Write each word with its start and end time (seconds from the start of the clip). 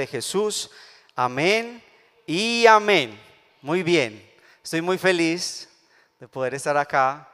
de 0.00 0.06
Jesús. 0.06 0.70
Amén 1.14 1.82
y 2.26 2.66
amén. 2.66 3.20
Muy 3.62 3.82
bien. 3.82 4.28
Estoy 4.62 4.80
muy 4.80 4.98
feliz 4.98 5.68
de 6.18 6.26
poder 6.26 6.54
estar 6.54 6.76
acá, 6.76 7.28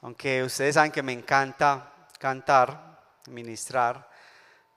aunque 0.00 0.42
ustedes 0.42 0.74
saben 0.74 0.92
que 0.92 1.02
me 1.02 1.12
encanta 1.12 2.08
cantar, 2.18 3.00
ministrar. 3.26 4.08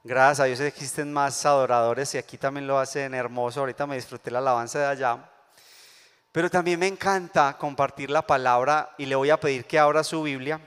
Gracias 0.03 0.39
a 0.39 0.45
Dios 0.45 0.59
existen 0.61 1.11
más 1.13 1.45
adoradores 1.45 2.13
y 2.15 2.17
aquí 2.17 2.37
también 2.37 2.65
lo 2.65 2.79
hacen 2.79 3.13
hermoso. 3.13 3.59
Ahorita 3.59 3.85
me 3.85 3.95
disfruté 3.95 4.31
la 4.31 4.39
alabanza 4.39 4.79
de 4.79 4.85
allá. 4.87 5.29
Pero 6.31 6.49
también 6.49 6.79
me 6.79 6.87
encanta 6.87 7.57
compartir 7.57 8.09
la 8.09 8.25
palabra 8.25 8.93
y 8.97 9.05
le 9.05 9.15
voy 9.15 9.29
a 9.29 9.39
pedir 9.39 9.65
que 9.65 9.79
abra 9.79 10.03
su 10.03 10.23
Biblia 10.23 10.59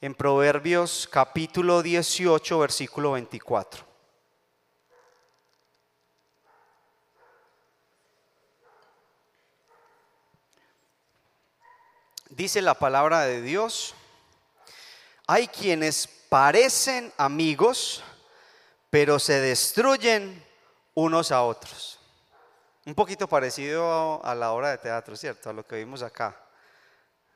en 0.00 0.14
Proverbios 0.14 1.08
capítulo 1.10 1.82
18, 1.82 2.58
versículo 2.58 3.12
24. 3.12 3.95
Dice 12.36 12.60
la 12.60 12.74
palabra 12.74 13.22
de 13.22 13.40
Dios, 13.40 13.94
hay 15.26 15.48
quienes 15.48 16.06
parecen 16.06 17.10
amigos, 17.16 18.04
pero 18.90 19.18
se 19.18 19.40
destruyen 19.40 20.44
unos 20.92 21.32
a 21.32 21.42
otros. 21.42 21.98
Un 22.84 22.94
poquito 22.94 23.26
parecido 23.26 24.22
a 24.22 24.34
la 24.34 24.52
obra 24.52 24.68
de 24.68 24.76
teatro, 24.76 25.16
¿cierto? 25.16 25.48
A 25.48 25.54
lo 25.54 25.66
que 25.66 25.76
vimos 25.76 26.02
acá. 26.02 26.38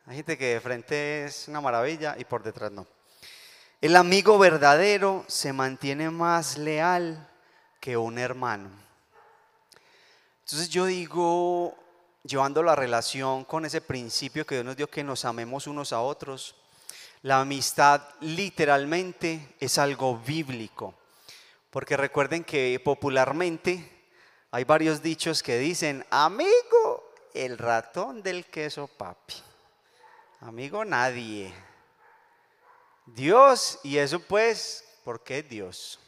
Hay 0.04 0.16
gente 0.16 0.36
que 0.36 0.52
de 0.52 0.60
frente 0.60 1.24
es 1.24 1.48
una 1.48 1.62
maravilla 1.62 2.14
y 2.18 2.26
por 2.26 2.42
detrás 2.42 2.70
no. 2.70 2.86
El 3.80 3.96
amigo 3.96 4.38
verdadero 4.38 5.24
se 5.28 5.54
mantiene 5.54 6.10
más 6.10 6.58
leal 6.58 7.26
que 7.80 7.96
un 7.96 8.18
hermano. 8.18 8.68
Entonces 10.44 10.68
yo 10.68 10.84
digo, 10.84 11.74
llevando 12.24 12.62
la 12.62 12.76
relación 12.76 13.44
con 13.44 13.64
ese 13.64 13.80
principio 13.80 14.46
que 14.46 14.56
Dios 14.56 14.64
nos 14.64 14.76
dio 14.76 14.90
que 14.90 15.04
nos 15.04 15.24
amemos 15.24 15.66
unos 15.66 15.92
a 15.92 16.00
otros, 16.00 16.54
la 17.22 17.40
amistad 17.40 18.02
literalmente 18.20 19.54
es 19.60 19.78
algo 19.78 20.16
bíblico. 20.18 20.94
Porque 21.70 21.96
recuerden 21.96 22.44
que 22.44 22.80
popularmente 22.82 24.08
hay 24.50 24.64
varios 24.64 25.02
dichos 25.02 25.42
que 25.42 25.58
dicen, 25.58 26.04
amigo, 26.10 27.12
el 27.34 27.58
ratón 27.58 28.22
del 28.22 28.46
queso 28.46 28.88
papi. 28.88 29.34
Amigo 30.40 30.84
nadie. 30.84 31.52
Dios, 33.06 33.78
y 33.82 33.98
eso 33.98 34.20
pues, 34.20 34.84
¿por 35.04 35.22
qué 35.22 35.42
Dios? 35.42 36.00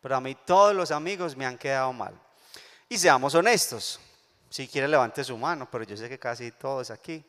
Pero 0.00 0.16
a 0.16 0.20
mí 0.20 0.34
todos 0.34 0.74
los 0.74 0.90
amigos 0.90 1.36
me 1.36 1.44
han 1.44 1.58
quedado 1.58 1.92
mal. 1.92 2.18
Y 2.88 2.96
seamos 2.96 3.34
honestos, 3.34 4.00
si 4.50 4.68
quiere 4.68 4.86
levante 4.88 5.24
su 5.24 5.38
mano, 5.38 5.66
pero 5.70 5.84
yo 5.84 5.96
sé 5.96 6.08
que 6.08 6.18
casi 6.18 6.50
todos 6.50 6.90
aquí 6.90 7.24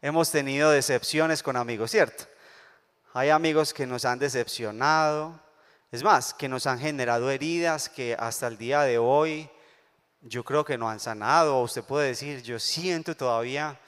hemos 0.00 0.30
tenido 0.30 0.70
decepciones 0.70 1.42
con 1.42 1.56
amigos, 1.56 1.90
¿cierto? 1.90 2.24
Hay 3.14 3.30
amigos 3.30 3.74
que 3.74 3.86
nos 3.86 4.04
han 4.04 4.20
decepcionado, 4.20 5.40
es 5.90 6.04
más, 6.04 6.32
que 6.34 6.48
nos 6.48 6.66
han 6.66 6.78
generado 6.78 7.30
heridas 7.30 7.88
que 7.88 8.14
hasta 8.16 8.46
el 8.46 8.56
día 8.56 8.82
de 8.82 8.98
hoy 8.98 9.50
yo 10.20 10.44
creo 10.44 10.64
que 10.64 10.78
no 10.78 10.88
han 10.88 11.00
sanado. 11.00 11.60
Usted 11.62 11.82
puede 11.82 12.08
decir, 12.08 12.42
yo 12.42 12.60
siento 12.60 13.16
todavía 13.16 13.78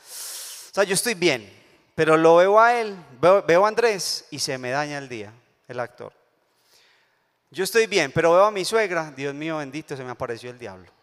o 0.71 0.75
sea, 0.75 0.85
yo 0.85 0.95
estoy 0.95 1.15
bien, 1.15 1.51
pero 1.95 2.17
lo 2.17 2.37
veo 2.37 2.61
a 2.61 2.79
él, 2.79 2.95
veo, 3.21 3.65
a 3.65 3.69
Andrés 3.69 4.27
y 4.31 4.39
se 4.39 4.59
me 4.59 4.71
daña 4.71 4.99
el 4.99 5.09
día, 5.09 5.33
el 5.67 5.81
actor. 5.81 6.13
Yo 7.51 7.65
estoy 7.65 7.87
bien, 7.87 8.13
pero 8.13 8.33
veo 8.33 8.45
a 8.45 8.51
mi 8.51 8.65
suegra, 8.65 9.11
Dios 9.17 9.35
mío 9.35 9.57
bendito, 9.57 9.97
se 9.97 10.05
me 10.05 10.11
apareció 10.11 10.51
el 10.51 10.59
diablo. 10.59 10.98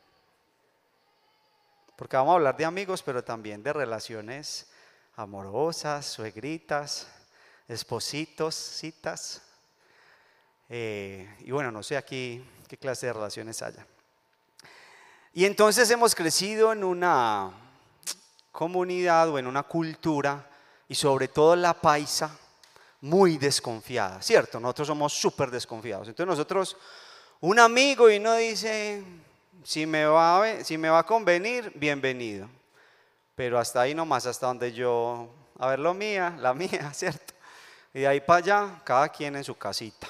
Porque 1.96 2.18
vamos 2.18 2.34
a 2.34 2.36
hablar 2.36 2.58
de 2.58 2.66
amigos, 2.66 3.02
pero 3.02 3.24
también 3.24 3.64
de 3.64 3.72
relaciones 3.72 4.68
amorosas, 5.16 6.06
suegritas, 6.06 7.08
espositos, 7.68 8.54
citas. 8.54 9.42
Eh, 10.68 11.28
y 11.40 11.52
bueno, 11.52 11.72
no 11.72 11.82
sé 11.84 11.96
aquí 11.96 12.44
qué 12.68 12.78
clase 12.78 13.08
de 13.08 13.14
relaciones 13.14 13.62
haya. 13.62 13.86
Y 15.34 15.46
entonces 15.46 15.90
hemos 15.90 16.16
crecido 16.16 16.74
en 16.74 16.84
una 16.84 17.52
comunidad 18.52 19.30
o 19.30 19.40
en 19.40 19.48
una 19.48 19.64
cultura 19.64 20.50
y 20.88 20.96
sobre 20.96 21.28
todo 21.28 21.56
la 21.56 21.74
paisa 21.74 22.38
muy 23.02 23.38
desconfiada, 23.38 24.22
¿cierto? 24.22 24.60
Nosotros 24.60 24.88
somos 24.88 25.14
súper 25.14 25.52
desconfiados. 25.52 26.08
Entonces 26.08 26.28
nosotros, 26.28 26.78
un 27.42 27.60
amigo 27.60 28.10
y 28.10 28.20
no 28.20 28.34
dice, 28.36 29.04
si 29.66 29.88
me, 29.88 30.06
va 30.06 31.00
a, 31.00 31.04
convenir, 31.04 31.72
bienvenido. 31.74 32.48
Pero 33.34 33.58
hasta 33.58 33.82
ahí 33.82 33.96
nomás, 33.96 34.28
hasta 34.28 34.46
donde 34.46 34.72
yo, 34.72 35.28
a 35.58 35.68
ver 35.70 35.80
lo 35.80 35.96
mía, 35.96 36.38
la 36.40 36.54
mía, 36.54 36.92
¿cierto? 36.94 37.34
Y 37.92 38.02
de 38.02 38.08
ahí 38.08 38.22
para 38.22 38.38
allá, 38.38 38.82
cada 38.84 39.10
quien 39.10 39.36
en 39.36 39.44
su 39.44 39.56
casita. 39.56 40.08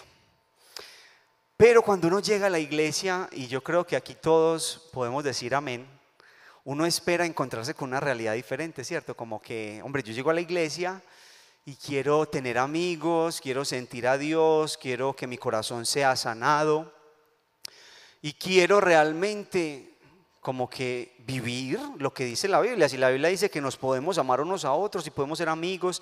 Pero 1.55 1.81
cuando 1.81 2.09
uno 2.09 2.19
llega 2.19 2.47
a 2.47 2.49
la 2.49 2.59
iglesia, 2.59 3.29
y 3.31 3.47
yo 3.47 3.63
creo 3.63 3.87
que 3.87 3.95
aquí 3.95 4.13
todos 4.15 4.89
podemos 4.91 5.23
decir 5.23 5.55
amén, 5.55 5.87
uno 6.65 6.85
espera 6.85 7.25
encontrarse 7.25 7.73
con 7.73 7.89
una 7.89 8.01
realidad 8.01 8.33
diferente, 8.33 8.83
¿cierto? 8.83 9.15
Como 9.15 9.41
que, 9.41 9.79
hombre, 9.85 10.03
yo 10.03 10.11
llego 10.11 10.31
a 10.31 10.33
la 10.33 10.41
iglesia 10.41 11.01
y 11.63 11.75
quiero 11.75 12.25
tener 12.25 12.57
amigos, 12.57 13.39
quiero 13.39 13.63
sentir 13.63 14.05
a 14.05 14.17
Dios, 14.17 14.77
quiero 14.77 15.15
que 15.15 15.27
mi 15.27 15.37
corazón 15.37 15.85
sea 15.85 16.17
sanado 16.17 16.94
y 18.25 18.33
quiero 18.33 18.81
realmente 18.81 19.93
como 20.41 20.67
que 20.67 21.15
vivir 21.27 21.79
lo 21.99 22.11
que 22.11 22.25
dice 22.25 22.47
la 22.47 22.59
Biblia. 22.59 22.89
Si 22.89 22.97
la 22.97 23.11
Biblia 23.11 23.29
dice 23.29 23.51
que 23.51 23.61
nos 23.61 23.77
podemos 23.77 24.17
amar 24.17 24.41
unos 24.41 24.65
a 24.65 24.71
otros 24.71 25.05
y 25.05 25.11
podemos 25.11 25.37
ser 25.37 25.47
amigos 25.47 26.01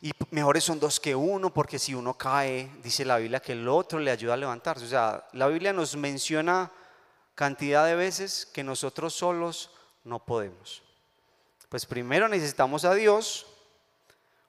y 0.00 0.12
mejores 0.30 0.64
son 0.64 0.80
dos 0.80 0.98
que 0.98 1.14
uno, 1.14 1.52
porque 1.52 1.78
si 1.78 1.94
uno 1.94 2.14
cae, 2.14 2.70
dice 2.82 3.04
la 3.04 3.18
Biblia 3.18 3.40
que 3.40 3.52
el 3.52 3.68
otro 3.68 3.98
le 3.98 4.10
ayuda 4.10 4.32
a 4.32 4.38
levantarse. 4.38 4.86
O 4.86 4.88
sea, 4.88 5.28
la 5.34 5.46
Biblia 5.48 5.74
nos 5.74 5.94
menciona 5.94 6.72
cantidad 7.34 7.84
de 7.84 7.96
veces 7.96 8.46
que 8.46 8.64
nosotros 8.64 9.12
solos 9.12 9.70
no 10.04 10.24
podemos. 10.24 10.82
Pues 11.68 11.84
primero 11.84 12.28
necesitamos 12.28 12.86
a 12.86 12.94
Dios, 12.94 13.46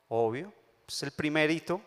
obvio, 0.08 0.54
es 0.88 1.04
el 1.04 1.12
primerito, 1.12 1.82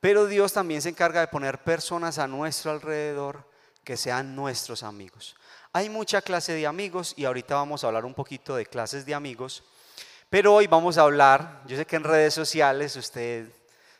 pero 0.00 0.26
Dios 0.26 0.52
también 0.52 0.82
se 0.82 0.90
encarga 0.90 1.20
de 1.20 1.28
poner 1.28 1.64
personas 1.64 2.18
a 2.18 2.28
nuestro 2.28 2.72
alrededor 2.72 3.53
que 3.84 3.96
sean 3.96 4.34
nuestros 4.34 4.82
amigos. 4.82 5.36
Hay 5.72 5.88
mucha 5.88 6.22
clase 6.22 6.52
de 6.52 6.66
amigos 6.66 7.14
y 7.16 7.24
ahorita 7.24 7.54
vamos 7.54 7.84
a 7.84 7.88
hablar 7.88 8.04
un 8.04 8.14
poquito 8.14 8.56
de 8.56 8.66
clases 8.66 9.04
de 9.04 9.14
amigos, 9.14 9.62
pero 10.30 10.54
hoy 10.54 10.66
vamos 10.66 10.98
a 10.98 11.02
hablar, 11.02 11.62
yo 11.66 11.76
sé 11.76 11.86
que 11.86 11.96
en 11.96 12.04
redes 12.04 12.34
sociales 12.34 12.96
usted, 12.96 13.48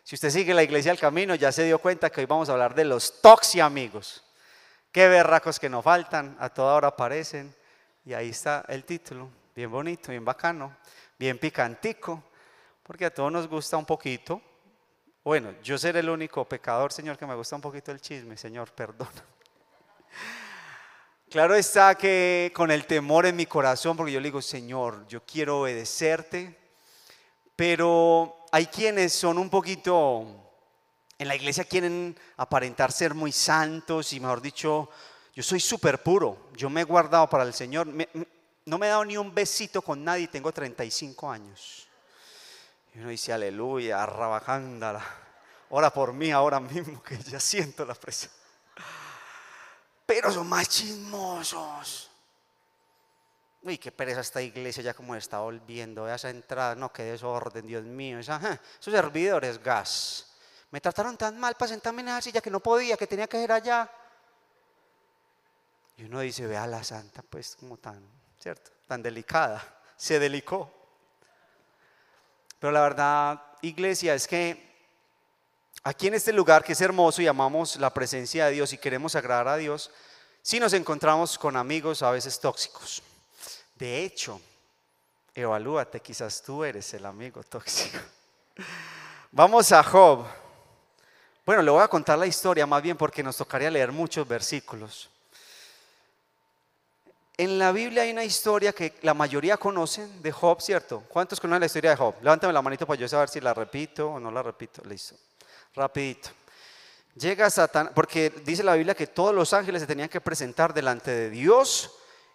si 0.02 0.14
usted 0.14 0.30
sigue 0.30 0.54
la 0.54 0.62
iglesia 0.62 0.90
del 0.90 1.00
camino, 1.00 1.34
ya 1.34 1.52
se 1.52 1.64
dio 1.64 1.78
cuenta 1.78 2.10
que 2.10 2.20
hoy 2.20 2.26
vamos 2.26 2.48
a 2.48 2.52
hablar 2.52 2.74
de 2.74 2.84
los 2.84 3.20
toxi 3.20 3.60
amigos. 3.60 4.24
Qué 4.90 5.08
berracos 5.08 5.58
que 5.58 5.68
nos 5.68 5.84
faltan, 5.84 6.36
a 6.40 6.48
toda 6.48 6.74
hora 6.74 6.88
aparecen 6.88 7.54
y 8.04 8.14
ahí 8.14 8.30
está 8.30 8.64
el 8.68 8.84
título, 8.84 9.28
bien 9.54 9.70
bonito, 9.70 10.10
bien 10.10 10.24
bacano, 10.24 10.76
bien 11.18 11.38
picantico, 11.38 12.22
porque 12.82 13.06
a 13.06 13.12
todos 13.12 13.32
nos 13.32 13.48
gusta 13.48 13.76
un 13.76 13.84
poquito. 13.84 14.40
Bueno, 15.24 15.54
yo 15.62 15.78
seré 15.78 16.00
el 16.00 16.10
único 16.10 16.44
pecador, 16.44 16.92
Señor, 16.92 17.18
que 17.18 17.26
me 17.26 17.34
gusta 17.34 17.56
un 17.56 17.62
poquito 17.62 17.90
el 17.90 18.00
chisme, 18.00 18.36
Señor, 18.36 18.70
perdona. 18.72 19.24
Claro 21.30 21.56
está 21.56 21.96
que 21.96 22.52
con 22.54 22.70
el 22.70 22.86
temor 22.86 23.26
en 23.26 23.34
mi 23.34 23.46
corazón, 23.46 23.96
porque 23.96 24.12
yo 24.12 24.20
le 24.20 24.28
digo, 24.28 24.40
Señor, 24.40 25.04
yo 25.08 25.24
quiero 25.24 25.62
obedecerte, 25.62 26.56
pero 27.56 28.44
hay 28.52 28.66
quienes 28.66 29.12
son 29.12 29.38
un 29.38 29.50
poquito, 29.50 30.24
en 31.18 31.26
la 31.26 31.34
iglesia 31.34 31.64
quieren 31.64 32.16
aparentar 32.36 32.92
ser 32.92 33.14
muy 33.14 33.32
santos 33.32 34.12
y 34.12 34.20
mejor 34.20 34.40
dicho, 34.40 34.88
yo 35.34 35.42
soy 35.42 35.58
súper 35.58 36.04
puro, 36.04 36.50
yo 36.54 36.70
me 36.70 36.82
he 36.82 36.84
guardado 36.84 37.28
para 37.28 37.42
el 37.42 37.52
Señor. 37.52 37.88
no 37.88 38.78
me 38.78 38.86
he 38.86 38.90
dado 38.90 39.04
ni 39.04 39.16
un 39.16 39.34
besito 39.34 39.82
con 39.82 40.04
nadie, 40.04 40.28
tengo 40.28 40.52
35 40.52 41.30
años. 41.30 41.88
Y 42.94 43.00
uno 43.00 43.08
dice, 43.08 43.32
aleluya, 43.32 44.06
rabajándala. 44.06 45.04
Ora 45.70 45.92
por 45.92 46.12
mí 46.12 46.30
ahora 46.30 46.60
mismo 46.60 47.02
que 47.02 47.18
ya 47.18 47.40
siento 47.40 47.84
la 47.84 47.94
presión. 47.94 48.30
Pero 50.06 50.30
son 50.30 50.48
más 50.48 50.68
chismosos. 50.68 52.10
Uy, 53.62 53.78
qué 53.78 53.90
pereza 53.90 54.20
esta 54.20 54.42
iglesia 54.42 54.82
ya 54.82 54.94
como 54.94 55.16
está 55.16 55.38
volviendo. 55.38 56.06
Esa 56.12 56.28
entrada, 56.28 56.74
no, 56.74 56.92
qué 56.92 57.04
desorden, 57.04 57.66
Dios 57.66 57.82
mío. 57.84 58.18
Esa, 58.18 58.60
esos 58.78 58.92
servidores, 58.92 59.62
gas. 59.62 60.26
Me 60.70 60.80
trataron 60.80 61.16
tan 61.16 61.38
mal 61.38 61.54
para 61.54 61.68
sentarme 61.70 62.02
en 62.02 62.08
esa 62.08 62.20
silla 62.20 62.40
que 62.40 62.50
no 62.50 62.60
podía, 62.60 62.96
que 62.96 63.06
tenía 63.06 63.26
que 63.26 63.42
ir 63.42 63.50
allá. 63.50 63.90
Y 65.96 66.04
uno 66.04 66.20
dice, 66.20 66.46
ve 66.46 66.56
a 66.56 66.66
la 66.66 66.82
santa, 66.82 67.22
pues 67.22 67.56
como 67.56 67.78
tan, 67.78 68.04
¿cierto? 68.38 68.72
Tan 68.86 69.02
delicada, 69.02 69.62
se 69.96 70.18
delicó. 70.18 70.70
Pero 72.58 72.72
la 72.72 72.80
verdad, 72.80 73.42
iglesia, 73.62 74.14
es 74.14 74.26
que 74.26 74.73
aquí 75.84 76.06
en 76.06 76.14
este 76.14 76.32
lugar 76.32 76.64
que 76.64 76.72
es 76.72 76.80
hermoso 76.80 77.20
y 77.22 77.26
amamos 77.26 77.76
la 77.76 77.92
presencia 77.92 78.46
de 78.46 78.52
Dios 78.52 78.72
y 78.72 78.78
queremos 78.78 79.14
agradar 79.14 79.48
a 79.48 79.56
Dios, 79.56 79.90
si 80.42 80.58
nos 80.58 80.72
encontramos 80.72 81.38
con 81.38 81.56
amigos 81.56 82.02
a 82.02 82.10
veces 82.10 82.40
tóxicos. 82.40 83.02
De 83.76 84.02
hecho, 84.02 84.40
evalúate, 85.34 86.00
quizás 86.00 86.42
tú 86.42 86.64
eres 86.64 86.92
el 86.94 87.04
amigo 87.06 87.42
tóxico. 87.42 87.98
Vamos 89.32 89.70
a 89.72 89.82
Job. 89.82 90.24
Bueno, 91.44 91.62
le 91.62 91.70
voy 91.70 91.82
a 91.82 91.88
contar 91.88 92.18
la 92.18 92.26
historia 92.26 92.66
más 92.66 92.82
bien 92.82 92.96
porque 92.96 93.22
nos 93.22 93.36
tocaría 93.36 93.70
leer 93.70 93.92
muchos 93.92 94.26
versículos. 94.26 95.10
En 97.36 97.58
la 97.58 97.72
Biblia 97.72 98.04
hay 98.04 98.12
una 98.12 98.24
historia 98.24 98.72
que 98.72 98.94
la 99.02 99.12
mayoría 99.12 99.56
conocen 99.56 100.22
de 100.22 100.30
Job, 100.30 100.62
¿cierto? 100.62 101.02
¿Cuántos 101.08 101.40
conocen 101.40 101.60
la 101.60 101.66
historia 101.66 101.90
de 101.90 101.96
Job? 101.96 102.14
Levántame 102.22 102.52
la 102.52 102.62
manito 102.62 102.86
para 102.86 102.98
yo 102.98 103.08
saber 103.08 103.28
si 103.28 103.40
la 103.40 103.52
repito 103.52 104.12
o 104.12 104.20
no 104.20 104.30
la 104.30 104.42
repito. 104.42 104.82
Listo. 104.84 105.16
Rapidito. 105.74 106.30
Llega 107.16 107.48
Satanás, 107.50 107.92
porque 107.94 108.30
dice 108.44 108.62
la 108.62 108.74
Biblia 108.74 108.94
que 108.94 109.06
todos 109.06 109.34
los 109.34 109.52
ángeles 109.52 109.82
se 109.82 109.86
tenían 109.86 110.08
que 110.08 110.20
presentar 110.20 110.74
delante 110.74 111.10
de 111.10 111.30
Dios 111.30 111.92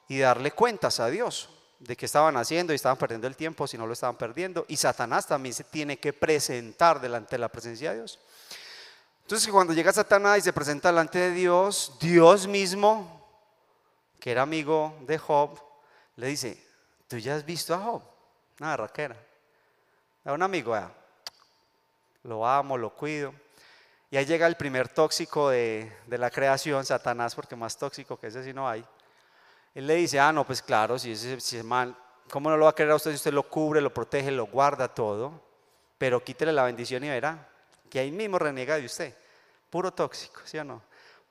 y 0.07 0.19
darle 0.19 0.51
cuentas 0.51 0.99
a 0.99 1.07
Dios 1.07 1.49
de 1.79 1.95
qué 1.95 2.05
estaban 2.05 2.35
haciendo 2.37 2.73
y 2.73 2.75
estaban 2.75 2.97
perdiendo 2.97 3.27
el 3.27 3.35
tiempo 3.35 3.67
si 3.67 3.77
no 3.77 3.87
lo 3.87 3.93
estaban 3.93 4.17
perdiendo. 4.17 4.65
Y 4.67 4.77
Satanás 4.77 5.27
también 5.27 5.53
se 5.53 5.63
tiene 5.63 5.97
que 5.97 6.13
presentar 6.13 6.99
delante 6.99 7.35
de 7.35 7.39
la 7.39 7.49
presencia 7.49 7.91
de 7.91 7.97
Dios. 7.97 8.19
Entonces 9.21 9.49
cuando 9.51 9.73
llega 9.73 9.93
Satanás 9.93 10.39
y 10.39 10.41
se 10.41 10.53
presenta 10.53 10.89
delante 10.89 11.19
de 11.19 11.31
Dios, 11.31 11.97
Dios 11.99 12.47
mismo 12.47 13.19
que 14.19 14.31
era 14.31 14.41
amigo 14.41 14.97
de 15.07 15.17
Job, 15.17 15.59
le 16.17 16.27
dice, 16.27 16.61
¿tú 17.07 17.17
ya 17.17 17.35
has 17.35 17.45
visto 17.45 17.73
a 17.73 17.79
Job? 17.79 18.01
Una 18.59 18.75
raquera. 18.75 19.15
A 20.25 20.33
un 20.33 20.43
amigo, 20.43 20.75
lo 22.29 22.47
amo, 22.47 22.77
lo 22.77 22.91
cuido. 22.91 23.33
Y 24.11 24.17
ahí 24.17 24.25
llega 24.25 24.47
el 24.47 24.55
primer 24.55 24.87
tóxico 24.87 25.49
de, 25.49 25.91
la 26.07 26.29
creación, 26.29 26.85
Satanás, 26.85 27.35
porque 27.35 27.55
más 27.55 27.77
tóxico 27.77 28.17
que 28.17 28.27
ese 28.27 28.43
si 28.43 28.53
no 28.53 28.69
hay. 28.69 28.85
Él 29.75 29.87
le 29.87 29.95
dice, 29.95 30.19
ah, 30.19 30.31
no, 30.31 30.45
pues 30.45 30.61
claro, 30.61 30.97
si 30.97 31.15
si 31.15 31.57
es 31.57 31.63
mal, 31.63 31.95
¿cómo 32.31 32.49
no 32.49 32.57
lo 32.57 32.65
va 32.65 32.71
a 32.71 32.75
querer 32.75 32.91
a 32.91 32.95
usted 32.95 33.11
si 33.11 33.17
usted 33.17 33.33
lo 33.33 33.49
cubre, 33.49 33.81
lo 33.81 33.93
protege, 33.93 34.31
lo 34.31 34.45
guarda 34.45 34.87
todo? 34.87 35.43
Pero 35.97 36.23
quítele 36.23 36.53
la 36.53 36.63
bendición 36.63 37.03
y 37.03 37.09
verá 37.09 37.47
que 37.89 37.99
ahí 37.99 38.11
mismo 38.11 38.39
reniega 38.39 38.77
de 38.77 38.85
usted. 38.85 39.15
Puro 39.69 39.91
tóxico, 39.91 40.41
¿sí 40.45 40.57
o 40.57 40.63
no? 40.63 40.81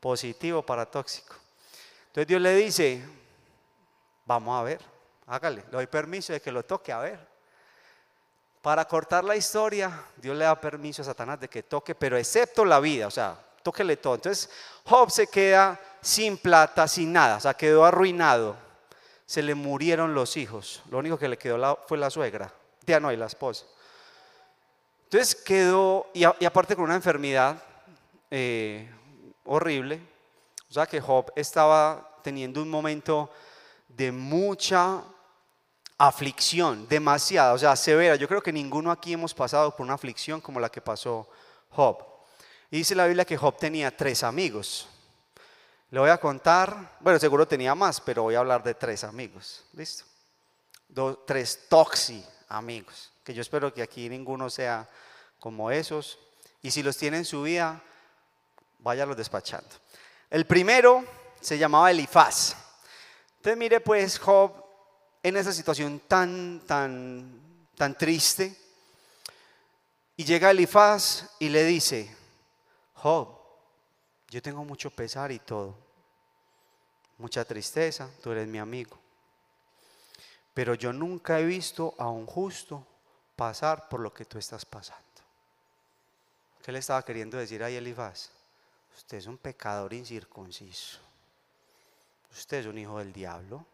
Positivo 0.00 0.62
para 0.62 0.87
tóxico. 0.87 1.35
Entonces 2.09 2.27
Dios 2.27 2.41
le 2.41 2.55
dice, 2.55 3.03
vamos 4.25 4.59
a 4.59 4.62
ver, 4.62 4.81
hágale, 5.27 5.62
le 5.67 5.71
doy 5.71 5.87
permiso 5.87 6.33
de 6.33 6.41
que 6.41 6.53
lo 6.53 6.65
toque 6.65 6.93
a 6.93 6.99
ver. 6.99 7.38
Para 8.63 8.85
cortar 8.87 9.25
la 9.25 9.37
historia, 9.37 10.05
Dios 10.17 10.37
le 10.37 10.45
da 10.45 10.61
permiso 10.61 11.03
a 11.03 11.05
Satanás 11.05 11.39
de 11.41 11.49
que 11.49 11.63
toque, 11.63 11.95
pero 11.95 12.17
excepto 12.17 12.65
la 12.65 12.81
vida, 12.81 13.07
o 13.07 13.11
sea, 13.11 13.39
tóquele 13.63 13.97
todo. 13.97 14.17
Entonces 14.17 14.51
Job 14.85 15.11
se 15.11 15.27
queda 15.29 15.81
sin 16.01 16.37
plata, 16.39 16.89
sin 16.89 17.13
nada, 17.13 17.37
o 17.37 17.41
sea, 17.41 17.55
quedó 17.55 17.85
arruinado. 17.85 18.57
Se 19.27 19.43
le 19.43 19.55
murieron 19.55 20.15
los 20.15 20.37
hijos, 20.37 20.83
lo 20.91 20.99
único 20.99 21.19
que 21.19 21.29
le 21.29 21.37
quedó 21.37 21.79
fue 21.87 21.99
la 21.99 22.11
suegra, 22.11 22.53
ya 22.87 22.99
no, 22.99 23.13
y 23.13 23.17
la 23.17 23.27
esposa. 23.27 23.67
Entonces 25.05 25.35
quedó, 25.35 26.07
y, 26.13 26.25
aparte 26.25 26.75
con 26.75 26.85
una 26.85 26.95
enfermedad 26.95 27.63
eh, 28.31 28.91
horrible, 29.45 30.01
o 30.69 30.73
sea 30.73 30.87
que 30.87 31.01
Job 31.01 31.33
estaba 31.37 32.19
teniendo 32.23 32.61
un 32.63 32.69
momento 32.69 33.31
de 33.89 34.13
mucha 34.13 35.03
aflicción, 35.99 36.89
demasiada, 36.89 37.53
o 37.53 37.59
sea, 37.59 37.75
severa. 37.75 38.15
Yo 38.15 38.29
creo 38.29 38.43
que 38.43 38.53
ninguno 38.53 38.93
aquí 38.93 39.12
hemos 39.12 39.35
pasado 39.35 39.75
por 39.75 39.85
una 39.85 39.95
aflicción 39.95 40.41
como 40.41 40.61
la 40.61 40.71
que 40.71 40.81
pasó 40.81 41.29
Job. 41.71 42.05
Y 42.71 42.79
dice 42.79 42.95
la 42.95 43.06
Biblia 43.06 43.25
que 43.25 43.37
Job 43.37 43.56
tenía 43.59 43.95
tres 43.95 44.23
amigos. 44.23 44.89
Le 45.91 45.99
voy 45.99 46.11
a 46.11 46.19
contar, 46.19 46.97
bueno, 47.00 47.19
seguro 47.19 47.49
tenía 47.49 47.75
más, 47.75 48.00
pero 48.00 48.23
voy 48.23 48.37
a 48.37 48.41
hablar 48.41 48.62
de 48.62 48.75
tres 48.75 49.05
amigos. 49.05 49.65
¿Listo? 49.73 50.05
tres 51.27 51.69
toxi 51.69 52.25
amigos, 52.49 53.12
que 53.23 53.35
yo 53.35 53.43
espero 53.43 53.73
que 53.73 53.83
aquí 53.83 54.09
ninguno 54.09 54.49
sea 54.49 54.89
como 55.39 55.71
esos. 55.71 56.19
Y 56.62 56.71
si 56.71 56.83
los 56.83 56.97
tiene 56.97 57.19
en 57.19 57.25
su 57.25 57.43
vida, 57.43 57.81
váyalos 58.79 59.17
despachando. 59.17 59.69
El 60.31 60.47
primero 60.47 61.05
se 61.41 61.59
llamaba 61.59 61.91
Elifaz. 61.91 62.55
Entonces 63.37 63.59
mire 63.59 63.81
pues 63.81 64.19
Job 64.19 64.68
en 65.23 65.37
esa 65.37 65.53
situación 65.53 66.00
tan, 66.06 66.62
tan, 66.67 67.41
tan 67.76 67.97
triste. 67.97 68.56
Y 70.17 70.25
llega 70.25 70.50
Elifaz 70.50 71.31
y 71.38 71.49
le 71.49 71.65
dice, 71.65 72.15
Job, 72.94 73.38
yo 74.29 74.43
tengo 74.43 74.65
mucho 74.65 74.91
pesar 74.91 75.31
y 75.31 75.38
todo, 75.38 75.76
mucha 77.19 77.44
tristeza, 77.44 78.11
tú 78.23 78.32
eres 78.32 78.49
mi 78.49 78.59
amigo. 78.59 78.99
Pero 80.55 80.75
yo 80.75 80.93
nunca 80.93 81.38
he 81.38 81.44
visto 81.44 81.94
a 81.99 82.09
un 82.09 82.26
justo 82.26 82.85
pasar 83.37 83.88
por 83.88 84.00
lo 84.00 84.12
que 84.12 84.25
tú 84.25 84.38
estás 84.38 84.64
pasando. 84.64 85.05
¿Qué 86.62 86.73
le 86.73 86.81
estaba 86.81 87.05
queriendo 87.05 87.38
decir 87.38 87.62
ahí 87.62 87.76
Elifaz? 87.76 88.31
Usted 88.97 89.19
es 89.19 89.26
un 89.26 89.38
pecador 89.38 89.94
incircunciso. 89.94 90.99
Usted 92.32 92.59
es 92.59 92.67
un 92.67 92.76
hijo 92.76 92.99
del 92.99 93.12
diablo. 93.12 93.64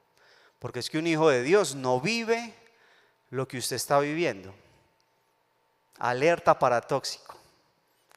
Porque 0.64 0.78
es 0.78 0.88
que 0.88 0.96
un 0.96 1.06
hijo 1.06 1.28
de 1.28 1.42
Dios 1.42 1.74
no 1.74 2.00
vive 2.00 2.54
lo 3.28 3.46
que 3.46 3.58
usted 3.58 3.76
está 3.76 3.98
viviendo. 3.98 4.54
Alerta 5.98 6.58
para 6.58 6.80
tóxico. 6.80 7.36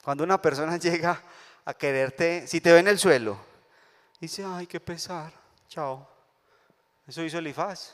Cuando 0.01 0.23
una 0.23 0.41
persona 0.41 0.77
llega 0.79 1.21
a 1.65 1.73
quererte, 1.73 2.47
si 2.47 2.61
te 2.61 2.71
ve 2.71 2.79
en 2.79 2.87
el 2.87 2.99
suelo, 2.99 3.37
dice, 4.21 4.45
ay, 4.47 4.65
qué 4.65 4.79
pesar, 4.79 5.33
chao. 5.67 6.07
Eso 7.05 7.21
hizo 7.21 7.37
Elifaz. 7.37 7.93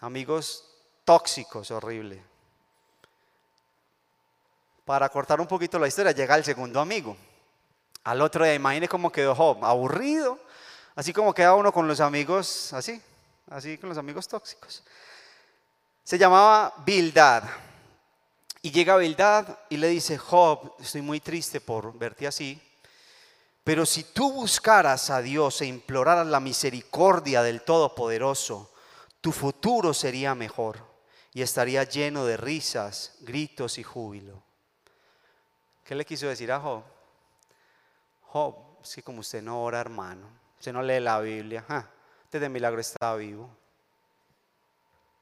Amigos 0.00 0.62
tóxicos, 1.06 1.70
horrible. 1.70 2.22
Para 4.84 5.08
cortar 5.08 5.40
un 5.40 5.46
poquito 5.46 5.78
la 5.78 5.88
historia, 5.88 6.12
llega 6.12 6.36
el 6.36 6.44
segundo 6.44 6.80
amigo. 6.80 7.16
Al 8.04 8.20
otro 8.20 8.44
día, 8.44 8.52
imagine 8.52 8.88
cómo 8.88 9.10
quedó 9.10 9.34
Job, 9.34 9.64
aburrido, 9.64 10.38
así 10.96 11.12
como 11.12 11.32
queda 11.32 11.54
uno 11.54 11.72
con 11.72 11.86
los 11.86 12.00
amigos, 12.00 12.72
así, 12.72 13.00
así 13.50 13.78
con 13.78 13.90
los 13.90 13.98
amigos 13.98 14.26
tóxicos. 14.26 14.82
Se 16.02 16.18
llamaba 16.18 16.74
Bildad. 16.84 17.44
Y 18.62 18.72
llega 18.72 18.96
Bildad 18.96 19.56
y 19.68 19.76
le 19.76 19.88
dice, 19.88 20.18
Job, 20.18 20.74
estoy 20.80 21.02
muy 21.02 21.20
triste 21.20 21.60
por 21.60 21.96
verte 21.96 22.26
así, 22.26 22.60
pero 23.62 23.86
si 23.86 24.04
tú 24.04 24.32
buscaras 24.32 25.10
a 25.10 25.20
Dios 25.20 25.60
e 25.60 25.66
imploraras 25.66 26.26
la 26.26 26.40
misericordia 26.40 27.42
del 27.42 27.62
Todopoderoso, 27.62 28.72
tu 29.20 29.32
futuro 29.32 29.92
sería 29.92 30.34
mejor 30.34 30.78
y 31.32 31.42
estaría 31.42 31.84
lleno 31.84 32.24
de 32.24 32.36
risas, 32.36 33.16
gritos 33.20 33.78
y 33.78 33.82
júbilo. 33.82 34.42
¿Qué 35.84 35.94
le 35.94 36.04
quiso 36.04 36.26
decir 36.26 36.50
a 36.50 36.60
Job? 36.60 36.82
Job, 38.22 38.56
es 38.82 38.94
que 38.94 39.02
como 39.02 39.20
usted 39.20 39.42
no 39.42 39.62
ora, 39.62 39.80
hermano, 39.80 40.28
usted 40.66 40.72
no 40.72 40.82
lee 40.82 40.98
la 40.98 41.20
Biblia, 41.20 41.64
desde 42.32 42.48
milagro 42.48 42.80
estaba 42.80 43.14
vivo. 43.14 43.48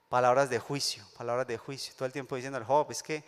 Palabras 0.09 0.49
de 0.49 0.59
juicio, 0.59 1.05
palabras 1.19 1.47
de 1.47 1.59
juicio, 1.59 1.93
todo 1.95 2.07
el 2.07 2.15
tiempo 2.15 2.35
diciendo 2.35 2.57
al 2.57 2.65
Job, 2.65 2.91
es 2.91 3.03
que 3.03 3.23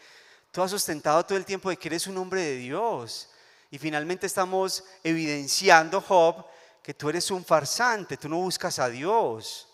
tú 0.50 0.62
has 0.62 0.70
sustentado 0.70 1.22
todo 1.26 1.36
el 1.36 1.44
tiempo 1.44 1.68
de 1.68 1.76
que 1.76 1.88
eres 1.88 2.06
un 2.06 2.16
hombre 2.16 2.40
de 2.40 2.56
Dios. 2.56 3.28
Y 3.70 3.76
finalmente 3.76 4.26
estamos 4.26 4.82
evidenciando, 5.04 6.00
Job, 6.00 6.46
que 6.82 6.94
tú 6.94 7.10
eres 7.10 7.30
un 7.30 7.44
farsante, 7.44 8.16
tú 8.16 8.30
no 8.30 8.38
buscas 8.38 8.78
a 8.78 8.88
Dios. 8.88 9.68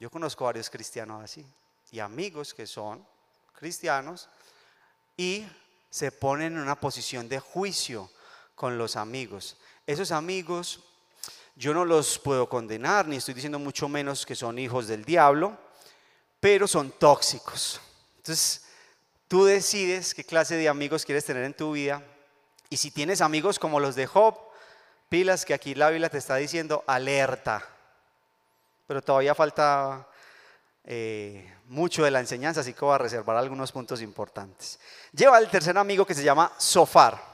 Yo 0.00 0.10
conozco 0.10 0.46
varios 0.46 0.68
cristianos 0.68 1.22
así 1.22 1.46
y 1.92 2.00
amigos 2.00 2.52
que 2.54 2.66
son 2.66 3.06
cristianos 3.52 4.28
y 5.16 5.46
se 5.90 6.10
ponen 6.10 6.54
en 6.54 6.58
una 6.58 6.74
posición 6.74 7.28
de 7.28 7.38
juicio 7.38 8.10
con 8.56 8.78
los 8.78 8.96
amigos. 8.96 9.56
Esos 9.92 10.10
amigos 10.10 10.80
yo 11.54 11.74
no 11.74 11.84
los 11.84 12.18
puedo 12.18 12.48
condenar, 12.48 13.06
ni 13.06 13.16
estoy 13.16 13.34
diciendo 13.34 13.58
mucho 13.58 13.88
menos 13.88 14.24
que 14.24 14.34
son 14.34 14.58
hijos 14.58 14.86
del 14.88 15.04
diablo, 15.04 15.58
pero 16.40 16.66
son 16.66 16.92
tóxicos. 16.92 17.78
Entonces, 18.16 18.64
tú 19.28 19.44
decides 19.44 20.14
qué 20.14 20.24
clase 20.24 20.56
de 20.56 20.70
amigos 20.70 21.04
quieres 21.04 21.26
tener 21.26 21.44
en 21.44 21.54
tu 21.54 21.72
vida. 21.72 22.02
Y 22.70 22.78
si 22.78 22.90
tienes 22.90 23.20
amigos 23.20 23.58
como 23.58 23.80
los 23.80 23.94
de 23.94 24.06
Job, 24.06 24.38
pilas 25.10 25.44
que 25.44 25.52
aquí 25.52 25.74
la 25.74 25.90
Biblia 25.90 26.08
te 26.08 26.16
está 26.16 26.36
diciendo 26.36 26.82
alerta. 26.86 27.62
Pero 28.86 29.02
todavía 29.02 29.34
falta 29.34 30.08
eh, 30.84 31.54
mucho 31.66 32.02
de 32.02 32.10
la 32.10 32.20
enseñanza, 32.20 32.60
así 32.62 32.72
que 32.72 32.84
voy 32.84 32.94
a 32.94 32.98
reservar 32.98 33.36
algunos 33.36 33.72
puntos 33.72 34.00
importantes. 34.00 34.80
Lleva 35.12 35.38
el 35.38 35.50
tercer 35.50 35.76
amigo 35.76 36.06
que 36.06 36.14
se 36.14 36.24
llama 36.24 36.50
Sofar. 36.56 37.31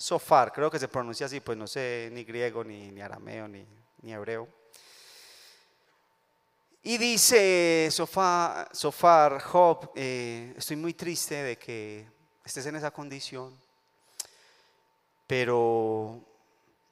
Sofar, 0.00 0.52
creo 0.52 0.70
que 0.70 0.78
se 0.78 0.86
pronuncia 0.86 1.26
así, 1.26 1.40
pues 1.40 1.58
no 1.58 1.66
sé 1.66 2.08
ni 2.12 2.22
griego, 2.22 2.62
ni, 2.62 2.92
ni 2.92 3.00
arameo, 3.00 3.48
ni, 3.48 3.66
ni, 4.00 4.12
hebreo. 4.12 4.48
Y 6.84 6.96
dice 6.98 7.88
Sofar, 7.90 8.68
Sofar 8.72 9.42
Job, 9.42 9.90
eh, 9.96 10.54
estoy 10.56 10.76
muy 10.76 10.94
triste 10.94 11.34
de 11.42 11.58
que 11.58 12.06
estés 12.44 12.64
en 12.66 12.76
esa 12.76 12.92
condición, 12.92 13.58
pero 15.26 16.24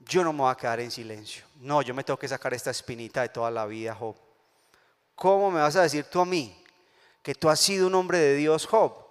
yo 0.00 0.24
no 0.24 0.32
me 0.32 0.40
voy 0.40 0.50
a 0.50 0.56
quedar 0.56 0.80
en 0.80 0.90
silencio. 0.90 1.44
No, 1.60 1.82
yo 1.82 1.94
me 1.94 2.02
tengo 2.02 2.18
que 2.18 2.26
sacar 2.26 2.54
esta 2.54 2.72
espinita 2.72 3.22
de 3.22 3.28
toda 3.28 3.52
la 3.52 3.66
vida, 3.66 3.94
Job. 3.94 4.16
¿Cómo 5.14 5.52
me 5.52 5.60
vas 5.60 5.76
a 5.76 5.82
decir 5.82 6.06
tú 6.06 6.20
a 6.20 6.26
mí 6.26 6.60
que 7.22 7.36
tú 7.36 7.48
has 7.48 7.60
sido 7.60 7.86
un 7.86 7.94
hombre 7.94 8.18
de 8.18 8.34
Dios, 8.34 8.66
Job? 8.66 9.05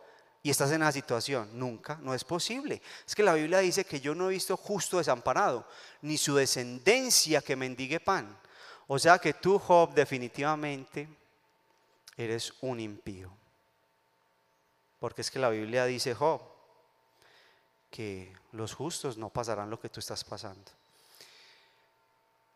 Y 0.46 0.52
estás 0.52 0.72
en 0.74 0.84
esa 0.84 0.92
situación. 0.92 1.50
Nunca, 1.58 1.98
no 2.04 2.14
es 2.14 2.24
posible. 2.24 2.80
Es 3.04 3.16
que 3.16 3.24
la 3.24 3.34
Biblia 3.34 3.58
dice 3.58 3.84
que 3.84 4.00
yo 4.00 4.14
no 4.14 4.30
he 4.30 4.34
visto 4.34 4.56
justo 4.56 5.00
desamparado, 5.00 5.68
ni 6.04 6.20
su 6.20 6.36
descendencia 6.36 7.42
que 7.42 7.56
mendigue 7.56 8.00
pan. 8.00 8.38
O 8.86 9.00
sea 9.00 9.18
que 9.18 9.34
tú, 9.34 9.58
Job, 9.58 9.96
definitivamente 9.96 11.08
eres 12.16 12.54
un 12.62 12.80
impío. 12.80 13.32
Porque 15.00 15.22
es 15.22 15.32
que 15.32 15.40
la 15.40 15.50
Biblia 15.50 15.86
dice, 15.86 16.14
Job, 16.14 16.40
que 17.90 18.32
los 18.52 18.72
justos 18.75 19.18
no 19.18 19.30
pasarán 19.30 19.72
lo 19.72 19.80
que 19.80 19.90
tú 19.90 20.00
estás 20.00 20.24
pasando. 20.24 20.72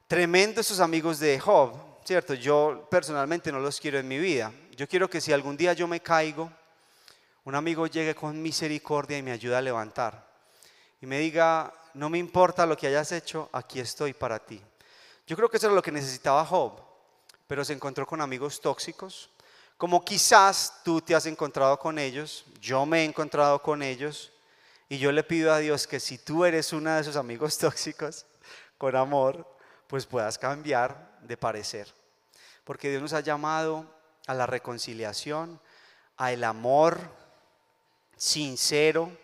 Tremendo 0.08 0.62
esos 0.62 0.80
amigos 0.80 1.18
de 1.18 1.40
Job, 1.40 1.74
¿cierto? 2.06 2.36
Yo 2.36 2.88
personalmente 2.92 3.52
no 3.52 3.60
los 3.60 3.80
quiero 3.80 3.98
en 3.98 4.08
mi 4.08 4.20
vida. 4.20 4.54
Yo 4.78 4.88
quiero 4.88 5.10
que 5.10 5.20
si 5.20 5.34
algún 5.34 5.58
día 5.58 5.74
yo 5.74 5.88
me 5.88 6.02
caigo, 6.02 6.52
un 7.46 7.56
amigo 7.56 7.88
llegue 7.88 8.16
con 8.16 8.42
misericordia 8.42 9.18
y 9.18 9.24
me 9.24 9.32
ayude 9.32 9.56
a 9.56 9.62
levantar. 9.62 10.28
Y 11.02 11.06
me 11.06 11.20
diga, 11.20 11.74
no 11.94 12.10
me 12.10 12.18
importa 12.18 12.66
lo 12.66 12.78
que 12.78 12.88
hayas 12.88 13.12
hecho, 13.12 13.50
aquí 13.52 13.80
estoy 13.80 14.14
para 14.14 14.40
ti. 14.40 14.62
Yo 15.26 15.36
creo 15.36 15.50
que 15.50 15.58
eso 15.58 15.68
era 15.68 15.76
lo 15.76 15.82
que 15.82 15.92
necesitaba 15.92 16.46
Job, 16.46 16.82
pero 17.48 17.64
se 17.64 17.74
encontró 17.74 18.06
con 18.06 18.22
amigos 18.22 18.60
tóxicos, 18.60 19.30
como 19.78 20.04
quizás 20.04 20.82
tú 20.84 21.00
te 21.00 21.16
has 21.16 21.26
encontrado 21.26 21.80
con 21.80 21.98
ellos, 22.00 22.46
yo 22.60 22.86
me 22.86 23.02
he 23.02 23.06
encontrado 23.06 23.62
con 23.62 23.82
ellos, 23.82 24.32
y 24.90 24.98
yo 24.98 25.12
le 25.12 25.24
pido 25.24 25.54
a 25.54 25.60
Dios 25.60 25.86
que 25.86 26.00
si 26.00 26.18
tú 26.18 26.44
eres 26.44 26.74
uno 26.74 26.92
de 26.92 27.02
esos 27.02 27.16
amigos 27.16 27.58
tóxicos, 27.60 28.26
con 28.78 28.96
amor, 28.96 29.46
pues 29.88 30.06
puedas 30.06 30.38
cambiar 30.38 31.20
de 31.22 31.38
parecer. 31.38 31.94
Porque 32.64 32.90
Dios 32.90 33.02
nos 33.02 33.14
ha 33.14 33.20
llamado 33.20 33.86
a 34.26 34.34
la 34.34 34.48
reconciliación, 34.48 35.60
a 36.18 36.32
el 36.32 36.44
amor 36.44 37.00
sincero 38.20 39.18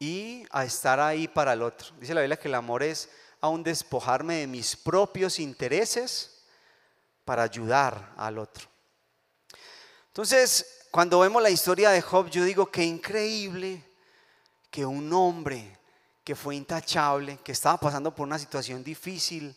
y 0.00 0.44
a 0.50 0.64
estar 0.64 1.00
ahí 1.00 1.28
para 1.28 1.52
el 1.52 1.62
otro. 1.62 1.94
Dice 1.98 2.12
la 2.12 2.20
Biblia 2.20 2.38
que 2.38 2.48
el 2.48 2.54
amor 2.54 2.82
es 2.82 3.08
aún 3.40 3.62
despojarme 3.62 4.36
de 4.36 4.46
mis 4.46 4.76
propios 4.76 5.38
intereses 5.38 6.42
para 7.24 7.44
ayudar 7.44 8.12
al 8.16 8.38
otro. 8.38 8.68
Entonces, 10.08 10.86
cuando 10.90 11.20
vemos 11.20 11.40
la 11.40 11.50
historia 11.50 11.90
de 11.90 12.02
Job, 12.02 12.28
yo 12.30 12.44
digo 12.44 12.70
que 12.70 12.82
increíble 12.82 13.84
que 14.70 14.84
un 14.84 15.12
hombre 15.12 15.78
que 16.24 16.34
fue 16.34 16.56
intachable, 16.56 17.38
que 17.38 17.52
estaba 17.52 17.78
pasando 17.78 18.14
por 18.14 18.26
una 18.26 18.38
situación 18.38 18.82
difícil, 18.82 19.56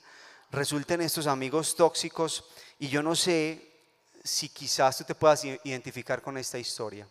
resulte 0.52 0.94
en 0.94 1.02
estos 1.02 1.26
amigos 1.26 1.76
tóxicos 1.76 2.46
y 2.78 2.88
yo 2.88 3.02
no 3.02 3.16
sé 3.16 3.68
si 4.24 4.50
quizás 4.50 5.00
tú 5.00 5.04
te 5.06 5.16
puedas 5.16 5.44
identificar 5.64 6.22
con 6.22 6.38
esta 6.38 6.60
historia. 6.60 7.08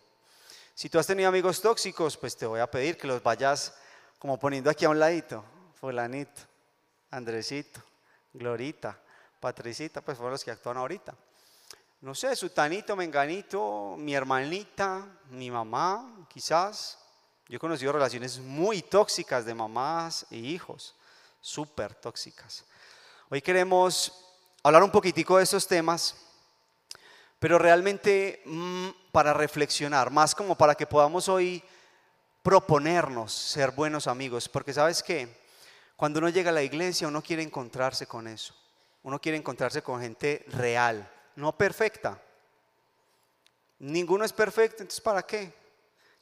Si 0.81 0.89
tú 0.89 0.97
has 0.97 1.05
tenido 1.05 1.29
amigos 1.29 1.61
tóxicos, 1.61 2.17
pues 2.17 2.35
te 2.35 2.47
voy 2.47 2.59
a 2.59 2.65
pedir 2.65 2.97
que 2.97 3.05
los 3.05 3.21
vayas 3.21 3.75
como 4.17 4.39
poniendo 4.39 4.67
aquí 4.67 4.83
a 4.83 4.89
un 4.89 4.97
ladito. 4.97 5.45
Fulanito, 5.79 6.41
Andresito, 7.11 7.83
Glorita, 8.33 8.99
Patricita, 9.39 10.01
pues 10.01 10.17
fueron 10.17 10.31
los 10.31 10.43
que 10.43 10.49
actúan 10.49 10.77
ahorita. 10.77 11.13
No 12.01 12.15
sé, 12.15 12.35
Sutanito, 12.35 12.95
Menganito, 12.95 13.93
mi 13.95 14.15
hermanita, 14.15 15.05
mi 15.29 15.51
mamá, 15.51 16.25
quizás. 16.27 16.97
Yo 17.47 17.57
he 17.57 17.59
conocido 17.59 17.91
relaciones 17.91 18.39
muy 18.39 18.81
tóxicas 18.81 19.45
de 19.45 19.53
mamás 19.53 20.25
e 20.31 20.37
hijos, 20.37 20.95
súper 21.41 21.93
tóxicas. 21.93 22.65
Hoy 23.29 23.43
queremos 23.43 24.11
hablar 24.63 24.81
un 24.81 24.89
poquitico 24.89 25.37
de 25.37 25.43
estos 25.43 25.67
temas, 25.67 26.15
pero 27.41 27.57
realmente 27.57 28.43
mm, 28.45 28.89
para 29.11 29.33
reflexionar, 29.33 30.11
más 30.11 30.35
como 30.35 30.55
para 30.55 30.75
que 30.75 30.85
podamos 30.85 31.27
hoy 31.27 31.63
proponernos 32.43 33.33
ser 33.33 33.71
buenos 33.71 34.05
amigos, 34.05 34.47
porque 34.47 34.71
sabes 34.71 35.01
que 35.01 35.41
cuando 35.95 36.19
uno 36.19 36.29
llega 36.29 36.51
a 36.51 36.53
la 36.53 36.61
iglesia 36.61 37.07
uno 37.07 37.23
quiere 37.23 37.41
encontrarse 37.41 38.05
con 38.05 38.27
eso, 38.27 38.53
uno 39.01 39.19
quiere 39.19 39.39
encontrarse 39.39 39.81
con 39.81 39.99
gente 39.99 40.45
real, 40.49 41.11
no 41.35 41.57
perfecta. 41.57 42.21
Ninguno 43.79 44.23
es 44.23 44.33
perfecto, 44.33 44.83
entonces 44.83 45.01
¿para 45.01 45.23
qué? 45.23 45.51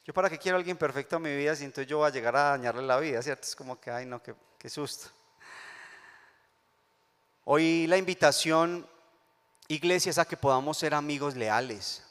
Yo 0.06 0.14
para 0.14 0.30
qué 0.30 0.38
quiero 0.38 0.56
a 0.56 0.60
alguien 0.60 0.78
perfecto 0.78 1.16
en 1.16 1.22
mi 1.22 1.36
vida 1.36 1.54
si 1.54 1.66
entonces 1.66 1.86
yo 1.86 1.98
voy 1.98 2.08
a 2.08 2.12
llegar 2.12 2.34
a 2.34 2.44
dañarle 2.52 2.80
la 2.80 2.98
vida, 2.98 3.20
¿cierto? 3.20 3.42
Es 3.46 3.54
como 3.54 3.78
que, 3.78 3.90
ay 3.90 4.06
no, 4.06 4.22
qué, 4.22 4.34
qué 4.56 4.70
susto. 4.70 5.10
Hoy 7.44 7.86
la 7.88 7.98
invitación, 7.98 8.88
iglesia, 9.74 10.10
es 10.10 10.18
a 10.18 10.24
que 10.24 10.36
podamos 10.36 10.76
ser 10.76 10.94
amigos 10.94 11.36
leales, 11.36 12.02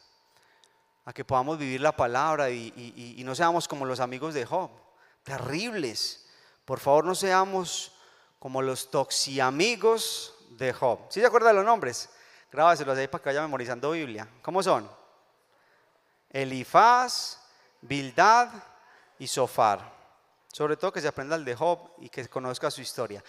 a 1.05 1.13
que 1.13 1.25
podamos 1.25 1.57
vivir 1.57 1.81
la 1.81 1.91
palabra 1.91 2.49
y, 2.49 3.21
no 3.25 3.35
seamos 3.35 3.67
como 3.67 3.85
los 3.85 3.99
amigos 3.99 4.33
de 4.33 4.45
Job, 4.45 4.69
terribles. 5.23 6.25
Por 6.63 6.79
favor, 6.79 7.03
no 7.03 7.15
seamos 7.15 7.91
como 8.39 8.61
los 8.61 8.89
toxiamigos 8.89 10.33
de 10.51 10.71
Job. 10.71 10.99
¿Sí 11.09 11.19
se 11.19 11.25
acuerdan 11.25 11.51
de 11.51 11.55
los 11.55 11.65
nombres? 11.65 12.09
Grábaselos 12.51 12.97
ahí 12.97 13.07
para 13.07 13.21
que 13.21 13.29
vaya 13.29 13.41
memorizando 13.41 13.91
Biblia. 13.91 14.27
¿Cómo 14.41 14.63
son? 14.63 14.89
Elifaz, 16.29 17.39
Bildad 17.81 18.49
y 19.19 19.27
Sofar. 19.27 19.99
Sobre 20.47 20.77
todo 20.77 20.93
que 20.93 21.01
se 21.01 21.07
aprenda 21.09 21.35
el 21.35 21.45
de 21.45 21.55
Job 21.55 21.91
y 21.99 22.09
que 22.09 22.27
conozca 22.29 22.71
su 22.71 22.81
historia. 22.81 23.23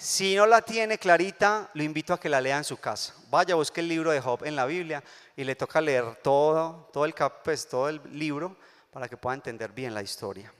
Si 0.00 0.36
no 0.36 0.46
la 0.46 0.62
tiene 0.62 0.96
clarita, 0.96 1.70
lo 1.74 1.82
invito 1.82 2.14
a 2.14 2.20
que 2.20 2.28
la 2.28 2.40
lea 2.40 2.56
en 2.56 2.62
su 2.62 2.76
casa. 2.76 3.14
Vaya, 3.30 3.56
busque 3.56 3.80
el 3.80 3.88
libro 3.88 4.12
de 4.12 4.20
Job 4.20 4.44
en 4.44 4.54
la 4.54 4.64
Biblia 4.64 5.02
y 5.34 5.42
le 5.42 5.56
toca 5.56 5.80
leer 5.80 6.14
todo, 6.22 6.88
todo 6.92 7.04
el, 7.04 7.12
pues, 7.42 7.68
todo 7.68 7.88
el 7.88 8.00
libro 8.16 8.56
para 8.92 9.08
que 9.08 9.16
pueda 9.16 9.34
entender 9.34 9.72
bien 9.72 9.92
la 9.92 10.00
historia. 10.00 10.54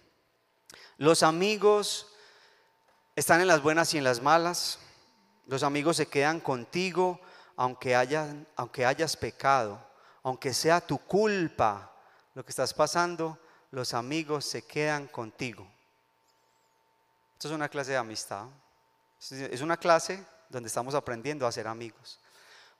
Los 0.96 1.22
amigos 1.22 2.08
están 3.14 3.40
en 3.40 3.46
las 3.46 3.62
buenas 3.62 3.94
y 3.94 3.98
en 3.98 4.02
las 4.02 4.20
malas. 4.20 4.80
Los 5.46 5.62
amigos 5.62 5.98
se 5.98 6.08
quedan 6.08 6.40
contigo 6.40 7.20
aunque, 7.54 7.94
aunque 8.56 8.84
hayas 8.84 9.16
pecado, 9.16 9.80
aunque 10.24 10.52
sea 10.52 10.80
tu 10.80 10.98
culpa 10.98 11.92
lo 12.34 12.44
que 12.44 12.50
estás 12.50 12.74
pasando, 12.74 13.38
los 13.70 13.94
amigos 13.94 14.44
se 14.44 14.62
quedan 14.62 15.06
contigo. 15.06 15.64
Esto 17.34 17.46
es 17.46 17.54
una 17.54 17.68
clase 17.68 17.92
de 17.92 17.98
amistad. 17.98 18.48
Es 19.18 19.60
una 19.60 19.76
clase 19.76 20.24
donde 20.48 20.68
estamos 20.68 20.94
aprendiendo 20.94 21.46
a 21.46 21.52
ser 21.52 21.66
amigos. 21.66 22.18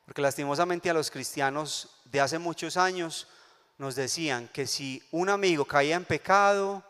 Porque 0.04 0.22
lastimosamente 0.22 0.88
a 0.88 0.94
los 0.94 1.10
cristianos 1.10 2.00
de 2.04 2.20
hace 2.20 2.38
muchos 2.38 2.76
años 2.76 3.28
nos 3.76 3.94
decían 3.94 4.48
que 4.48 4.66
si 4.66 5.02
un 5.10 5.28
amigo 5.28 5.64
caía 5.64 5.96
en 5.96 6.04
pecado 6.04 6.82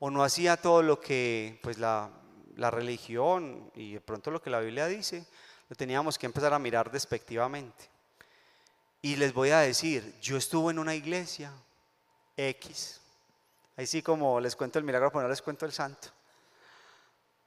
o 0.00 0.10
no 0.10 0.24
hacía 0.24 0.56
todo 0.56 0.82
lo 0.82 1.00
que 1.00 1.58
pues 1.62 1.78
la, 1.78 2.10
la 2.56 2.70
religión 2.70 3.70
y 3.74 3.94
de 3.94 4.00
pronto 4.00 4.30
lo 4.30 4.42
que 4.42 4.50
la 4.50 4.60
Biblia 4.60 4.86
dice, 4.86 5.24
lo 5.68 5.76
teníamos 5.76 6.18
que 6.18 6.26
empezar 6.26 6.52
a 6.52 6.58
mirar 6.58 6.90
despectivamente. 6.90 7.88
Y 9.02 9.16
les 9.16 9.32
voy 9.32 9.50
a 9.50 9.60
decir, 9.60 10.14
yo 10.20 10.36
estuve 10.36 10.72
en 10.72 10.78
una 10.78 10.94
iglesia 10.94 11.52
X. 12.36 13.00
Ahí 13.76 13.86
sí 13.86 14.02
como 14.02 14.40
les 14.40 14.56
cuento 14.56 14.78
el 14.78 14.84
milagro, 14.84 15.10
pero 15.10 15.22
no 15.22 15.28
les 15.28 15.42
cuento 15.42 15.66
el 15.66 15.72
santo. 15.72 16.08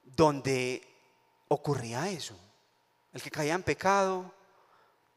Donde 0.04 0.86
ocurría 1.48 2.08
eso. 2.08 2.38
El 3.12 3.22
que 3.22 3.30
caía 3.30 3.54
en 3.54 3.62
pecado, 3.62 4.32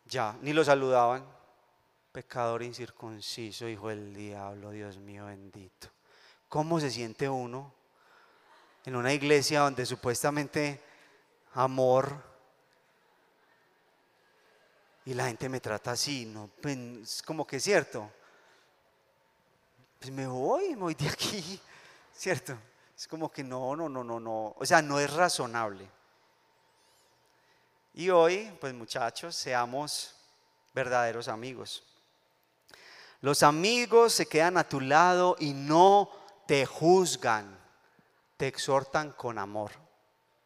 ya, 0.05 0.38
ni 0.41 0.53
lo 0.53 0.63
saludaban. 0.63 1.25
Pecador 2.11 2.63
incircunciso, 2.63 3.67
hijo 3.69 3.89
del 3.89 4.13
diablo, 4.13 4.71
Dios 4.71 4.97
mío 4.97 5.27
bendito. 5.27 5.88
¿Cómo 6.50 6.79
se 6.79 6.91
siente 6.91 7.29
uno 7.29 7.73
en 8.83 8.95
una 8.95 9.13
iglesia 9.13 9.61
donde 9.61 9.85
supuestamente 9.85 10.81
amor 11.53 12.21
y 15.05 15.13
la 15.13 15.27
gente 15.27 15.47
me 15.47 15.61
trata 15.61 15.91
así? 15.91 16.25
No, 16.25 16.50
pues, 16.61 16.77
es 16.77 17.23
como 17.23 17.47
que 17.47 17.57
es 17.57 17.63
cierto 17.63 18.11
pues 20.01 20.11
me 20.11 20.25
voy, 20.25 20.69
me 20.69 20.81
voy 20.81 20.95
de 20.95 21.07
aquí, 21.07 21.61
¿cierto? 22.11 22.57
Es 22.97 23.07
como 23.07 23.31
que 23.31 23.43
no, 23.43 23.75
no, 23.75 23.88
no, 23.88 24.03
no, 24.03 24.19
no, 24.19 24.55
o 24.57 24.65
sea, 24.65 24.81
no 24.81 25.00
es 25.00 25.13
razonable. 25.13 25.88
Y 27.93 28.10
hoy, 28.10 28.51
pues 28.62 28.74
muchachos, 28.74 29.36
seamos 29.36 30.15
verdaderos 30.74 31.27
amigos. 31.27 31.83
Los 33.19 33.43
amigos 33.43 34.13
se 34.13 34.27
quedan 34.27 34.57
a 34.57 34.67
tu 34.67 34.79
lado 34.79 35.36
y 35.39 35.53
no 35.53 36.10
te 36.48 36.65
juzgan, 36.65 37.60
te 38.38 38.48
exhortan 38.48 39.12
con 39.12 39.38
amor. 39.38 39.71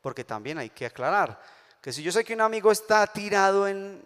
Porque 0.01 0.23
también 0.23 0.57
hay 0.57 0.69
que 0.69 0.85
aclarar 0.85 1.39
que 1.81 1.93
si 1.93 2.01
yo 2.01 2.11
sé 2.11 2.23
que 2.23 2.33
un 2.33 2.41
amigo 2.41 2.71
está 2.71 3.05
tirado 3.05 3.67
en... 3.67 4.03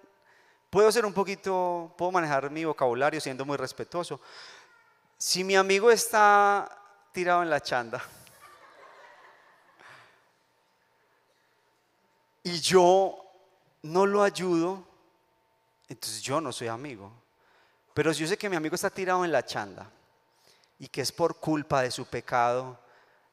Puedo 0.69 0.91
ser 0.91 1.05
un 1.05 1.13
poquito, 1.13 1.95
puedo 1.97 2.11
manejar 2.11 2.51
mi 2.51 2.65
vocabulario 2.65 3.21
siendo 3.21 3.45
muy 3.45 3.55
respetuoso, 3.55 4.19
si 5.17 5.43
mi 5.43 5.55
amigo 5.55 5.89
está 5.89 6.69
tirado 7.11 7.41
en 7.41 7.49
la 7.49 7.59
chanda, 7.59 8.03
y 12.43 12.59
yo 12.59 13.28
no 13.81 14.05
lo 14.05 14.23
ayudo, 14.23 14.83
entonces 15.87 16.21
yo 16.21 16.41
no 16.41 16.51
soy 16.51 16.67
amigo. 16.67 17.11
Pero 17.93 18.13
si 18.13 18.21
yo 18.21 18.27
sé 18.27 18.37
que 18.37 18.49
mi 18.49 18.55
amigo 18.55 18.75
está 18.75 18.89
tirado 18.89 19.25
en 19.25 19.31
la 19.31 19.45
chanda 19.45 19.89
y 20.77 20.87
que 20.87 21.01
es 21.01 21.11
por 21.11 21.39
culpa 21.39 21.81
de 21.81 21.91
su 21.91 22.05
pecado, 22.05 22.79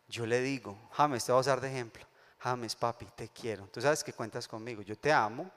yo 0.08 0.26
le 0.26 0.40
digo, 0.40 0.76
James, 0.92 1.24
te 1.24 1.32
voy 1.32 1.38
a 1.38 1.40
usar 1.40 1.60
de 1.60 1.68
ejemplo. 1.68 2.04
James, 2.38 2.76
papi, 2.76 3.06
te 3.16 3.28
quiero. 3.28 3.66
Tú 3.68 3.80
sabes 3.80 4.04
que 4.04 4.12
cuentas 4.12 4.46
conmigo. 4.46 4.82
Yo 4.82 4.96
te 4.96 5.12
amo, 5.12 5.50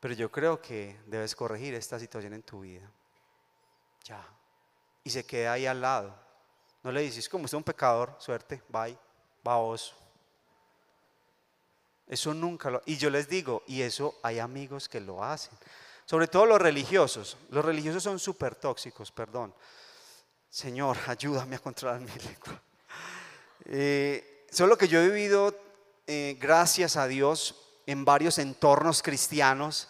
pero 0.00 0.14
yo 0.14 0.30
creo 0.30 0.60
que 0.60 1.00
debes 1.06 1.34
corregir 1.34 1.74
esta 1.74 1.98
situación 1.98 2.34
en 2.34 2.42
tu 2.42 2.60
vida. 2.60 2.90
Ya. 4.04 4.22
Y 5.04 5.10
se 5.10 5.24
queda 5.24 5.52
ahí 5.52 5.66
al 5.66 5.80
lado. 5.80 6.14
No 6.82 6.92
le 6.92 7.00
dices, 7.02 7.28
como 7.28 7.44
usted 7.44 7.56
es 7.56 7.58
un 7.58 7.64
pecador, 7.64 8.14
suerte, 8.18 8.62
bye, 8.68 8.98
baboso. 9.42 9.94
Eso 12.12 12.34
nunca 12.34 12.68
lo... 12.68 12.82
Y 12.84 12.98
yo 12.98 13.08
les 13.08 13.26
digo, 13.26 13.62
y 13.66 13.80
eso 13.80 14.18
hay 14.22 14.38
amigos 14.38 14.86
que 14.86 15.00
lo 15.00 15.24
hacen. 15.24 15.56
Sobre 16.04 16.28
todo 16.28 16.44
los 16.44 16.60
religiosos. 16.60 17.38
Los 17.48 17.64
religiosos 17.64 18.02
son 18.02 18.18
súper 18.18 18.54
tóxicos, 18.54 19.10
perdón. 19.10 19.54
Señor, 20.50 20.98
ayúdame 21.06 21.56
a 21.56 21.60
controlar 21.60 22.00
mi 22.00 22.10
lengua. 22.10 22.62
Eh, 23.64 24.44
solo 24.50 24.76
que 24.76 24.88
yo 24.88 25.00
he 25.00 25.08
vivido, 25.08 25.58
eh, 26.06 26.36
gracias 26.38 26.98
a 26.98 27.06
Dios, 27.06 27.54
en 27.86 28.04
varios 28.04 28.36
entornos 28.36 29.02
cristianos. 29.02 29.88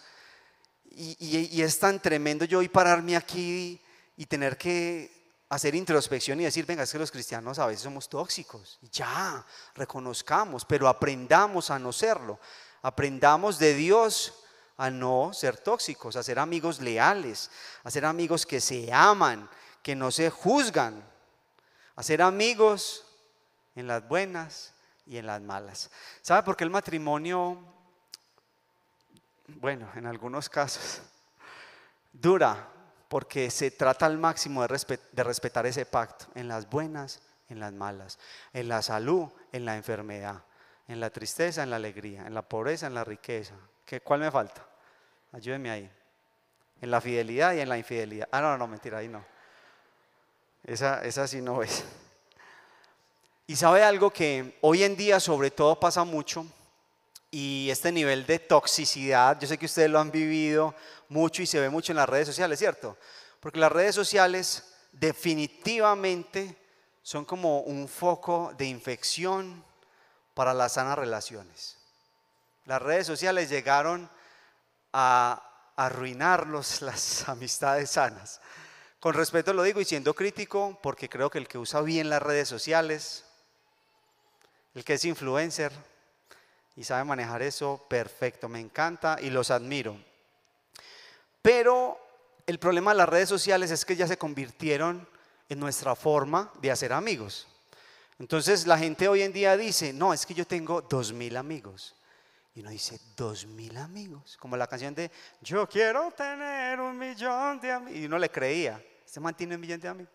Y, 0.91 1.61
es 1.61 1.77
tan 1.77 2.01
tremendo 2.01 2.45
yo 2.45 2.59
hoy 2.59 2.69
pararme 2.69 3.17
aquí 3.17 3.81
y 4.15 4.25
tener 4.27 4.57
que 4.57 5.22
hacer 5.53 5.75
introspección 5.75 6.41
y 6.41 6.45
decir, 6.45 6.65
venga, 6.65 6.83
es 6.83 6.91
que 6.91 6.99
los 6.99 7.11
cristianos 7.11 7.59
a 7.59 7.67
veces 7.67 7.83
somos 7.83 8.09
tóxicos. 8.09 8.79
Ya, 8.91 9.45
reconozcamos, 9.75 10.65
pero 10.65 10.87
aprendamos 10.87 11.69
a 11.69 11.77
no 11.77 11.93
serlo. 11.93 12.39
Aprendamos 12.81 13.59
de 13.59 13.75
Dios 13.75 14.33
a 14.77 14.89
no 14.89 15.31
ser 15.33 15.57
tóxicos, 15.57 16.15
a 16.15 16.23
ser 16.23 16.39
amigos 16.39 16.81
leales, 16.81 17.51
a 17.83 17.91
ser 17.91 18.05
amigos 18.05 18.45
que 18.45 18.59
se 18.59 18.91
aman, 18.91 19.47
que 19.83 19.95
no 19.95 20.09
se 20.11 20.29
juzgan, 20.29 21.03
a 21.95 22.03
ser 22.03 22.21
amigos 22.21 23.05
en 23.75 23.87
las 23.87 24.07
buenas 24.07 24.73
y 25.05 25.17
en 25.17 25.27
las 25.27 25.41
malas. 25.41 25.91
¿Sabe 26.21 26.43
por 26.43 26.57
qué 26.57 26.63
el 26.63 26.71
matrimonio, 26.71 27.59
bueno, 29.47 29.87
en 29.95 30.07
algunos 30.07 30.49
casos, 30.49 31.01
dura? 32.11 32.72
Porque 33.13 33.51
se 33.51 33.69
trata 33.69 34.07
al 34.07 34.17
máximo 34.17 34.67
de, 34.67 34.99
de 35.11 35.23
respetar 35.23 35.67
ese 35.67 35.85
pacto, 35.85 36.25
en 36.33 36.47
las 36.47 36.67
buenas, 36.67 37.21
en 37.47 37.59
las 37.59 37.71
malas, 37.71 38.17
en 38.53 38.67
la 38.67 38.81
salud, 38.81 39.29
en 39.51 39.65
la 39.65 39.75
enfermedad, 39.75 40.41
en 40.87 40.99
la 40.99 41.11
tristeza, 41.11 41.61
en 41.61 41.69
la 41.69 41.75
alegría, 41.75 42.25
en 42.25 42.33
la 42.33 42.41
pobreza, 42.41 42.87
en 42.87 42.95
la 42.95 43.03
riqueza. 43.03 43.53
¿Qué, 43.85 44.01
¿Cuál 44.01 44.21
me 44.21 44.31
falta? 44.31 44.65
Ayúdenme 45.31 45.69
ahí. 45.69 45.91
En 46.81 46.89
la 46.89 46.99
fidelidad 47.01 47.53
y 47.53 47.59
en 47.59 47.69
la 47.69 47.77
infidelidad. 47.77 48.27
Ah, 48.31 48.41
no, 48.41 48.57
no, 48.57 48.65
mentira, 48.65 48.97
ahí 48.97 49.07
no. 49.07 49.23
Esa, 50.63 51.05
esa 51.05 51.27
sí 51.27 51.39
no 51.39 51.61
es. 51.61 51.85
Y 53.45 53.55
sabe 53.55 53.83
algo 53.83 54.09
que 54.09 54.57
hoy 54.61 54.83
en 54.83 54.95
día 54.95 55.19
sobre 55.19 55.51
todo 55.51 55.79
pasa 55.79 56.03
mucho 56.03 56.47
y 57.29 57.67
este 57.69 57.91
nivel 57.91 58.25
de 58.25 58.37
toxicidad, 58.37 59.39
yo 59.39 59.47
sé 59.47 59.57
que 59.57 59.65
ustedes 59.65 59.89
lo 59.89 59.99
han 59.99 60.11
vivido 60.11 60.75
mucho 61.13 61.41
y 61.41 61.45
se 61.45 61.59
ve 61.59 61.69
mucho 61.69 61.93
en 61.93 61.97
las 61.97 62.09
redes 62.09 62.27
sociales, 62.27 62.59
¿cierto? 62.59 62.97
Porque 63.39 63.59
las 63.59 63.71
redes 63.71 63.95
sociales 63.95 64.73
definitivamente 64.91 66.57
son 67.01 67.25
como 67.25 67.61
un 67.61 67.87
foco 67.87 68.53
de 68.57 68.65
infección 68.65 69.63
para 70.33 70.53
las 70.53 70.73
sanas 70.73 70.97
relaciones. 70.97 71.77
Las 72.65 72.81
redes 72.81 73.05
sociales 73.05 73.49
llegaron 73.49 74.09
a 74.91 75.71
arruinarlos 75.75 76.81
las 76.81 77.27
amistades 77.29 77.91
sanas. 77.91 78.41
Con 78.99 79.13
respeto 79.13 79.53
lo 79.53 79.63
digo 79.63 79.81
y 79.81 79.85
siendo 79.85 80.13
crítico, 80.13 80.79
porque 80.81 81.09
creo 81.09 81.29
que 81.29 81.37
el 81.37 81.47
que 81.47 81.57
usa 81.57 81.81
bien 81.81 82.09
las 82.09 82.21
redes 82.21 82.47
sociales, 82.47 83.25
el 84.73 84.85
que 84.85 84.93
es 84.93 85.05
influencer 85.05 85.73
y 86.75 86.85
sabe 86.85 87.03
manejar 87.03 87.41
eso, 87.41 87.85
perfecto, 87.89 88.47
me 88.47 88.61
encanta 88.61 89.17
y 89.21 89.29
los 89.29 89.51
admiro. 89.51 89.97
Pero 91.43 91.99
el 92.47 92.57
problema 92.57 92.91
de 92.91 92.97
las 92.97 93.09
redes 93.09 93.29
sociales 93.29 93.69
es 93.69 93.85
que 93.85 93.95
ya 93.95 94.07
se 94.07 94.17
convirtieron 94.17 95.07
en 95.49 95.59
nuestra 95.59 95.95
forma 95.95 96.51
de 96.61 96.71
hacer 96.71 96.93
amigos. 96.93 97.47
Entonces 98.17 98.65
la 98.65 98.77
gente 98.77 99.07
hoy 99.07 99.21
en 99.21 99.33
día 99.33 99.57
dice, 99.57 99.91
no, 99.91 100.13
es 100.13 100.25
que 100.25 100.33
yo 100.33 100.47
tengo 100.47 100.81
dos 100.81 101.11
mil 101.11 101.35
amigos. 101.35 101.95
Y 102.55 102.61
uno 102.61 102.69
dice, 102.69 102.97
dos 103.17 103.45
mil 103.45 103.75
amigos. 103.75 104.37
Como 104.37 104.55
la 104.55 104.67
canción 104.67 104.95
de, 104.95 105.11
yo 105.41 105.67
quiero 105.67 106.11
tener 106.11 106.79
un 106.79 106.97
millón 106.97 107.59
de 107.59 107.71
amigos. 107.71 107.99
Y 107.99 108.05
uno 108.05 108.17
le 108.17 108.29
creía, 108.29 108.81
se 109.05 109.19
mantiene 109.19 109.55
un 109.55 109.61
millón 109.61 109.81
de 109.81 109.87
amigos. 109.89 110.13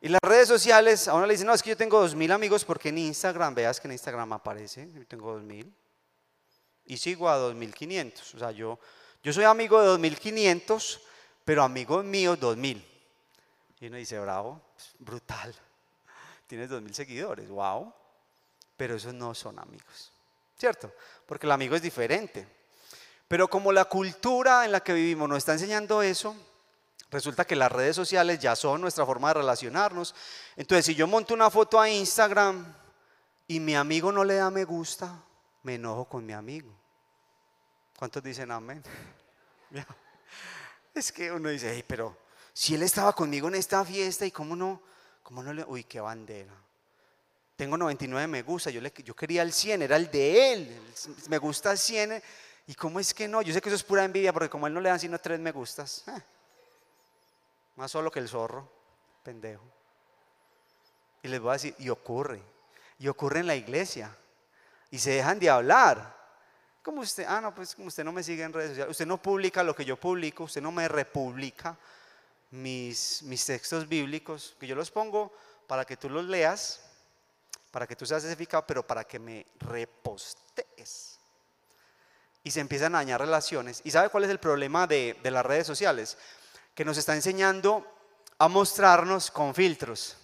Y 0.00 0.08
las 0.08 0.20
redes 0.22 0.48
sociales, 0.48 1.06
a 1.06 1.14
uno 1.14 1.26
le 1.26 1.32
dicen, 1.34 1.46
no, 1.46 1.54
es 1.54 1.62
que 1.62 1.70
yo 1.70 1.76
tengo 1.76 2.00
dos 2.00 2.14
mil 2.14 2.32
amigos 2.32 2.64
porque 2.64 2.88
en 2.88 2.98
Instagram, 2.98 3.54
veas 3.54 3.78
que 3.78 3.88
en 3.88 3.92
Instagram 3.92 4.32
aparece, 4.32 4.88
yo 4.92 5.06
tengo 5.06 5.32
dos 5.32 5.42
mil. 5.42 5.70
Y 6.86 6.96
sigo 6.96 7.28
a 7.28 7.36
dos 7.36 7.54
mil 7.54 7.74
quinientos. 7.74 8.34
O 8.34 8.38
sea, 8.38 8.50
yo, 8.50 8.78
yo 9.24 9.32
soy 9.32 9.44
amigo 9.44 9.80
de 9.80 9.88
dos 9.88 9.98
mil 9.98 10.16
quinientos, 10.16 11.00
pero 11.44 11.64
amigo 11.64 12.02
mío 12.04 12.36
dos 12.36 12.56
mil. 12.56 12.86
Y 13.80 13.88
uno 13.88 13.96
dice, 13.96 14.20
bravo, 14.20 14.60
brutal. 15.00 15.52
Tienes 16.46 16.68
dos 16.68 16.80
mil 16.80 16.94
seguidores, 16.94 17.48
wow. 17.48 17.92
Pero 18.76 18.94
esos 18.94 19.12
no 19.12 19.34
son 19.34 19.58
amigos. 19.58 20.14
¿cierto? 20.58 20.92
Porque 21.26 21.46
el 21.46 21.52
amigo 21.52 21.76
es 21.76 21.82
diferente. 21.82 22.46
Pero 23.28 23.48
como 23.48 23.72
la 23.72 23.86
cultura 23.86 24.64
en 24.64 24.72
la 24.72 24.80
que 24.80 24.92
vivimos 24.92 25.28
nos 25.28 25.38
está 25.38 25.52
enseñando 25.52 26.02
eso, 26.02 26.34
resulta 27.10 27.46
que 27.46 27.56
las 27.56 27.72
redes 27.72 27.96
sociales 27.96 28.38
ya 28.38 28.54
son 28.54 28.80
nuestra 28.80 29.06
forma 29.06 29.28
de 29.28 29.34
relacionarnos. 29.34 30.14
Entonces, 30.56 30.86
si 30.86 30.94
yo 30.94 31.06
monto 31.06 31.34
una 31.34 31.50
foto 31.50 31.80
a 31.80 31.88
Instagram 31.90 32.64
y 33.46 33.60
mi 33.60 33.74
amigo 33.74 34.12
no 34.12 34.24
le 34.24 34.36
da 34.36 34.50
me 34.50 34.64
gusta, 34.64 35.22
me 35.62 35.74
enojo 35.74 36.06
con 36.06 36.24
mi 36.24 36.32
amigo. 36.32 36.72
¿Cuántos 37.98 38.22
dicen 38.22 38.50
amén? 38.50 38.82
Es 40.94 41.10
que 41.10 41.32
uno 41.32 41.48
dice, 41.48 41.84
pero 41.88 42.16
si 42.52 42.76
él 42.76 42.84
estaba 42.84 43.12
conmigo 43.12 43.48
en 43.48 43.56
esta 43.56 43.84
fiesta 43.84 44.24
y 44.24 44.30
cómo 44.30 44.54
no, 44.54 44.80
cómo 45.24 45.42
no 45.42 45.52
le, 45.52 45.64
uy, 45.64 45.82
qué 45.82 46.00
bandera. 46.00 46.54
Tengo 47.56 47.76
99 47.76 48.28
me 48.28 48.42
gusta, 48.42 48.70
yo, 48.70 48.80
le, 48.80 48.92
yo 49.04 49.14
quería 49.14 49.42
el 49.42 49.52
100, 49.52 49.82
era 49.82 49.96
el 49.96 50.08
de 50.10 50.52
él, 50.52 50.80
me 51.28 51.38
gusta 51.38 51.72
el 51.72 51.78
100. 51.78 52.22
¿Y 52.66 52.74
cómo 52.74 53.00
es 53.00 53.12
que 53.12 53.28
no? 53.28 53.42
Yo 53.42 53.52
sé 53.52 53.60
que 53.60 53.68
eso 53.68 53.76
es 53.76 53.82
pura 53.82 54.04
envidia 54.04 54.32
porque 54.32 54.48
como 54.48 54.66
él 54.66 54.74
no 54.74 54.80
le 54.80 54.88
dan 54.88 55.00
sino 55.00 55.18
tres 55.18 55.38
me 55.40 55.52
gustas, 55.52 56.04
eh, 56.08 56.22
más 57.76 57.90
solo 57.90 58.10
que 58.10 58.20
el 58.20 58.28
zorro, 58.28 58.70
pendejo. 59.22 59.64
Y 61.22 61.28
les 61.28 61.40
voy 61.40 61.50
a 61.50 61.52
decir, 61.54 61.74
y 61.78 61.88
ocurre, 61.88 62.40
y 62.98 63.08
ocurre 63.08 63.40
en 63.40 63.46
la 63.46 63.56
iglesia, 63.56 64.16
y 64.90 64.98
se 64.98 65.10
dejan 65.10 65.38
de 65.38 65.50
hablar. 65.50 66.23
Como 66.84 67.00
usted, 67.00 67.24
ah, 67.26 67.40
no, 67.40 67.52
pues 67.52 67.74
como 67.74 67.88
usted 67.88 68.04
no 68.04 68.12
me 68.12 68.22
sigue 68.22 68.44
en 68.44 68.52
redes 68.52 68.68
sociales, 68.70 68.92
usted 68.92 69.06
no 69.06 69.20
publica 69.20 69.64
lo 69.64 69.74
que 69.74 69.84
yo 69.84 69.96
publico, 69.96 70.44
usted 70.44 70.62
no 70.62 70.70
me 70.70 70.86
republica 70.86 71.76
mis, 72.52 73.24
mis 73.24 73.44
textos 73.44 73.88
bíblicos, 73.88 74.54
que 74.60 74.68
yo 74.68 74.76
los 74.76 74.92
pongo 74.92 75.32
para 75.66 75.84
que 75.84 75.96
tú 75.96 76.08
los 76.08 76.24
leas 76.26 76.84
para 77.74 77.88
que 77.88 77.96
tú 77.96 78.06
seas 78.06 78.22
edificado, 78.22 78.64
pero 78.64 78.86
para 78.86 79.02
que 79.02 79.18
me 79.18 79.46
repostees. 79.58 81.18
Y 82.44 82.52
se 82.52 82.60
empiezan 82.60 82.94
a 82.94 82.98
dañar 82.98 83.20
relaciones. 83.20 83.80
¿Y 83.82 83.90
sabe 83.90 84.10
cuál 84.10 84.22
es 84.22 84.30
el 84.30 84.38
problema 84.38 84.86
de, 84.86 85.18
de 85.20 85.30
las 85.32 85.44
redes 85.44 85.66
sociales? 85.66 86.16
Que 86.72 86.84
nos 86.84 86.98
está 86.98 87.16
enseñando 87.16 87.84
a 88.38 88.46
mostrarnos 88.46 89.28
con 89.32 89.56
filtros. 89.56 90.16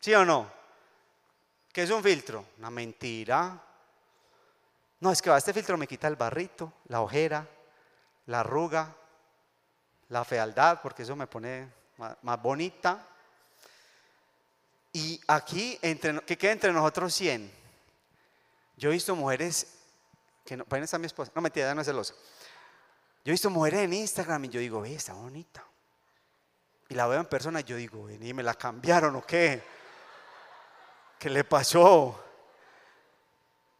¿Sí 0.00 0.14
o 0.14 0.24
no? 0.24 0.50
¿Qué 1.70 1.82
es 1.82 1.90
un 1.90 2.02
filtro? 2.02 2.46
Una 2.56 2.70
mentira. 2.70 3.62
No, 5.06 5.12
es 5.12 5.22
que 5.22 5.30
va, 5.30 5.38
este 5.38 5.52
filtro 5.52 5.78
me 5.78 5.86
quita 5.86 6.08
el 6.08 6.16
barrito, 6.16 6.72
la 6.88 7.00
ojera, 7.00 7.46
la 8.26 8.40
arruga, 8.40 8.92
la 10.08 10.24
fealdad, 10.24 10.80
porque 10.82 11.04
eso 11.04 11.14
me 11.14 11.28
pone 11.28 11.72
más 12.22 12.42
bonita. 12.42 13.06
Y 14.92 15.20
aquí, 15.28 15.78
entre, 15.80 16.22
que 16.22 16.36
queda 16.36 16.50
entre 16.50 16.72
nosotros 16.72 17.14
100. 17.14 17.52
Yo 18.78 18.90
he 18.90 18.94
visto 18.94 19.14
mujeres, 19.14 19.68
que 20.44 20.56
no, 20.56 20.64
para 20.64 20.82
está 20.82 20.98
mi 20.98 21.06
esposa, 21.06 21.30
no 21.36 21.40
mentira, 21.40 21.72
no 21.72 21.82
es 21.82 21.86
celosa. 21.86 22.12
Yo 23.24 23.30
he 23.30 23.30
visto 23.30 23.48
mujeres 23.48 23.82
en 23.82 23.92
Instagram 23.92 24.46
y 24.46 24.48
yo 24.48 24.58
digo, 24.58 24.80
ve, 24.80 24.96
está 24.96 25.12
bonita. 25.12 25.64
Y 26.88 26.94
la 26.96 27.06
veo 27.06 27.20
en 27.20 27.26
persona 27.26 27.60
y 27.60 27.62
yo 27.62 27.76
digo, 27.76 28.10
¿y 28.10 28.34
me 28.34 28.42
la 28.42 28.54
cambiaron 28.54 29.14
o 29.14 29.24
qué? 29.24 29.62
¿Qué 31.16 31.30
le 31.30 31.44
pasó? 31.44 32.25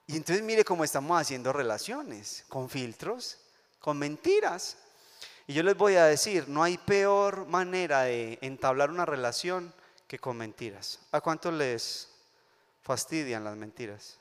Y 0.06 0.16
entonces 0.16 0.44
mire 0.44 0.64
cómo 0.64 0.84
estamos 0.84 1.20
haciendo 1.20 1.52
relaciones, 1.52 2.44
con 2.48 2.68
filtros, 2.68 3.38
con 3.80 3.98
mentiras. 3.98 4.76
Y 5.48 5.54
yo 5.54 5.62
les 5.62 5.76
voy 5.76 5.96
a 5.96 6.04
decir, 6.04 6.48
no 6.48 6.62
hay 6.62 6.78
peor 6.78 7.46
manera 7.46 8.02
de 8.02 8.38
entablar 8.40 8.90
una 8.90 9.04
relación 9.04 9.72
que 10.06 10.18
con 10.18 10.36
mentiras. 10.36 11.00
¿A 11.12 11.20
cuánto 11.20 11.50
les 11.50 12.08
fastidian 12.82 13.42
las 13.42 13.56
mentiras? 13.56 14.18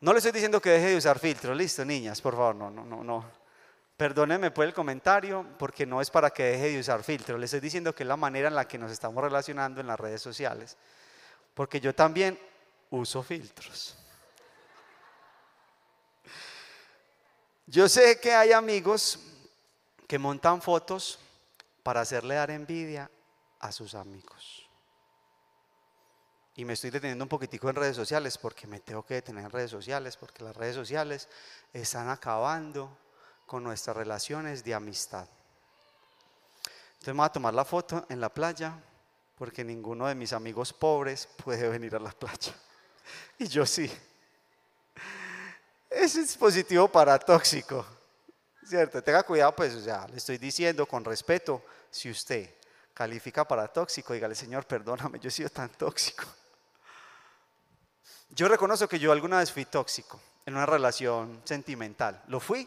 No 0.00 0.12
le 0.12 0.18
estoy 0.18 0.32
diciendo 0.32 0.60
que 0.60 0.70
deje 0.70 0.90
de 0.90 0.96
usar 0.96 1.18
filtros, 1.18 1.56
listo, 1.56 1.84
niñas, 1.84 2.20
por 2.20 2.34
favor, 2.34 2.54
no, 2.54 2.70
no, 2.70 2.84
no, 2.84 3.04
no. 3.04 3.24
Perdónenme 3.96 4.50
por 4.50 4.64
el 4.64 4.74
comentario, 4.74 5.46
porque 5.58 5.86
no 5.86 6.00
es 6.00 6.10
para 6.10 6.30
que 6.30 6.42
deje 6.44 6.70
de 6.70 6.80
usar 6.80 7.04
filtros. 7.04 7.38
Le 7.38 7.44
estoy 7.44 7.60
diciendo 7.60 7.94
que 7.94 8.02
es 8.02 8.08
la 8.08 8.16
manera 8.16 8.48
en 8.48 8.54
la 8.54 8.66
que 8.66 8.78
nos 8.78 8.90
estamos 8.90 9.22
relacionando 9.22 9.80
en 9.80 9.86
las 9.86 9.98
redes 9.98 10.20
sociales. 10.20 10.76
Porque 11.54 11.80
yo 11.80 11.94
también 11.94 12.38
uso 12.90 13.22
filtros. 13.22 13.96
Yo 17.66 17.88
sé 17.88 18.18
que 18.20 18.34
hay 18.34 18.52
amigos 18.52 19.18
que 20.08 20.18
montan 20.18 20.60
fotos 20.60 21.18
para 21.82 22.00
hacerle 22.00 22.34
dar 22.34 22.50
envidia 22.50 23.10
a 23.60 23.72
sus 23.72 23.94
amigos. 23.94 24.68
Y 26.54 26.64
me 26.64 26.74
estoy 26.74 26.90
deteniendo 26.90 27.24
un 27.24 27.28
poquitico 27.28 27.70
en 27.70 27.76
redes 27.76 27.96
sociales 27.96 28.36
porque 28.36 28.66
me 28.66 28.80
tengo 28.80 29.04
que 29.04 29.14
detener 29.14 29.44
en 29.44 29.50
redes 29.50 29.70
sociales, 29.70 30.16
porque 30.16 30.44
las 30.44 30.54
redes 30.54 30.74
sociales 30.74 31.28
están 31.72 32.10
acabando 32.10 32.98
con 33.46 33.64
nuestras 33.64 33.96
relaciones 33.96 34.62
de 34.64 34.74
amistad. 34.74 35.26
Entonces 36.92 37.14
me 37.14 37.18
voy 37.18 37.26
a 37.26 37.32
tomar 37.32 37.54
la 37.54 37.64
foto 37.64 38.04
en 38.08 38.20
la 38.20 38.28
playa 38.28 38.78
porque 39.36 39.64
ninguno 39.64 40.06
de 40.06 40.14
mis 40.14 40.32
amigos 40.32 40.72
pobres 40.72 41.28
puede 41.42 41.68
venir 41.70 41.94
a 41.96 42.00
la 42.00 42.10
playa. 42.12 42.54
Y 43.38 43.46
yo 43.46 43.64
sí. 43.64 43.90
Ese 45.94 46.20
dispositivo 46.20 46.88
para 46.88 47.18
tóxico. 47.18 47.84
¿Cierto? 48.64 49.02
Tenga 49.02 49.22
cuidado, 49.22 49.54
pues 49.54 49.84
ya 49.84 50.06
le 50.08 50.16
estoy 50.16 50.38
diciendo 50.38 50.86
con 50.86 51.04
respeto, 51.04 51.62
si 51.90 52.10
usted 52.10 52.48
califica 52.94 53.46
para 53.46 53.68
tóxico, 53.68 54.12
dígale, 54.12 54.34
Señor, 54.34 54.66
perdóname, 54.66 55.18
yo 55.18 55.28
he 55.28 55.32
sido 55.32 55.48
tan 55.48 55.68
tóxico. 55.70 56.24
Yo 58.30 58.48
reconozco 58.48 58.88
que 58.88 58.98
yo 58.98 59.12
alguna 59.12 59.38
vez 59.38 59.52
fui 59.52 59.64
tóxico 59.64 60.20
en 60.46 60.54
una 60.54 60.64
relación 60.64 61.42
sentimental. 61.44 62.22
Lo 62.28 62.40
fui. 62.40 62.66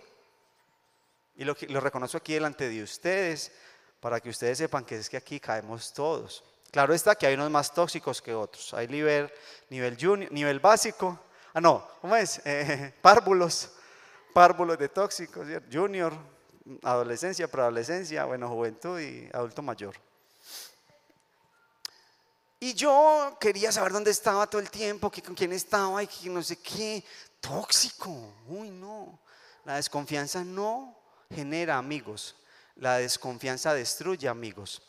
Y 1.38 1.43
lo, 1.43 1.55
lo 1.69 1.79
reconozco 1.79 2.17
aquí 2.17 2.33
delante 2.33 2.69
de 2.69 2.83
ustedes 2.83 3.51
para 3.99 4.19
que 4.19 4.29
ustedes 4.29 4.59
sepan 4.59 4.85
que 4.85 4.97
es 4.97 5.09
que 5.09 5.17
aquí 5.17 5.39
caemos 5.39 5.91
todos. 5.93 6.43
Claro 6.71 6.93
está 6.93 7.15
que 7.15 7.25
hay 7.25 7.33
unos 7.33 7.49
más 7.49 7.73
tóxicos 7.73 8.21
que 8.21 8.33
otros. 8.33 8.73
Hay 8.73 8.88
nivel, 8.88 9.31
nivel, 9.69 9.97
junior, 9.99 10.31
nivel 10.31 10.59
básico. 10.59 11.19
Ah, 11.55 11.61
no, 11.61 11.87
¿cómo 12.01 12.17
es? 12.17 12.41
Eh, 12.45 12.93
párvulos. 13.01 13.69
Párvulos 14.33 14.77
de 14.77 14.89
tóxicos, 14.89 15.47
junior, 15.71 16.13
adolescencia, 16.83 17.49
preadolescencia, 17.49 18.25
bueno, 18.25 18.49
juventud 18.49 18.99
y 18.99 19.29
adulto 19.31 19.61
mayor. 19.61 19.95
Y 22.59 22.73
yo 22.73 23.37
quería 23.39 23.71
saber 23.71 23.93
dónde 23.93 24.11
estaba 24.11 24.45
todo 24.47 24.59
el 24.59 24.69
tiempo, 24.69 25.09
que 25.09 25.21
con 25.21 25.33
quién 25.33 25.53
estaba 25.53 26.03
y 26.03 26.07
que 26.07 26.29
no 26.29 26.43
sé 26.43 26.57
qué. 26.57 27.01
Tóxico. 27.39 28.33
Uy, 28.49 28.69
no. 28.69 29.17
La 29.63 29.75
desconfianza 29.75 30.43
no 30.43 30.93
genera 31.33 31.77
amigos. 31.77 32.35
La 32.75 32.97
desconfianza 32.97 33.73
destruye 33.73 34.27
amigos. 34.27 34.81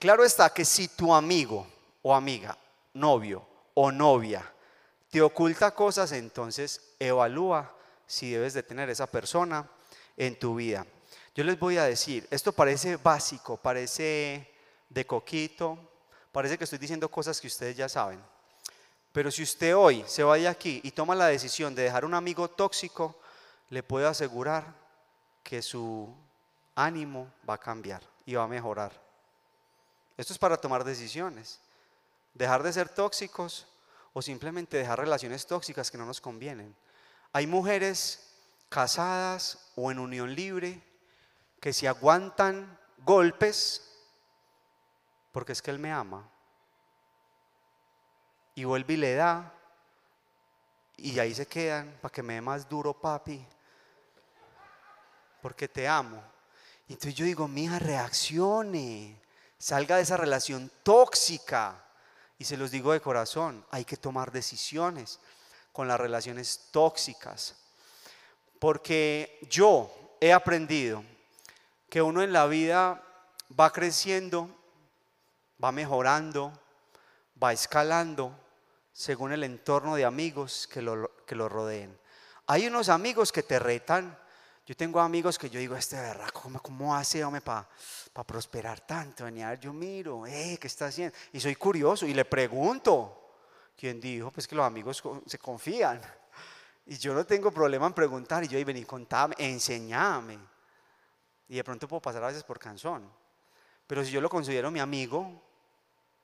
Claro 0.00 0.24
está 0.24 0.52
que 0.52 0.64
si 0.64 0.88
tu 0.88 1.14
amigo 1.14 1.64
o 2.02 2.12
amiga, 2.12 2.58
novio 2.94 3.46
o 3.74 3.92
novia, 3.92 4.52
te 5.10 5.20
oculta 5.20 5.72
cosas, 5.72 6.12
entonces 6.12 6.80
evalúa 6.98 7.74
si 8.06 8.30
debes 8.30 8.54
de 8.54 8.62
tener 8.62 8.88
esa 8.90 9.06
persona 9.06 9.68
en 10.16 10.38
tu 10.38 10.54
vida. 10.54 10.86
Yo 11.34 11.44
les 11.44 11.58
voy 11.58 11.78
a 11.78 11.84
decir, 11.84 12.26
esto 12.30 12.52
parece 12.52 12.96
básico, 12.96 13.56
parece 13.56 14.52
de 14.88 15.06
coquito, 15.06 15.78
parece 16.32 16.56
que 16.56 16.64
estoy 16.64 16.78
diciendo 16.78 17.08
cosas 17.10 17.40
que 17.40 17.46
ustedes 17.46 17.76
ya 17.76 17.88
saben. 17.88 18.20
Pero 19.12 19.30
si 19.30 19.42
usted 19.42 19.74
hoy 19.74 20.04
se 20.06 20.22
va 20.22 20.36
de 20.36 20.46
aquí 20.46 20.80
y 20.84 20.92
toma 20.92 21.14
la 21.14 21.26
decisión 21.26 21.74
de 21.74 21.82
dejar 21.82 22.04
un 22.04 22.14
amigo 22.14 22.48
tóxico, 22.48 23.18
le 23.68 23.82
puedo 23.82 24.08
asegurar 24.08 24.74
que 25.42 25.62
su 25.62 26.12
ánimo 26.76 27.32
va 27.48 27.54
a 27.54 27.58
cambiar 27.58 28.02
y 28.24 28.34
va 28.34 28.44
a 28.44 28.48
mejorar. 28.48 28.92
Esto 30.16 30.32
es 30.32 30.38
para 30.38 30.56
tomar 30.56 30.84
decisiones. 30.84 31.58
Dejar 32.34 32.62
de 32.62 32.72
ser 32.72 32.88
tóxicos 32.88 33.66
o 34.12 34.22
simplemente 34.22 34.76
dejar 34.76 34.98
relaciones 34.98 35.46
tóxicas 35.46 35.90
que 35.90 35.98
no 35.98 36.06
nos 36.06 36.20
convienen. 36.20 36.74
Hay 37.32 37.46
mujeres 37.46 38.34
casadas 38.68 39.70
o 39.76 39.90
en 39.90 39.98
unión 39.98 40.34
libre 40.34 40.82
que 41.60 41.72
si 41.72 41.86
aguantan 41.86 42.78
golpes 42.98 43.86
porque 45.32 45.52
es 45.52 45.62
que 45.62 45.70
él 45.70 45.78
me 45.78 45.92
ama 45.92 46.28
y 48.54 48.64
vuelve 48.64 48.94
y 48.94 48.96
le 48.96 49.14
da 49.14 49.54
y 50.96 51.18
ahí 51.18 51.34
se 51.34 51.46
quedan 51.46 51.98
para 52.00 52.12
que 52.12 52.22
me 52.22 52.34
dé 52.34 52.40
más 52.40 52.68
duro 52.68 52.92
papi 52.92 53.46
porque 55.40 55.68
te 55.68 55.88
amo. 55.88 56.22
Entonces 56.88 57.14
yo 57.14 57.24
digo, 57.24 57.48
mija, 57.48 57.78
reaccione, 57.78 59.20
salga 59.58 59.96
de 59.96 60.02
esa 60.02 60.16
relación 60.16 60.70
tóxica. 60.82 61.84
Y 62.40 62.46
se 62.46 62.56
los 62.56 62.70
digo 62.70 62.94
de 62.94 63.02
corazón, 63.02 63.66
hay 63.70 63.84
que 63.84 63.98
tomar 63.98 64.32
decisiones 64.32 65.20
con 65.74 65.86
las 65.86 66.00
relaciones 66.00 66.68
tóxicas. 66.70 67.54
Porque 68.58 69.38
yo 69.50 70.16
he 70.22 70.32
aprendido 70.32 71.04
que 71.90 72.00
uno 72.00 72.22
en 72.22 72.32
la 72.32 72.46
vida 72.46 73.04
va 73.60 73.70
creciendo, 73.70 74.48
va 75.62 75.70
mejorando, 75.70 76.50
va 77.42 77.52
escalando 77.52 78.34
según 78.94 79.32
el 79.32 79.44
entorno 79.44 79.94
de 79.94 80.06
amigos 80.06 80.66
que 80.66 80.80
lo, 80.80 81.14
que 81.26 81.34
lo 81.34 81.46
rodeen. 81.46 81.94
Hay 82.46 82.66
unos 82.66 82.88
amigos 82.88 83.32
que 83.32 83.42
te 83.42 83.58
retan 83.58 84.18
yo 84.70 84.76
tengo 84.76 85.00
amigos 85.00 85.36
que 85.36 85.50
yo 85.50 85.58
digo, 85.58 85.74
este 85.74 85.96
berraco, 85.96 86.42
¿cómo, 86.42 86.62
cómo 86.62 86.94
hace, 86.94 87.24
hombre, 87.24 87.40
para 87.40 87.66
prosperar 88.24 88.78
tanto? 88.78 89.24
Venía, 89.24 89.52
yo 89.56 89.72
miro, 89.72 90.24
eh, 90.28 90.58
¿qué 90.60 90.68
está 90.68 90.86
haciendo? 90.86 91.12
Y 91.32 91.40
soy 91.40 91.56
curioso 91.56 92.06
y 92.06 92.14
le 92.14 92.24
pregunto. 92.24 93.32
¿Quién 93.76 94.00
dijo? 94.00 94.30
Pues 94.30 94.46
que 94.46 94.54
los 94.54 94.64
amigos 94.64 95.02
se 95.26 95.38
confían. 95.40 96.00
Y 96.86 96.96
yo 96.98 97.12
no 97.12 97.26
tengo 97.26 97.50
problema 97.50 97.88
en 97.88 97.94
preguntar. 97.94 98.44
Y 98.44 98.46
yo, 98.46 98.58
ahí 98.58 98.62
vení, 98.62 98.84
contame, 98.84 99.34
enseñame. 99.38 100.38
Y 101.48 101.56
de 101.56 101.64
pronto 101.64 101.88
puedo 101.88 102.00
pasar 102.00 102.22
a 102.22 102.28
veces 102.28 102.44
por 102.44 102.60
canzón. 102.60 103.10
Pero 103.88 104.04
si 104.04 104.12
yo 104.12 104.20
lo 104.20 104.28
considero 104.30 104.70
mi 104.70 104.78
amigo, 104.78 105.32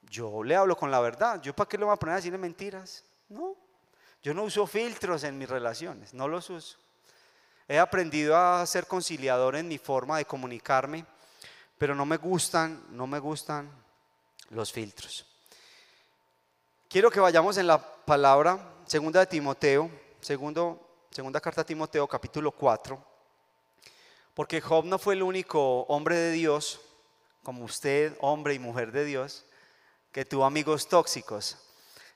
yo 0.03 0.45
le 0.45 0.55
hablo 0.55 0.77
con 0.77 0.93
la 0.93 1.01
verdad. 1.01 1.43
¿Yo 1.43 1.53
para 1.53 1.69
qué 1.69 1.79
le 1.79 1.85
voy 1.85 1.95
a 1.95 1.97
poner 1.97 2.13
a 2.13 2.17
decirle 2.19 2.39
mentiras? 2.39 3.03
No. 3.29 3.57
Yo 4.23 4.33
no 4.33 4.45
uso 4.45 4.69
filtros 4.69 5.25
en 5.25 5.37
mis 5.37 5.49
relaciones, 5.49 6.15
no 6.15 6.29
los 6.29 6.49
uso. 6.49 6.86
He 7.69 7.79
aprendido 7.79 8.37
a 8.37 8.65
ser 8.65 8.87
conciliador 8.87 9.57
en 9.57 9.67
mi 9.67 9.79
forma 9.79 10.19
de 10.19 10.25
comunicarme, 10.25 11.05
pero 11.79 11.95
no 11.95 12.07
me 12.07 12.17
gustan, 12.17 12.85
no 12.91 13.07
me 13.07 13.19
gustan 13.19 13.71
los 14.51 14.73
filtros. 14.73 15.27
Quiero 16.89 17.11
que 17.11 17.19
vayamos 17.19 17.57
en 17.59 17.67
la 17.67 17.79
palabra 17.79 18.75
segunda 18.87 19.21
de 19.21 19.27
Timoteo, 19.27 19.91
segunda 20.21 21.41
carta 21.41 21.63
de 21.63 21.67
Timoteo, 21.67 22.07
capítulo 22.07 22.53
4, 22.53 23.05
porque 24.33 24.61
Job 24.61 24.85
no 24.85 24.99
fue 24.99 25.15
el 25.15 25.25
único 25.25 25.81
hombre 25.89 26.17
de 26.17 26.33
Dios, 26.33 26.81
como 27.43 27.65
usted, 27.65 28.17
hombre 28.21 28.55
y 28.55 28.61
mujer 28.61 28.93
de 28.93 29.05
Dios, 29.05 29.45
que 30.13 30.25
tuvo 30.25 30.45
amigos 30.45 30.89
tóxicos. 30.89 31.59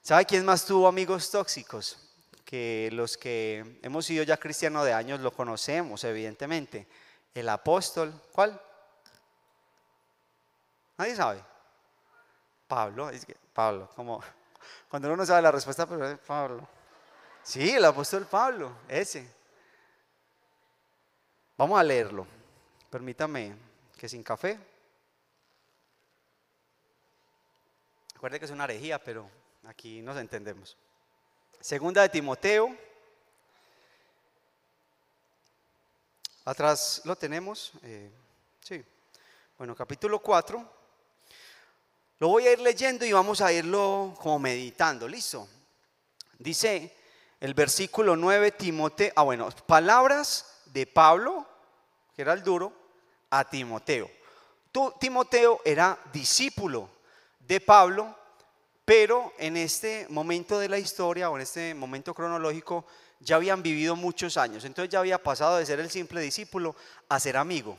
¿Sabe 0.01 0.25
quién 0.25 0.45
más 0.45 0.65
tuvo 0.65 0.87
amigos 0.87 1.31
tóxicos? 1.31 2.10
Que 2.51 2.91
los 2.93 3.17
que 3.17 3.79
hemos 3.81 4.05
sido 4.05 4.25
ya 4.25 4.37
cristianos 4.37 4.85
de 4.85 4.93
años 4.93 5.21
lo 5.21 5.33
conocemos, 5.33 6.03
evidentemente. 6.03 6.89
El 7.33 7.49
apóstol, 7.49 8.13
¿cuál? 8.33 8.61
Nadie 10.99 11.15
sabe. 11.15 11.45
Pablo, 12.67 13.09
Pablo, 13.53 13.89
como 13.95 14.21
cuando 14.89 15.07
uno 15.07 15.19
no 15.19 15.27
sabe 15.27 15.43
la 15.43 15.53
respuesta, 15.53 15.87
pero 15.87 16.09
es 16.09 16.19
Pablo. 16.19 16.67
Sí, 17.45 17.71
el 17.71 17.85
apóstol 17.85 18.27
Pablo, 18.27 18.79
ese. 18.89 19.33
Vamos 21.57 21.79
a 21.79 21.85
leerlo. 21.85 22.27
Permítame 22.91 23.55
que 23.97 24.09
sin 24.09 24.25
café. 24.25 24.59
Recuerde 28.15 28.41
que 28.41 28.47
es 28.47 28.51
una 28.51 28.65
herejía, 28.65 28.99
pero 28.99 29.31
aquí 29.69 30.03
nos 30.03 30.17
entendemos. 30.17 30.77
Segunda 31.61 32.01
de 32.01 32.09
Timoteo. 32.09 32.75
Atrás 36.46 37.03
lo 37.05 37.14
tenemos. 37.16 37.73
Eh, 37.83 38.11
sí. 38.62 38.83
Bueno, 39.59 39.77
capítulo 39.77 40.20
4. 40.20 40.73
Lo 42.18 42.29
voy 42.29 42.46
a 42.46 42.53
ir 42.53 42.61
leyendo 42.61 43.05
y 43.05 43.12
vamos 43.12 43.42
a 43.42 43.53
irlo 43.53 44.16
como 44.23 44.38
meditando. 44.38 45.07
¿Listo? 45.07 45.46
Dice 46.38 46.96
el 47.40 47.53
versículo 47.53 48.16
9, 48.16 48.53
Timoteo. 48.53 49.12
Ah, 49.14 49.25
bueno, 49.25 49.51
palabras 49.66 50.62
de 50.64 50.87
Pablo, 50.87 51.46
que 52.16 52.23
era 52.23 52.33
el 52.33 52.42
duro, 52.42 52.73
a 53.29 53.44
Timoteo. 53.44 54.11
Timoteo 54.99 55.61
era 55.66 55.99
discípulo 56.11 56.88
de 57.38 57.61
Pablo 57.61 58.16
pero 58.90 59.33
en 59.38 59.57
este 59.57 60.09
momento 60.11 60.59
de 60.59 60.68
la 60.68 60.76
historia 60.76 61.31
o 61.31 61.37
en 61.37 61.42
este 61.42 61.74
momento 61.74 62.12
cronológico 62.12 62.85
ya 63.20 63.37
habían 63.37 63.62
vivido 63.62 63.94
muchos 63.94 64.37
años. 64.37 64.64
Entonces 64.64 64.90
ya 64.90 64.98
había 64.98 65.22
pasado 65.22 65.59
de 65.59 65.64
ser 65.64 65.79
el 65.79 65.88
simple 65.88 66.20
discípulo 66.20 66.74
a 67.09 67.20
ser 67.20 67.37
amigo. 67.37 67.79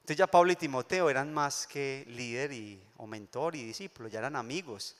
Entonces 0.00 0.18
ya 0.18 0.26
Pablo 0.26 0.52
y 0.52 0.56
Timoteo 0.56 1.08
eran 1.08 1.32
más 1.32 1.66
que 1.66 2.04
líder 2.08 2.52
y, 2.52 2.78
o 2.98 3.06
mentor 3.06 3.56
y 3.56 3.64
discípulo, 3.64 4.10
ya 4.10 4.18
eran 4.18 4.36
amigos. 4.36 4.96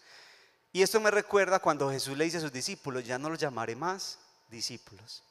Y 0.73 0.81
esto 0.81 0.99
me 0.99 1.11
recuerda 1.11 1.59
cuando 1.59 1.91
Jesús 1.91 2.17
le 2.17 2.25
dice 2.25 2.39
a 2.39 2.41
sus 2.41 2.53
discípulos, 2.53 3.05
ya 3.05 3.19
no 3.19 3.29
los 3.29 3.39
llamaré 3.39 3.77
más 3.77 4.19
discípulos, 4.49 5.23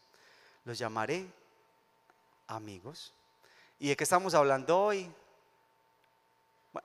los 0.63 0.77
llamaré 0.77 1.25
amigos. 2.45 3.13
¿Y 3.79 3.87
de 3.87 3.97
qué 3.97 4.03
estamos 4.03 4.35
hablando 4.35 4.79
hoy? 4.79 5.11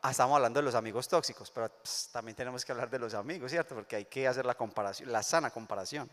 Ah, 0.01 0.11
estamos 0.11 0.37
hablando 0.37 0.61
de 0.61 0.65
los 0.65 0.75
amigos 0.75 1.09
tóxicos, 1.09 1.51
pero 1.51 1.69
pues, 1.69 2.09
también 2.13 2.35
tenemos 2.37 2.65
que 2.65 2.73
hablar 2.73 2.89
de 2.89 2.99
los 2.99 3.15
amigos, 3.15 3.51
¿cierto? 3.51 3.75
Porque 3.75 3.97
hay 3.97 4.05
que 4.07 4.27
hacer 4.27 4.47
la 4.47 4.55
comparación, 4.55 5.13
la 5.13 5.23
sana 5.23 5.51
comparación. 5.51 6.11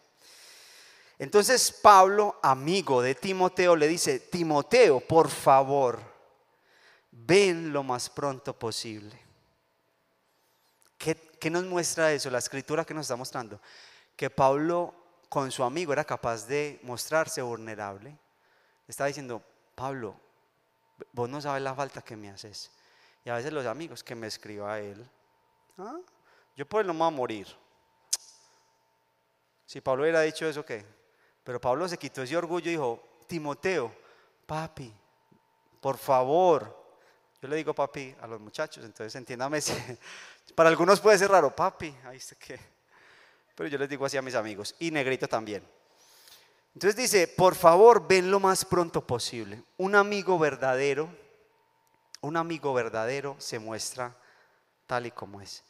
Entonces 1.17 1.71
Pablo, 1.71 2.39
amigo 2.41 3.01
de 3.01 3.15
Timoteo, 3.15 3.75
le 3.75 3.87
dice, 3.87 4.19
Timoteo, 4.19 5.01
por 5.01 5.29
favor, 5.29 5.99
ven 7.11 7.73
lo 7.73 7.83
más 7.83 8.09
pronto 8.09 8.57
posible. 8.57 9.19
¿Qué, 10.97 11.15
¿Qué, 11.15 11.49
nos 11.49 11.65
muestra 11.65 12.11
eso? 12.11 12.29
La 12.29 12.39
escritura 12.39 12.85
que 12.85 12.93
nos 12.93 13.05
está 13.05 13.15
mostrando. 13.15 13.61
Que 14.15 14.29
Pablo 14.29 14.93
con 15.29 15.51
su 15.51 15.63
amigo 15.63 15.93
era 15.93 16.03
capaz 16.03 16.47
de 16.47 16.79
mostrarse 16.83 17.41
vulnerable. 17.41 18.17
Está 18.87 19.05
diciendo, 19.05 19.43
Pablo, 19.75 20.15
vos 21.13 21.29
no 21.29 21.39
sabes 21.41 21.61
la 21.61 21.75
falta 21.75 22.01
que 22.01 22.15
me 22.15 22.29
haces. 22.29 22.71
Y 23.29 23.31
a 23.31 23.35
veces 23.35 23.53
los 23.53 23.67
amigos 23.67 24.03
que 24.03 24.15
me 24.15 24.25
escriba 24.25 24.73
a 24.73 24.79
él, 24.79 25.07
¿ah? 25.77 25.99
yo 26.55 26.67
por 26.67 26.81
él 26.81 26.87
no 26.87 26.93
me 26.93 27.01
voy 27.01 27.07
a 27.09 27.11
morir. 27.11 27.47
Si 29.67 29.81
Pablo 29.81 30.01
hubiera 30.01 30.21
dicho 30.21 30.47
eso, 30.49 30.65
¿qué? 30.65 30.83
Pero 31.43 31.61
Pablo 31.61 31.87
se 31.87 31.99
quitó 31.99 32.23
ese 32.23 32.35
orgullo 32.35 32.69
y 32.69 32.71
dijo, 32.71 33.19
Timoteo, 33.27 33.93
papi, 34.47 34.91
por 35.79 35.99
favor. 35.99 36.75
Yo 37.39 37.47
le 37.47 37.57
digo 37.57 37.71
papi 37.71 38.15
a 38.19 38.25
los 38.25 38.41
muchachos, 38.41 38.83
entonces 38.83 39.13
entiéndame 39.13 39.61
si 39.61 39.75
para 40.55 40.69
algunos 40.69 40.99
puede 40.99 41.19
ser 41.19 41.29
raro, 41.29 41.55
papi, 41.55 41.95
ahí 42.05 42.17
está 42.17 42.33
que. 42.33 42.59
Pero 43.53 43.69
yo 43.69 43.77
les 43.77 43.89
digo 43.89 44.07
así 44.07 44.17
a 44.17 44.23
mis 44.23 44.33
amigos 44.33 44.75
y 44.79 44.89
negrito 44.89 45.27
también. 45.27 45.63
Entonces 46.73 46.95
dice, 46.95 47.27
por 47.27 47.53
favor, 47.53 48.07
ven 48.07 48.31
lo 48.31 48.39
más 48.39 48.65
pronto 48.65 49.05
posible. 49.05 49.61
Un 49.77 49.93
amigo 49.93 50.39
verdadero 50.39 51.15
un 52.21 52.37
amigo 52.37 52.73
verdadero 52.73 53.35
se 53.39 53.59
muestra 53.59 54.15
tal 54.87 55.05
y 55.05 55.11
como 55.11 55.41
es. 55.41 55.63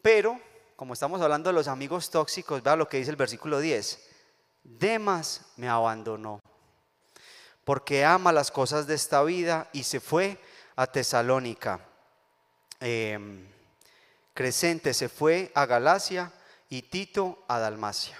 Pero, 0.00 0.40
como 0.76 0.94
estamos 0.94 1.20
hablando 1.20 1.50
de 1.50 1.54
los 1.54 1.68
amigos 1.68 2.10
tóxicos, 2.10 2.62
vea 2.62 2.76
lo 2.76 2.88
que 2.88 2.96
dice 2.96 3.10
el 3.10 3.16
versículo 3.16 3.60
10. 3.60 4.08
Demas 4.64 5.42
me 5.56 5.68
abandonó, 5.68 6.40
porque 7.64 8.04
ama 8.04 8.32
las 8.32 8.50
cosas 8.50 8.86
de 8.86 8.94
esta 8.94 9.22
vida 9.22 9.68
y 9.72 9.84
se 9.84 10.00
fue 10.00 10.38
a 10.76 10.86
Tesalónica. 10.86 11.80
Em, 12.80 13.46
Crescente 14.34 14.94
se 14.94 15.08
fue 15.08 15.52
a 15.54 15.66
Galacia 15.66 16.32
y 16.68 16.82
Tito 16.82 17.44
a 17.48 17.58
Dalmacia. 17.58 18.18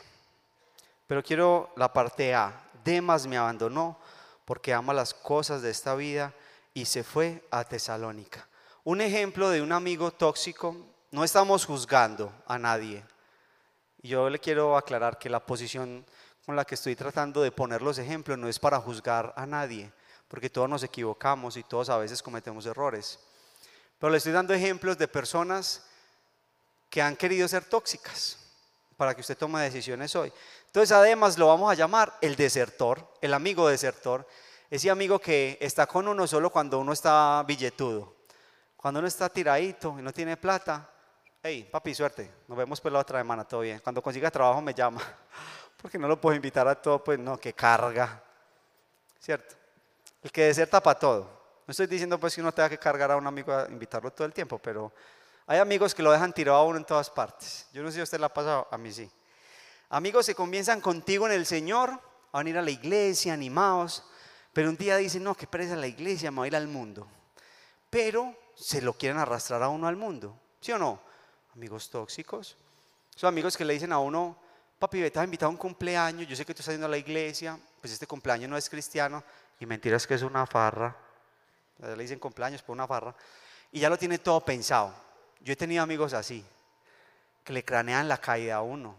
Pero 1.07 1.23
quiero 1.23 1.73
la 1.77 1.93
parte 1.93 2.35
A. 2.35 2.65
Demas 2.85 3.27
me 3.27 3.39
abandonó 3.39 3.99
porque 4.45 4.75
ama 4.75 4.93
las 4.93 5.15
cosas 5.15 5.63
de 5.63 5.71
esta 5.71 5.95
vida 5.95 6.35
y 6.75 6.85
se 6.85 7.05
fue 7.05 7.43
a 7.51 7.65
Tesalónica. 7.65 8.47
Un 8.85 9.01
ejemplo 9.01 9.51
de 9.51 9.63
un 9.63 9.73
amigo 9.73 10.11
tóxico, 10.11 10.77
no 11.11 11.25
estamos 11.25 11.67
juzgando 11.67 12.33
a 12.47 12.59
nadie. 12.59 13.05
Yo 14.03 14.29
le 14.29 14.39
quiero 14.39 14.77
aclarar 14.77 15.19
que 15.19 15.31
la 15.31 15.45
posición 15.45 16.05
con 16.45 16.57
la 16.57 16.65
que 16.65 16.75
estoy 16.75 16.97
tratando 16.97 17.43
de 17.43 17.53
poner 17.53 17.83
los 17.83 17.99
ejemplos 17.99 18.39
no 18.39 18.49
es 18.49 18.59
para 18.59 18.81
juzgar 18.81 19.33
a 19.37 19.47
nadie, 19.47 19.93
porque 20.27 20.51
todos 20.51 20.69
nos 20.69 20.83
equivocamos 20.83 21.57
y 21.57 21.63
todos 21.63 21.89
a 21.89 21.99
veces 21.99 22.23
cometemos 22.23 22.67
errores. 22.67 23.19
Pero 23.99 24.11
le 24.11 24.19
estoy 24.19 24.33
dando 24.33 24.53
ejemplos 24.53 24.99
de 24.99 25.07
personas 25.07 25.85
que 26.91 27.01
han 27.01 27.17
querido 27.17 27.47
ser 27.47 27.65
tóxicas 27.65 28.39
para 28.97 29.15
que 29.15 29.21
usted 29.21 29.39
tome 29.39 29.63
decisiones 29.63 30.15
hoy. 30.17 30.33
Entonces, 30.67 30.93
además 30.93 31.39
lo 31.39 31.47
vamos 31.47 31.71
a 31.71 31.75
llamar 31.75 32.19
el 32.21 32.35
desertor, 32.35 33.07
el 33.21 33.35
amigo 33.35 33.69
desertor, 33.69 34.27
ese 34.73 34.89
amigo 34.89 35.19
que 35.19 35.59
está 35.61 35.87
con 35.87 36.09
uno 36.09 36.27
solo 36.27 36.49
cuando 36.49 36.79
uno 36.79 36.95
está 36.95 37.45
billetudo. 37.47 38.17
Cuando 38.75 39.01
uno 39.01 39.07
está 39.07 39.29
tiradito 39.29 39.97
y 39.99 40.03
no 40.03 40.15
tiene 40.15 40.39
plata, 40.39 40.89
hey, 41.43 41.69
papi, 41.71 41.95
suerte, 41.95 42.31
nos 42.49 42.57
vemos 42.57 42.81
pues 42.81 42.91
la 42.91 43.01
otra 43.01 43.21
semana, 43.21 43.45
todo 43.45 43.61
bien. 43.61 43.81
Cuando 43.81 44.01
consiga 44.01 44.31
trabajo 44.31 44.63
me 44.63 44.73
llama, 44.73 45.03
porque 45.77 45.99
no 45.99 46.09
lo 46.09 46.19
puedo 46.19 46.35
invitar 46.35 46.67
a 46.67 46.75
todo, 46.75 47.05
pues 47.05 47.19
no, 47.19 47.37
que 47.37 47.53
carga, 47.53 48.25
¿cierto? 49.21 49.57
El 50.23 50.33
que 50.33 50.45
deserta 50.45 50.83
para 50.83 50.99
todo. 50.99 51.25
No 51.67 51.73
estoy 51.73 51.87
diciendo 51.87 52.19
pues 52.19 52.35
que 52.35 52.41
uno 52.41 52.51
tenga 52.51 52.71
que 52.71 52.79
cargar 52.79 53.11
a 53.11 53.17
un 53.17 53.27
amigo 53.27 53.53
a 53.53 53.69
invitarlo 53.69 54.11
todo 54.11 54.27
el 54.27 54.33
tiempo, 54.33 54.59
pero 54.59 54.91
hay 55.49 55.59
amigos 55.59 55.95
que 55.95 56.03
lo 56.03 56.11
dejan 56.11 56.33
tirado 56.33 56.57
a 56.57 56.65
uno 56.65 56.79
en 56.79 56.87
todas 56.87 57.11
partes. 57.11 57.67
Yo 57.75 57.83
no 57.83 57.91
sé 57.91 57.97
si 57.97 58.03
usted 58.05 58.19
la 58.19 58.29
ha 58.29 58.33
pasado, 58.33 58.69
a 58.71 58.79
mí 58.79 58.91
sí. 58.91 59.11
Amigos 59.91 60.25
que 60.25 60.35
comienzan 60.35 60.81
contigo 60.81 61.27
en 61.27 61.35
el 61.35 61.45
Señor, 61.45 61.91
a 62.33 62.39
venir 62.39 62.57
a 62.57 62.63
la 62.63 62.71
iglesia, 62.71 63.35
animados, 63.35 64.07
pero 64.53 64.69
un 64.69 64.77
día 64.77 64.97
dicen, 64.97 65.25
no, 65.25 65.35
que 65.35 65.47
pereza 65.47 65.77
la 65.77 65.87
iglesia, 65.87 66.31
me 66.31 66.39
voy 66.39 66.47
a 66.47 66.49
ir 66.49 66.57
al 66.57 66.69
mundo. 66.69 67.07
Pero 67.89 68.35
se 68.55 68.83
lo 68.83 68.93
quieren 68.93 69.19
arrastrar 69.19 69.63
a 69.63 69.69
uno 69.69 69.87
al 69.87 69.97
mundo, 69.97 70.39
¿sí 70.61 70.73
o 70.73 70.79
no? 70.79 71.01
Amigos 71.55 71.89
tóxicos. 71.89 72.57
Son 73.15 73.29
amigos 73.29 73.57
que 73.57 73.65
le 73.65 73.73
dicen 73.75 73.93
a 73.93 73.99
uno, 73.99 74.37
papi, 74.79 75.01
vete 75.01 75.19
a 75.19 75.25
invitar 75.25 75.47
a 75.47 75.51
un 75.51 75.57
cumpleaños, 75.57 76.29
yo 76.29 76.37
sé 76.37 76.45
que 76.45 76.55
tú 76.55 76.61
estás 76.61 76.75
yendo 76.75 76.87
a 76.87 76.91
la 76.91 76.99
iglesia, 76.99 77.59
pues 77.81 77.93
este 77.93 78.07
cumpleaños 78.07 78.51
no 78.51 78.57
es 78.57 78.69
cristiano, 78.69 79.25
y 79.59 79.65
mentiras 79.65 80.07
que 80.07 80.15
es 80.15 80.23
una 80.23 80.47
farra. 80.47 80.95
Le 81.79 81.97
dicen 81.97 82.19
cumpleaños 82.19 82.63
por 82.63 82.75
una 82.75 82.87
farra. 82.87 83.15
Y 83.73 83.81
ya 83.81 83.89
lo 83.89 83.99
tiene 83.99 84.19
todo 84.19 84.41
pensado. 84.45 84.93
Yo 85.41 85.53
he 85.55 85.57
tenido 85.57 85.83
amigos 85.83 86.13
así, 86.13 86.45
que 87.43 87.53
le 87.53 87.65
cranean 87.65 88.07
la 88.07 88.19
caída 88.19 88.57
a 88.57 88.63
uno. 88.63 88.95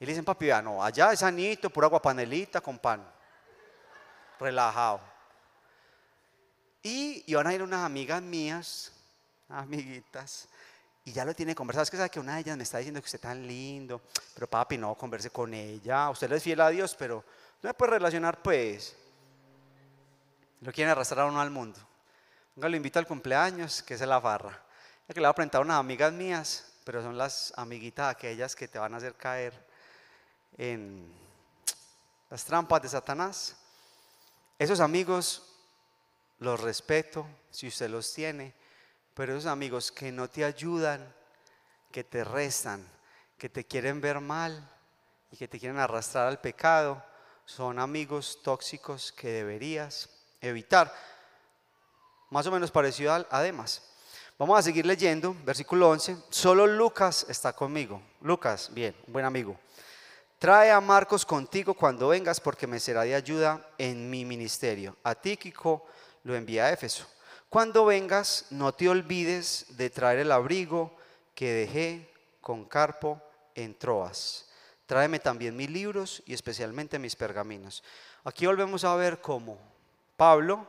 Y 0.00 0.06
le 0.06 0.12
dicen, 0.12 0.24
papi, 0.24 0.46
ya 0.46 0.62
no, 0.62 0.82
allá 0.82 1.12
es 1.12 1.20
sanito, 1.20 1.68
pura 1.68 1.90
panelita 1.90 2.60
con 2.62 2.78
pan 2.78 3.17
relajado. 4.38 5.00
Y 6.82 7.24
iban 7.26 7.46
a 7.46 7.54
ir 7.54 7.62
unas 7.62 7.84
amigas 7.84 8.22
mías, 8.22 8.92
amiguitas, 9.48 10.48
y 11.04 11.12
ya 11.12 11.24
lo 11.24 11.34
tiene 11.34 11.54
conversado. 11.54 11.84
Es 11.84 11.90
que 11.90 11.96
sabe 11.96 12.10
que 12.10 12.20
una 12.20 12.34
de 12.34 12.40
ellas 12.40 12.56
me 12.56 12.62
está 12.62 12.78
diciendo 12.78 13.00
que 13.00 13.06
usted 13.06 13.18
es 13.18 13.22
tan 13.22 13.46
lindo, 13.46 14.02
pero 14.34 14.46
papi, 14.46 14.76
no, 14.76 14.94
converse 14.94 15.30
con 15.30 15.54
ella. 15.54 16.10
Usted 16.10 16.28
le 16.28 16.36
es 16.36 16.42
fiel 16.42 16.60
a 16.60 16.68
Dios, 16.68 16.94
pero 16.94 17.24
no 17.62 17.68
me 17.68 17.74
puede 17.74 17.92
relacionar, 17.92 18.42
pues. 18.42 18.94
Lo 20.60 20.72
quieren 20.72 20.90
arrastrar 20.90 21.20
a 21.20 21.26
uno 21.26 21.40
al 21.40 21.50
mundo. 21.50 21.78
Venga, 22.54 22.68
lo 22.68 22.76
invito 22.76 22.98
al 22.98 23.06
cumpleaños, 23.06 23.82
que 23.82 23.94
es 23.94 24.00
la 24.00 24.20
farra. 24.20 24.62
Ya 25.08 25.14
que 25.14 25.20
le 25.20 25.26
voy 25.26 25.30
a 25.30 25.34
presentar 25.34 25.60
a 25.60 25.64
unas 25.64 25.78
amigas 25.78 26.12
mías, 26.12 26.72
pero 26.84 27.02
son 27.02 27.16
las 27.16 27.52
amiguitas 27.56 28.10
aquellas 28.14 28.54
que 28.54 28.68
te 28.68 28.78
van 28.78 28.92
a 28.94 28.98
hacer 28.98 29.14
caer 29.14 29.54
en 30.56 31.10
las 32.28 32.44
trampas 32.44 32.82
de 32.82 32.88
Satanás. 32.88 33.56
Esos 34.58 34.80
amigos 34.80 35.42
los 36.38 36.60
respeto 36.60 37.26
si 37.50 37.68
usted 37.68 37.88
los 37.88 38.12
tiene, 38.12 38.54
pero 39.14 39.32
esos 39.32 39.46
amigos 39.46 39.92
que 39.92 40.10
no 40.10 40.28
te 40.28 40.44
ayudan, 40.44 41.14
que 41.92 42.02
te 42.02 42.24
restan, 42.24 42.86
que 43.36 43.48
te 43.48 43.64
quieren 43.64 44.00
ver 44.00 44.20
mal 44.20 44.68
y 45.30 45.36
que 45.36 45.46
te 45.46 45.60
quieren 45.60 45.78
arrastrar 45.78 46.26
al 46.26 46.40
pecado, 46.40 47.02
son 47.44 47.78
amigos 47.78 48.40
tóxicos 48.42 49.12
que 49.12 49.28
deberías 49.28 50.10
evitar. 50.40 50.92
Más 52.30 52.46
o 52.46 52.50
menos 52.50 52.70
parecido 52.70 53.12
al 53.12 53.26
además. 53.30 53.82
Vamos 54.38 54.58
a 54.58 54.62
seguir 54.62 54.86
leyendo, 54.86 55.34
versículo 55.44 55.88
11. 55.88 56.16
Solo 56.30 56.66
Lucas 56.66 57.26
está 57.28 57.52
conmigo. 57.52 58.02
Lucas, 58.20 58.70
bien, 58.72 58.94
buen 59.06 59.24
amigo. 59.24 59.58
Trae 60.38 60.70
a 60.70 60.80
Marcos 60.80 61.26
contigo 61.26 61.74
cuando 61.74 62.08
vengas 62.08 62.38
porque 62.38 62.68
me 62.68 62.78
será 62.78 63.02
de 63.02 63.12
ayuda 63.12 63.68
en 63.76 64.08
mi 64.08 64.24
ministerio. 64.24 64.96
A 65.02 65.16
Tíquico 65.16 65.84
lo 66.22 66.36
envía 66.36 66.66
a 66.66 66.72
Éfeso. 66.72 67.08
Cuando 67.48 67.84
vengas, 67.84 68.46
no 68.50 68.72
te 68.72 68.88
olvides 68.88 69.66
de 69.70 69.90
traer 69.90 70.20
el 70.20 70.30
abrigo 70.30 70.94
que 71.34 71.52
dejé 71.52 72.08
con 72.40 72.66
Carpo 72.66 73.20
en 73.56 73.76
Troas. 73.76 74.48
Tráeme 74.86 75.18
también 75.18 75.56
mis 75.56 75.70
libros 75.70 76.22
y 76.24 76.34
especialmente 76.34 77.00
mis 77.00 77.16
pergaminos. 77.16 77.82
Aquí 78.22 78.46
volvemos 78.46 78.84
a 78.84 78.94
ver 78.94 79.20
cómo 79.20 79.58
Pablo, 80.16 80.68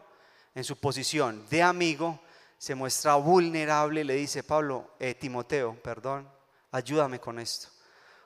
en 0.55 0.63
su 0.63 0.77
posición 0.77 1.45
de 1.47 1.61
amigo, 1.61 2.19
se 2.57 2.73
muestra 2.73 3.15
vulnerable 3.15 4.01
y 4.01 4.03
le 4.03 4.15
dice, 4.15 4.41
Pablo, 4.41 4.91
eh, 4.99 5.13
Timoteo, 5.13 5.75
perdón, 5.83 6.27
ayúdame 6.71 7.19
con 7.19 7.39
esto. 7.39 7.69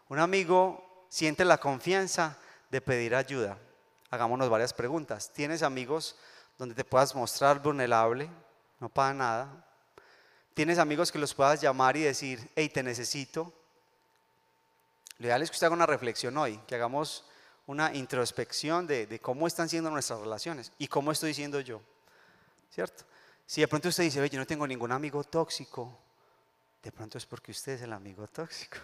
Un 0.08 0.20
amigo 0.20 0.93
siente 1.14 1.46
la 1.46 1.60
confianza 1.60 2.36
de 2.72 2.82
pedir 2.82 3.14
ayuda. 3.14 3.60
Hagámonos 4.10 4.50
varias 4.50 4.74
preguntas. 4.74 5.32
¿Tienes 5.32 5.62
amigos 5.62 6.16
donde 6.58 6.74
te 6.74 6.84
puedas 6.84 7.14
mostrar 7.14 7.62
vulnerable? 7.62 8.28
No 8.80 8.90
para 8.90 9.14
nada. 9.14 9.64
Tienes 10.56 10.80
amigos 10.80 11.12
que 11.12 11.20
los 11.20 11.36
puedas 11.36 11.62
llamar 11.62 11.96
y 11.98 12.02
decir, 12.02 12.50
hey, 12.56 12.68
te 12.68 12.82
necesito. 12.82 13.54
Lo 15.20 15.28
ideal 15.28 15.44
es 15.44 15.52
que 15.52 15.54
usted 15.54 15.68
haga 15.68 15.76
una 15.76 15.86
reflexión 15.86 16.36
hoy, 16.36 16.58
que 16.66 16.74
hagamos 16.74 17.26
una 17.68 17.94
introspección 17.94 18.88
de, 18.88 19.06
de 19.06 19.20
cómo 19.20 19.46
están 19.46 19.70
siendo 19.70 19.92
nuestras 19.92 20.20
relaciones 20.20 20.72
y 20.80 20.88
cómo 20.88 21.12
estoy 21.12 21.36
siendo 21.36 21.60
yo. 21.60 21.80
¿Cierto? 22.72 23.04
Si 23.46 23.62
de 23.62 23.68
pronto 23.68 23.88
usted 23.88 24.04
dice, 24.04 24.20
oye, 24.20 24.32
yo 24.32 24.40
no 24.40 24.48
tengo 24.48 24.66
ningún 24.66 24.92
amigo 24.92 25.24
tóxico, 25.24 25.96
de 26.82 26.92
pronto 26.92 27.20
es 27.20 27.26
porque 27.28 27.52
usted 27.52 27.74
es 27.74 27.84
el 27.84 27.94
amigo 27.94 28.26
tóxico. 28.26 28.80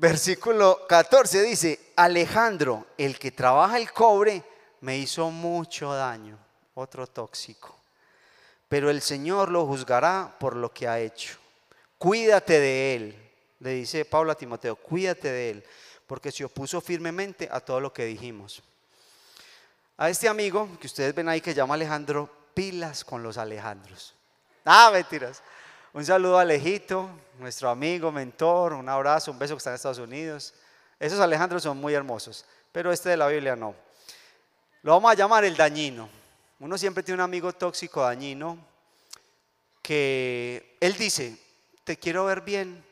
Versículo 0.00 0.86
14 0.88 1.42
dice, 1.42 1.92
Alejandro, 1.96 2.86
el 2.96 3.18
que 3.18 3.32
trabaja 3.32 3.76
el 3.76 3.92
cobre, 3.92 4.42
me 4.80 4.96
hizo 4.96 5.30
mucho 5.30 5.92
daño, 5.92 6.38
otro 6.72 7.06
tóxico. 7.06 7.78
Pero 8.66 8.88
el 8.88 9.02
Señor 9.02 9.50
lo 9.50 9.66
juzgará 9.66 10.34
por 10.40 10.56
lo 10.56 10.72
que 10.72 10.88
ha 10.88 10.98
hecho. 10.98 11.36
Cuídate 11.98 12.58
de 12.58 12.94
él, 12.94 13.30
le 13.58 13.72
dice 13.72 14.06
Pablo 14.06 14.32
a 14.32 14.36
Timoteo, 14.36 14.74
cuídate 14.74 15.30
de 15.30 15.50
él, 15.50 15.64
porque 16.06 16.32
se 16.32 16.46
opuso 16.46 16.80
firmemente 16.80 17.46
a 17.52 17.60
todo 17.60 17.78
lo 17.78 17.92
que 17.92 18.06
dijimos. 18.06 18.62
A 19.98 20.08
este 20.08 20.30
amigo 20.30 20.66
que 20.80 20.86
ustedes 20.86 21.14
ven 21.14 21.28
ahí 21.28 21.42
que 21.42 21.52
llama 21.52 21.74
Alejandro, 21.74 22.30
pilas 22.54 23.04
con 23.04 23.22
los 23.22 23.36
Alejandros. 23.36 24.14
Ah, 24.64 24.88
mentiras. 24.90 25.42
Un 25.92 26.06
saludo 26.06 26.38
a 26.38 26.42
Alejito, 26.42 27.10
nuestro 27.40 27.68
amigo, 27.68 28.12
mentor, 28.12 28.74
un 28.74 28.88
abrazo, 28.88 29.32
un 29.32 29.40
beso 29.40 29.54
que 29.54 29.58
está 29.58 29.70
en 29.70 29.74
Estados 29.74 29.98
Unidos. 29.98 30.54
Esos 31.00 31.18
Alejandros 31.18 31.64
son 31.64 31.78
muy 31.78 31.94
hermosos, 31.94 32.44
pero 32.70 32.92
este 32.92 33.08
de 33.08 33.16
la 33.16 33.26
Biblia 33.26 33.56
no. 33.56 33.74
Lo 34.82 34.92
vamos 34.92 35.10
a 35.10 35.14
llamar 35.14 35.44
el 35.44 35.56
dañino. 35.56 36.08
Uno 36.60 36.78
siempre 36.78 37.02
tiene 37.02 37.16
un 37.16 37.24
amigo 37.24 37.52
tóxico 37.52 38.02
dañino 38.02 38.56
que 39.82 40.76
él 40.78 40.94
dice, 40.96 41.36
te 41.82 41.96
quiero 41.96 42.24
ver 42.26 42.42
bien, 42.42 42.84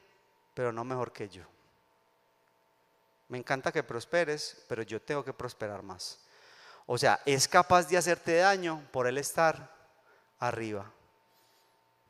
pero 0.53 0.73
no 0.73 0.83
mejor 0.83 1.13
que 1.13 1.29
yo. 1.29 1.45
Me 3.29 3.39
encanta 3.39 3.71
que 3.71 3.85
prosperes, 3.85 4.65
pero 4.67 4.83
yo 4.83 5.01
tengo 5.01 5.25
que 5.25 5.33
prosperar 5.33 5.85
más. 5.85 6.19
O 6.87 6.99
sea, 6.99 7.21
es 7.25 7.47
capaz 7.47 7.87
de 7.87 7.97
hacerte 7.97 8.39
daño 8.39 8.83
por 8.91 9.07
él 9.07 9.19
estar 9.19 9.73
arriba. 10.41 10.91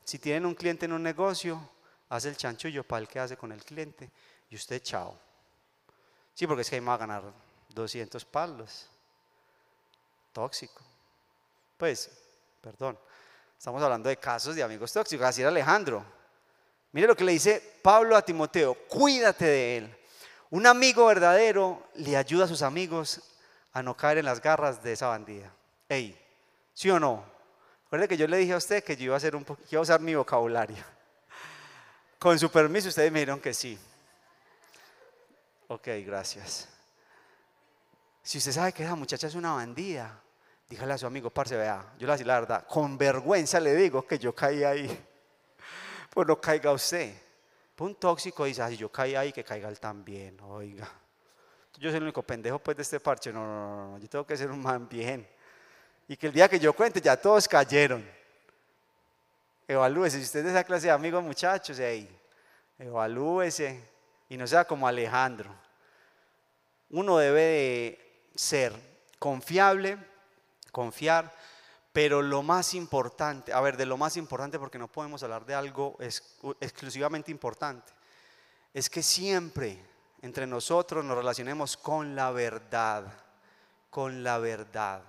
Si 0.08 0.18
tienen 0.18 0.46
un 0.46 0.54
cliente 0.54 0.86
en 0.86 0.94
un 0.94 1.02
negocio, 1.02 1.60
hace 2.08 2.30
el 2.30 2.36
chanchullo 2.38 2.82
para 2.82 3.02
el 3.02 3.08
que 3.08 3.20
hace 3.20 3.36
con 3.36 3.52
el 3.52 3.62
cliente 3.62 4.10
y 4.48 4.56
usted 4.56 4.82
chao. 4.82 5.14
Sí, 6.32 6.46
porque 6.46 6.62
es 6.62 6.70
que 6.70 6.76
ahí 6.76 6.80
me 6.80 6.86
va 6.86 6.94
a 6.94 6.96
ganar 6.96 7.24
200 7.74 8.24
palos. 8.24 8.86
Tóxico. 10.32 10.82
Pues, 11.76 12.10
perdón, 12.62 12.98
estamos 13.58 13.82
hablando 13.82 14.08
de 14.08 14.16
casos 14.16 14.56
de 14.56 14.62
amigos 14.62 14.94
tóxicos. 14.94 15.26
Así 15.26 15.42
era 15.42 15.50
Alejandro. 15.50 16.02
Mire 16.92 17.06
lo 17.06 17.14
que 17.14 17.24
le 17.24 17.32
dice 17.32 17.78
Pablo 17.82 18.16
a 18.16 18.22
Timoteo, 18.22 18.78
cuídate 18.88 19.44
de 19.44 19.76
él. 19.76 19.96
Un 20.48 20.66
amigo 20.66 21.04
verdadero 21.04 21.86
le 21.96 22.16
ayuda 22.16 22.46
a 22.46 22.48
sus 22.48 22.62
amigos 22.62 23.20
a 23.74 23.82
no 23.82 23.94
caer 23.94 24.16
en 24.16 24.24
las 24.24 24.40
garras 24.40 24.82
de 24.82 24.94
esa 24.94 25.08
bandida. 25.08 25.52
Ey, 25.86 26.18
¿sí 26.72 26.88
o 26.88 26.98
no? 26.98 27.37
Recuerde 27.88 28.08
que 28.08 28.16
yo 28.16 28.26
le 28.26 28.36
dije 28.36 28.52
a 28.52 28.58
usted 28.58 28.84
que 28.84 28.96
yo 28.96 29.04
iba 29.04 29.14
a, 29.14 29.16
hacer 29.16 29.34
un 29.34 29.46
a 29.46 29.80
usar 29.80 30.00
mi 30.00 30.14
vocabulario. 30.14 30.76
Con 32.18 32.38
su 32.38 32.50
permiso, 32.50 32.88
ustedes 32.88 33.10
me 33.10 33.20
dijeron 33.20 33.40
que 33.40 33.54
sí. 33.54 33.78
Ok, 35.68 35.88
gracias. 36.04 36.68
Si 38.22 38.38
usted 38.38 38.52
sabe 38.52 38.72
que 38.72 38.84
esa 38.84 38.94
muchacha 38.94 39.26
es 39.26 39.34
una 39.34 39.52
bandida, 39.52 40.20
dígale 40.68 40.92
a 40.92 40.98
su 40.98 41.06
amigo, 41.06 41.30
parce, 41.30 41.56
vea, 41.56 41.94
yo 41.98 42.06
le 42.06 42.12
decir 42.12 42.26
la 42.26 42.40
verdad, 42.40 42.66
con 42.66 42.98
vergüenza 42.98 43.58
le 43.58 43.74
digo 43.74 44.06
que 44.06 44.18
yo 44.18 44.34
caí 44.34 44.64
ahí. 44.64 45.04
Pues 46.10 46.26
no 46.26 46.40
caiga 46.40 46.72
usted. 46.72 47.14
Pues 47.76 47.88
un 47.90 47.94
tóxico 47.94 48.44
dice, 48.44 48.66
si 48.68 48.76
yo 48.76 48.90
caí 48.90 49.14
ahí, 49.14 49.30
que 49.32 49.44
caiga 49.44 49.68
él 49.68 49.78
también, 49.78 50.40
oiga 50.40 50.88
yo 51.78 51.90
soy 51.90 51.98
el 51.98 52.02
único 52.02 52.22
pendejo 52.22 52.58
pues 52.58 52.76
de 52.76 52.82
este 52.82 53.00
parche. 53.00 53.32
No, 53.32 53.44
no, 53.44 53.90
no, 53.92 53.98
yo 53.98 54.08
tengo 54.08 54.26
que 54.26 54.36
ser 54.36 54.50
un 54.50 54.60
man 54.60 54.88
bien. 54.88 55.26
Y 56.08 56.16
que 56.16 56.26
el 56.26 56.32
día 56.32 56.48
que 56.48 56.58
yo 56.58 56.72
cuente 56.72 57.00
ya 57.00 57.16
todos 57.16 57.46
cayeron. 57.46 58.08
Evalúese, 59.68 60.16
si 60.16 60.24
usted 60.24 60.40
es 60.40 60.46
de 60.46 60.50
esa 60.52 60.64
clase 60.64 60.86
de 60.86 60.92
amigos 60.92 61.22
muchachos, 61.22 61.76
hey, 61.78 62.08
evalúese 62.78 63.86
y 64.30 64.38
no 64.38 64.46
sea 64.46 64.64
como 64.64 64.88
Alejandro. 64.88 65.54
Uno 66.90 67.18
debe 67.18 67.40
de 67.40 68.30
ser 68.34 68.72
confiable, 69.18 69.98
confiar, 70.72 71.30
pero 71.92 72.22
lo 72.22 72.42
más 72.42 72.72
importante, 72.72 73.52
a 73.52 73.60
ver, 73.60 73.76
de 73.76 73.84
lo 73.84 73.98
más 73.98 74.16
importante 74.16 74.58
porque 74.58 74.78
no 74.78 74.88
podemos 74.88 75.22
hablar 75.22 75.44
de 75.44 75.54
algo 75.54 75.98
exclusivamente 76.60 77.30
importante, 77.30 77.92
es 78.72 78.88
que 78.88 79.02
siempre 79.02 79.78
entre 80.22 80.46
nosotros 80.46 81.04
nos 81.04 81.16
relacionemos 81.18 81.76
con 81.76 82.16
la 82.16 82.30
verdad, 82.30 83.04
con 83.90 84.22
la 84.22 84.38
verdad. 84.38 85.02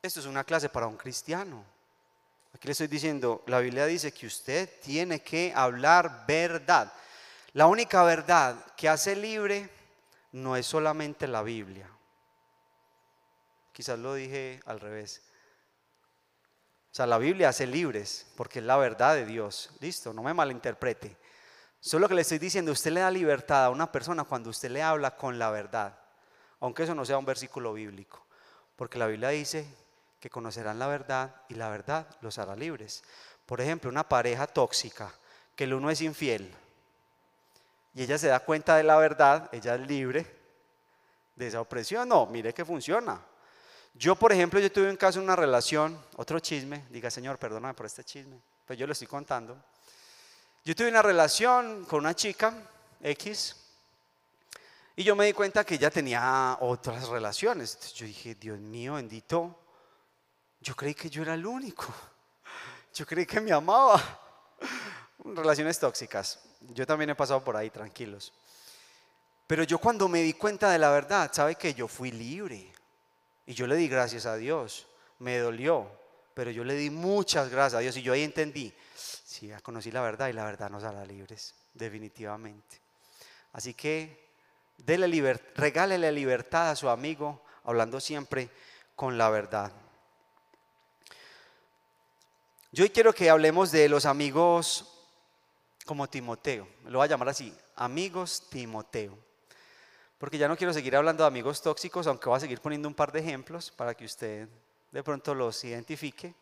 Esto 0.00 0.20
es 0.20 0.26
una 0.26 0.44
clase 0.44 0.68
para 0.68 0.86
un 0.86 0.96
cristiano. 0.96 1.64
Aquí 2.54 2.68
le 2.68 2.72
estoy 2.72 2.86
diciendo, 2.86 3.42
la 3.46 3.58
Biblia 3.58 3.84
dice 3.86 4.12
que 4.12 4.26
usted 4.26 4.70
tiene 4.80 5.20
que 5.20 5.52
hablar 5.54 6.24
verdad. 6.26 6.92
La 7.52 7.66
única 7.66 8.04
verdad 8.04 8.56
que 8.76 8.88
hace 8.88 9.16
libre 9.16 9.68
no 10.32 10.56
es 10.56 10.66
solamente 10.66 11.26
la 11.26 11.42
Biblia. 11.42 11.88
Quizás 13.72 13.98
lo 13.98 14.14
dije 14.14 14.60
al 14.66 14.78
revés. 14.78 15.22
O 16.92 16.94
sea, 16.94 17.06
la 17.06 17.18
Biblia 17.18 17.48
hace 17.48 17.66
libres 17.66 18.26
porque 18.36 18.60
es 18.60 18.64
la 18.64 18.76
verdad 18.76 19.14
de 19.14 19.26
Dios. 19.26 19.70
Listo, 19.80 20.12
no 20.12 20.22
me 20.22 20.32
malinterprete. 20.32 21.16
Solo 21.80 22.08
que 22.08 22.14
le 22.14 22.22
estoy 22.22 22.38
diciendo, 22.38 22.70
usted 22.70 22.92
le 22.92 23.00
da 23.00 23.10
libertad 23.10 23.64
a 23.64 23.70
una 23.70 23.90
persona 23.90 24.24
cuando 24.24 24.50
usted 24.50 24.70
le 24.70 24.82
habla 24.82 25.16
con 25.16 25.38
la 25.38 25.50
verdad, 25.50 25.96
aunque 26.60 26.84
eso 26.84 26.94
no 26.94 27.04
sea 27.04 27.18
un 27.18 27.24
versículo 27.24 27.72
bíblico, 27.72 28.24
porque 28.74 28.98
la 28.98 29.06
Biblia 29.06 29.28
dice 29.28 29.64
que 30.20 30.30
conocerán 30.30 30.78
la 30.78 30.86
verdad 30.86 31.42
y 31.48 31.54
la 31.54 31.68
verdad 31.68 32.06
los 32.20 32.38
hará 32.38 32.56
libres. 32.56 33.02
Por 33.46 33.60
ejemplo, 33.60 33.90
una 33.90 34.08
pareja 34.08 34.46
tóxica, 34.46 35.12
que 35.54 35.64
el 35.64 35.74
uno 35.74 35.90
es 35.90 36.00
infiel 36.00 36.54
y 37.94 38.02
ella 38.02 38.16
se 38.16 38.28
da 38.28 38.40
cuenta 38.40 38.76
de 38.76 38.84
la 38.84 38.96
verdad, 38.96 39.48
ella 39.52 39.74
es 39.74 39.80
libre 39.80 40.26
de 41.34 41.46
esa 41.48 41.60
opresión. 41.60 42.08
No, 42.08 42.26
mire 42.26 42.52
que 42.54 42.64
funciona. 42.64 43.20
Yo, 43.94 44.14
por 44.14 44.30
ejemplo, 44.30 44.60
yo 44.60 44.70
tuve 44.70 44.88
un 44.88 44.96
caso, 44.96 45.20
una 45.20 45.34
relación, 45.34 46.00
otro 46.16 46.38
chisme, 46.38 46.84
diga 46.90 47.10
Señor, 47.10 47.38
perdóname 47.38 47.74
por 47.74 47.86
este 47.86 48.04
chisme, 48.04 48.40
pues 48.66 48.78
yo 48.78 48.86
lo 48.86 48.92
estoy 48.92 49.08
contando. 49.08 49.56
Yo 50.64 50.76
tuve 50.76 50.88
una 50.88 51.02
relación 51.02 51.84
con 51.86 52.00
una 52.00 52.14
chica, 52.14 52.54
X, 53.02 53.56
y 54.94 55.02
yo 55.02 55.16
me 55.16 55.26
di 55.26 55.32
cuenta 55.32 55.64
que 55.64 55.76
ella 55.76 55.90
tenía 55.90 56.56
otras 56.60 57.08
relaciones. 57.08 57.92
yo 57.94 58.06
dije, 58.06 58.36
Dios 58.36 58.58
mío, 58.60 58.94
bendito, 58.94 59.58
yo 60.60 60.74
creí 60.74 60.94
que 60.94 61.10
yo 61.10 61.22
era 61.22 61.34
el 61.34 61.46
único. 61.46 61.92
Yo 62.94 63.06
creí 63.06 63.26
que 63.26 63.40
me 63.40 63.52
amaba. 63.52 64.02
Relaciones 65.24 65.78
tóxicas. 65.78 66.40
Yo 66.60 66.86
también 66.86 67.10
he 67.10 67.14
pasado 67.14 67.44
por 67.44 67.56
ahí, 67.56 67.70
tranquilos. 67.70 68.32
Pero 69.46 69.62
yo 69.62 69.78
cuando 69.78 70.08
me 70.08 70.22
di 70.22 70.32
cuenta 70.34 70.70
de 70.70 70.78
la 70.78 70.90
verdad, 70.90 71.30
sabe 71.32 71.54
que 71.54 71.74
yo 71.74 71.86
fui 71.88 72.10
libre. 72.10 72.72
Y 73.46 73.54
yo 73.54 73.66
le 73.66 73.76
di 73.76 73.88
gracias 73.88 74.26
a 74.26 74.36
Dios. 74.36 74.86
Me 75.20 75.38
dolió, 75.38 75.90
pero 76.34 76.50
yo 76.50 76.64
le 76.64 76.74
di 76.74 76.90
muchas 76.90 77.48
gracias 77.48 77.78
a 77.78 77.80
Dios. 77.80 77.96
Y 77.96 78.02
yo 78.02 78.12
ahí 78.12 78.22
entendí, 78.22 78.74
Sí, 79.28 79.46
ya 79.46 79.60
conocí 79.60 79.92
la 79.92 80.00
verdad 80.00 80.28
y 80.28 80.32
la 80.32 80.44
verdad 80.44 80.68
nos 80.68 80.82
hará 80.82 81.04
libres, 81.04 81.54
definitivamente. 81.74 82.80
Así 83.52 83.74
que 83.74 84.30
dele 84.76 85.06
regálele 85.54 86.10
libertad 86.10 86.70
a 86.70 86.76
su 86.76 86.88
amigo, 86.88 87.44
hablando 87.64 88.00
siempre 88.00 88.50
con 88.96 89.16
la 89.16 89.30
verdad. 89.30 89.70
Yo 92.78 92.84
hoy 92.84 92.90
quiero 92.90 93.12
que 93.12 93.28
hablemos 93.28 93.72
de 93.72 93.88
los 93.88 94.06
amigos 94.06 94.86
como 95.84 96.08
Timoteo. 96.08 96.68
Lo 96.84 96.98
voy 96.98 97.06
a 97.06 97.08
llamar 97.08 97.30
así, 97.30 97.52
amigos 97.74 98.44
Timoteo. 98.48 99.18
Porque 100.16 100.38
ya 100.38 100.46
no 100.46 100.56
quiero 100.56 100.72
seguir 100.72 100.94
hablando 100.94 101.24
de 101.24 101.26
amigos 101.26 101.60
tóxicos, 101.60 102.06
aunque 102.06 102.28
voy 102.28 102.36
a 102.36 102.40
seguir 102.40 102.60
poniendo 102.60 102.86
un 102.86 102.94
par 102.94 103.10
de 103.10 103.18
ejemplos 103.18 103.72
para 103.72 103.94
que 103.96 104.04
usted 104.04 104.48
de 104.92 105.02
pronto 105.02 105.34
los 105.34 105.64
identifique. 105.64 106.36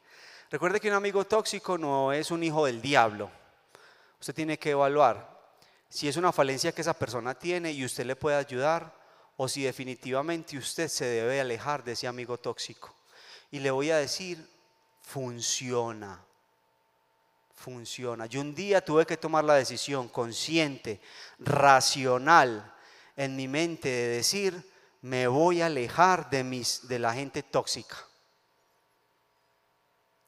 Recuerde 0.50 0.78
que 0.78 0.88
un 0.88 0.94
amigo 0.96 1.24
tóxico 1.24 1.78
no 1.78 2.12
es 2.12 2.30
un 2.30 2.42
hijo 2.42 2.66
del 2.66 2.82
diablo. 2.82 3.30
Usted 4.20 4.34
tiene 4.34 4.58
que 4.58 4.72
evaluar 4.72 5.40
si 5.88 6.06
es 6.06 6.18
una 6.18 6.32
falencia 6.32 6.72
que 6.72 6.82
esa 6.82 6.98
persona 6.98 7.32
tiene 7.32 7.72
y 7.72 7.82
usted 7.82 8.04
le 8.04 8.14
puede 8.14 8.36
ayudar 8.36 8.94
o 9.38 9.48
si 9.48 9.62
definitivamente 9.62 10.58
usted 10.58 10.88
se 10.88 11.06
debe 11.06 11.40
alejar 11.40 11.82
de 11.82 11.92
ese 11.92 12.06
amigo 12.06 12.36
tóxico. 12.36 12.94
Y 13.50 13.60
le 13.60 13.70
voy 13.70 13.90
a 13.90 13.96
decir, 13.96 14.46
funciona. 15.00 16.25
Funciona. 17.56 18.26
Yo 18.26 18.40
un 18.40 18.54
día 18.54 18.84
tuve 18.84 19.04
que 19.04 19.16
tomar 19.16 19.44
la 19.44 19.54
decisión 19.54 20.08
consciente, 20.08 21.00
racional, 21.38 22.72
en 23.16 23.34
mi 23.34 23.48
mente 23.48 23.88
de 23.88 24.08
decir, 24.08 24.72
me 25.00 25.26
voy 25.26 25.62
a 25.62 25.66
alejar 25.66 26.30
de, 26.30 26.44
mis, 26.44 26.86
de 26.86 26.98
la 26.98 27.14
gente 27.14 27.42
tóxica. 27.42 27.96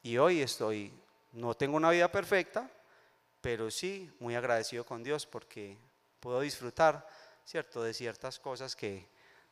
Y 0.03 0.17
hoy 0.17 0.41
estoy, 0.41 0.93
no 1.33 1.55
tengo 1.55 1.77
una 1.77 1.91
vida 1.91 2.11
perfecta, 2.11 2.71
pero 3.41 3.71
sí 3.71 4.11
muy 4.21 4.35
agradecido 4.35 4.85
con 4.85 5.03
Dios 5.03 5.27
porque 5.27 5.79
puedo 6.21 6.41
disfrutar, 6.41 7.07
¿cierto?, 7.45 7.83
de 7.83 7.93
ciertas 7.93 8.39
cosas 8.39 8.75
que 8.75 9.09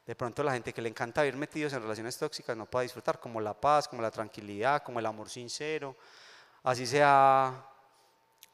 de 0.06 0.14
pronto 0.14 0.42
la 0.42 0.52
gente 0.52 0.72
que 0.72 0.80
le 0.80 0.88
encanta 0.88 1.22
vivir 1.22 1.36
metidos 1.36 1.72
en 1.72 1.82
relaciones 1.82 2.16
tóxicas 2.16 2.56
no 2.56 2.66
puede 2.66 2.84
disfrutar, 2.84 3.18
como 3.18 3.40
la 3.40 3.60
paz, 3.60 3.88
como 3.88 4.00
la 4.00 4.10
tranquilidad, 4.10 4.82
como 4.82 5.00
el 5.00 5.06
amor 5.06 5.28
sincero. 5.28 5.96
Así 6.66 6.84
sea 6.84 7.64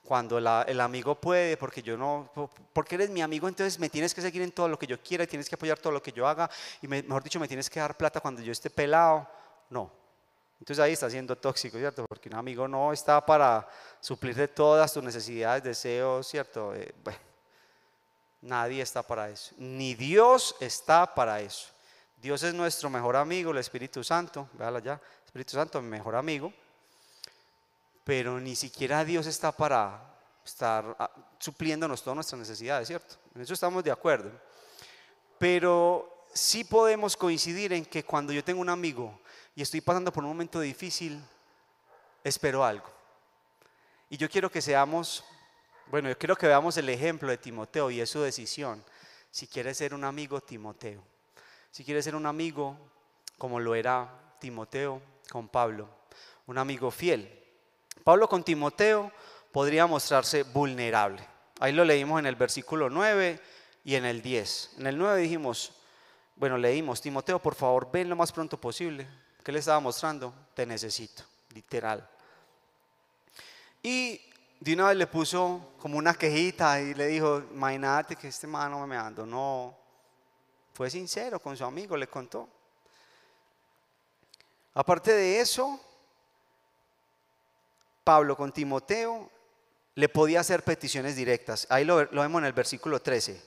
cuando 0.05 0.37
el 0.37 0.81
amigo 0.83 1.15
puede, 1.15 1.57
porque 1.57 1.81
yo 1.81 1.97
no, 1.97 2.31
porque 2.75 2.97
eres 2.97 3.09
mi 3.09 3.23
amigo, 3.23 3.49
entonces 3.49 3.79
me 3.79 3.89
tienes 3.89 4.13
que 4.13 4.21
seguir 4.21 4.43
en 4.43 4.53
todo 4.53 4.69
lo 4.69 4.79
que 4.79 4.87
yo 4.87 5.03
quiera, 5.03 5.27
tienes 5.27 5.49
que 5.49 5.55
apoyar 5.55 5.79
todo 5.79 5.95
lo 5.95 6.03
que 6.03 6.13
yo 6.13 6.29
haga, 6.29 6.51
y 6.83 6.89
mejor 6.89 7.23
dicho, 7.23 7.41
me 7.41 7.49
tienes 7.49 7.71
que 7.71 7.81
dar 7.81 7.97
plata 7.97 8.21
cuando 8.21 8.43
yo 8.43 8.53
esté 8.53 8.69
pelado. 8.69 9.27
No. 9.71 9.91
Entonces 10.61 10.85
ahí 10.85 10.93
está 10.93 11.09
siendo 11.09 11.37
tóxico, 11.37 11.79
¿cierto? 11.79 12.05
Porque 12.07 12.29
un 12.29 12.35
amigo 12.35 12.69
no 12.69 12.93
está 12.93 13.25
para 13.25 13.67
suplir 13.99 14.35
de 14.35 14.47
todas 14.47 14.93
tus 14.93 15.03
necesidades, 15.03 15.63
deseos, 15.63 16.29
¿cierto? 16.29 16.75
Eh, 16.75 16.95
bueno 17.03 17.19
Nadie 18.43 18.83
está 18.83 19.03
para 19.03 19.31
eso. 19.31 19.55
Ni 19.57 19.95
Dios 19.95 20.55
está 20.61 21.15
para 21.15 21.41
eso. 21.41 21.69
Dios 22.19 22.43
es 22.43 22.53
nuestro 22.53 22.91
mejor 22.91 23.17
amigo, 23.17 23.53
el 23.53 23.59
Espíritu 23.59 24.05
Santo. 24.05 24.51
Véala 24.53 24.81
ya. 24.81 25.01
Espíritu 25.25 25.53
Santo, 25.53 25.81
mi 25.81 25.89
mejor 25.89 26.15
amigo. 26.15 26.53
Pero 28.05 28.41
ni 28.41 28.57
siquiera 28.57 29.05
Dios 29.05 29.27
está 29.27 29.53
para 29.53 30.17
estar 30.45 30.97
ah, 30.99 31.11
supliéndonos 31.39 32.03
todas 32.03 32.17
nuestras 32.17 32.39
necesidades, 32.41 32.89
¿cierto? 32.89 33.17
En 33.35 33.43
eso 33.43 33.55
estamos 33.55 33.85
de 33.85 33.91
acuerdo. 33.91 34.31
Pero 35.39 36.27
sí 36.33 36.65
podemos 36.65 37.17
coincidir 37.17 37.73
en 37.73 37.85
que 37.85 38.05
cuando 38.05 38.33
yo 38.33 38.43
tengo 38.43 38.61
un 38.61 38.69
amigo 38.69 39.21
y 39.55 39.63
estoy 39.63 39.81
pasando 39.81 40.13
por 40.13 40.25
un 40.25 40.31
momento 40.31 40.61
difícil, 40.61 41.23
espero 42.25 42.65
algo. 42.65 42.89
Y 44.11 44.17
yo 44.17 44.29
quiero 44.29 44.51
que 44.51 44.61
seamos 44.61 45.25
bueno, 45.93 46.09
yo 46.09 46.17
quiero 46.17 46.37
que 46.37 46.47
veamos 46.47 46.75
el 46.79 46.89
ejemplo 46.89 47.29
de 47.29 47.37
Timoteo 47.37 47.91
y 47.91 48.01
es 48.01 48.09
su 48.09 48.23
decisión. 48.23 48.83
Si 49.31 49.47
quiere 49.47 49.75
ser 49.75 49.93
un 49.93 50.05
amigo, 50.05 50.41
Timoteo. 50.41 51.05
Si 51.71 51.85
quiere 51.85 52.03
ser 52.03 52.15
un 52.15 52.25
amigo 52.25 52.79
como 53.37 53.61
lo 53.61 53.75
era 53.75 54.35
Timoteo 54.41 55.03
con 55.31 55.49
Pablo, 55.49 55.91
un 56.47 56.57
amigo 56.57 56.91
fiel. 56.91 57.42
Pablo 58.05 58.29
con 58.29 58.43
Timoteo 58.43 59.13
podría 59.53 59.87
mostrarse 59.87 60.43
vulnerable. 60.43 61.27
Ahí 61.61 61.73
lo 61.73 61.85
leímos 61.85 62.19
en 62.19 62.27
el 62.27 62.35
versículo 62.35 62.91
9 62.91 63.41
y 63.85 63.95
en 63.95 64.05
el 64.05 64.23
10. 64.23 64.75
En 64.79 64.87
el 64.87 64.99
9 64.99 65.21
dijimos, 65.21 65.73
bueno, 66.37 66.59
leímos, 66.59 67.01
Timoteo, 67.01 67.39
por 67.39 67.55
favor, 67.55 67.91
ven 67.93 68.09
lo 68.09 68.17
más 68.17 68.33
pronto 68.33 68.61
posible. 68.61 69.07
¿Qué 69.45 69.53
le 69.53 69.61
estaba 69.61 69.79
mostrando? 69.81 70.35
Te 70.55 70.67
necesito, 70.67 71.23
literal. 71.55 72.09
Y 73.83 74.21
de 74.59 74.75
una 74.75 74.89
vez 74.89 74.97
le 74.97 75.07
puso 75.07 75.73
como 75.79 75.99
una 75.99 76.15
quejita 76.15 76.81
y 76.81 76.95
le 76.95 77.07
dijo, 77.09 77.43
imagínate 77.53 78.17
que 78.17 78.29
este 78.29 78.47
mano 78.47 78.87
me 78.87 78.97
ando. 78.97 79.27
No, 79.27 79.77
fue 80.73 80.89
sincero 80.89 81.41
con 81.41 81.57
su 81.57 81.65
amigo, 81.65 81.97
le 81.97 82.07
contó. 82.07 82.49
Aparte 84.75 85.13
de 85.13 85.41
eso, 85.41 85.81
Pablo 88.05 88.37
con 88.37 88.53
Timoteo 88.53 89.31
le 89.95 90.09
podía 90.09 90.41
hacer 90.41 90.65
peticiones 90.65 91.17
directas. 91.17 91.67
Ahí 91.71 91.85
lo, 91.85 91.97
vemos 91.97 92.41
en 92.41 92.47
el 92.47 92.53
versículo 92.53 93.01
13. 93.01 93.41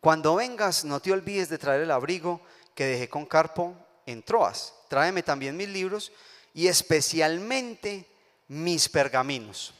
Cuando 0.00 0.36
vengas, 0.36 0.84
no 0.84 1.00
te 1.00 1.12
olvides 1.12 1.48
de 1.48 1.58
traer 1.58 1.82
el 1.82 1.90
abrigo 1.90 2.40
que 2.74 2.86
dejé 2.86 3.08
con 3.08 3.26
Carpo 3.26 3.74
en 4.06 4.22
Troas. 4.22 4.74
Tráeme 4.88 5.22
también 5.22 5.56
mis 5.56 5.68
libros 5.68 6.12
y 6.54 6.66
especialmente 6.66 8.06
mis 8.48 8.88
pergaminos. 8.88 9.72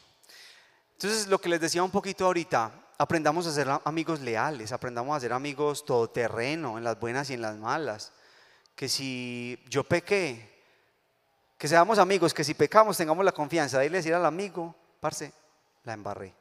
Entonces, 0.92 1.26
lo 1.26 1.40
que 1.40 1.48
les 1.48 1.60
decía 1.60 1.82
un 1.82 1.90
poquito 1.90 2.24
ahorita, 2.24 2.72
aprendamos 2.96 3.46
a 3.46 3.52
ser 3.52 3.68
amigos 3.84 4.20
leales, 4.20 4.72
aprendamos 4.72 5.16
a 5.16 5.20
ser 5.20 5.32
amigos 5.32 5.84
todoterreno, 5.84 6.78
en 6.78 6.84
las 6.84 6.98
buenas 6.98 7.28
y 7.30 7.34
en 7.34 7.42
las 7.42 7.56
malas. 7.56 8.12
Que 8.76 8.88
si 8.88 9.58
yo 9.68 9.84
pequé, 9.84 10.51
que 11.62 11.68
seamos 11.68 12.00
amigos, 12.00 12.34
que 12.34 12.42
si 12.42 12.54
pecamos 12.54 12.96
tengamos 12.96 13.24
la 13.24 13.30
confianza 13.30 13.78
de 13.78 13.86
irle 13.86 13.98
a 13.98 14.00
decir 14.00 14.14
al 14.14 14.26
amigo, 14.26 14.74
parce, 14.98 15.32
la 15.84 15.92
embarré. 15.92 16.34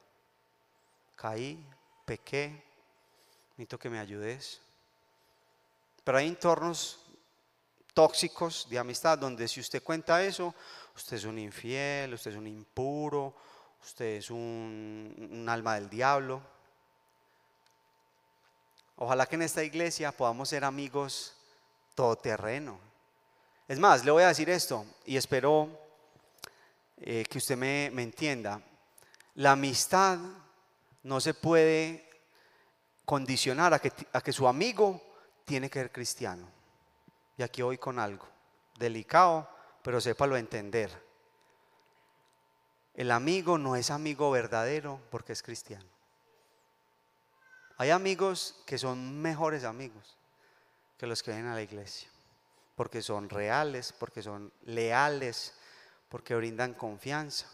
Caí, 1.15 1.63
pequé, 2.03 2.65
necesito 3.51 3.77
que 3.77 3.91
me 3.91 3.99
ayudes. 3.99 4.59
Pero 6.03 6.17
hay 6.17 6.27
entornos 6.27 7.05
tóxicos 7.93 8.65
de 8.67 8.79
amistad 8.79 9.19
donde 9.19 9.47
si 9.47 9.59
usted 9.59 9.83
cuenta 9.83 10.23
eso, 10.23 10.55
usted 10.95 11.17
es 11.17 11.25
un 11.25 11.37
infiel, 11.37 12.15
usted 12.15 12.31
es 12.31 12.37
un 12.37 12.47
impuro, 12.47 13.35
usted 13.83 14.17
es 14.17 14.31
un, 14.31 15.45
alma 15.47 15.75
del 15.75 15.87
diablo. 15.87 16.41
Ojalá 18.95 19.27
que 19.27 19.35
en 19.35 19.43
esta 19.43 19.63
iglesia 19.63 20.11
podamos 20.11 20.49
ser 20.49 20.65
amigos 20.65 21.35
todoterreno. 21.93 22.90
Es 23.71 23.79
más, 23.79 24.03
le 24.03 24.11
voy 24.11 24.23
a 24.23 24.27
decir 24.27 24.49
esto 24.49 24.85
y 25.05 25.15
espero 25.15 25.69
eh, 26.97 27.23
que 27.29 27.37
usted 27.37 27.55
me, 27.55 27.85
entienda. 27.85 28.61
La 29.35 29.53
amistad 29.53 30.19
no 31.03 31.21
se 31.21 31.33
puede 31.33 32.05
condicionar 33.05 33.73
a 33.73 33.79
que, 33.79 33.93
a 34.11 34.19
que 34.19 34.33
su 34.33 34.45
amigo 34.45 35.01
tiene 35.45 35.69
que 35.69 35.79
ser 35.79 35.89
cristiano. 35.89 36.49
Y 37.37 37.43
aquí 37.43 37.61
voy 37.61 37.77
con 37.77 37.97
algo 37.97 38.27
delicado, 38.77 39.47
pero 39.81 40.01
sépalo 40.01 40.35
entender. 40.35 40.91
El 42.93 43.09
amigo 43.09 43.57
no 43.57 43.77
es 43.77 43.89
amigo 43.89 44.31
verdadero 44.31 44.99
porque 45.09 45.31
es 45.31 45.41
cristiano. 45.41 45.87
Hay 47.77 47.89
amigos 47.89 48.61
que 48.65 48.77
son 48.77 49.21
mejores 49.21 49.63
amigos 49.63 50.17
que 50.97 51.07
los 51.07 51.23
que 51.23 51.31
vienen 51.31 51.53
a 51.53 51.55
la 51.55 51.61
iglesia, 51.61 52.10
porque 52.75 53.01
son 53.01 53.29
reales, 53.29 53.93
porque 53.97 54.21
son 54.21 54.51
leales, 54.63 55.53
porque 56.09 56.35
brindan 56.35 56.73
confianza 56.73 57.47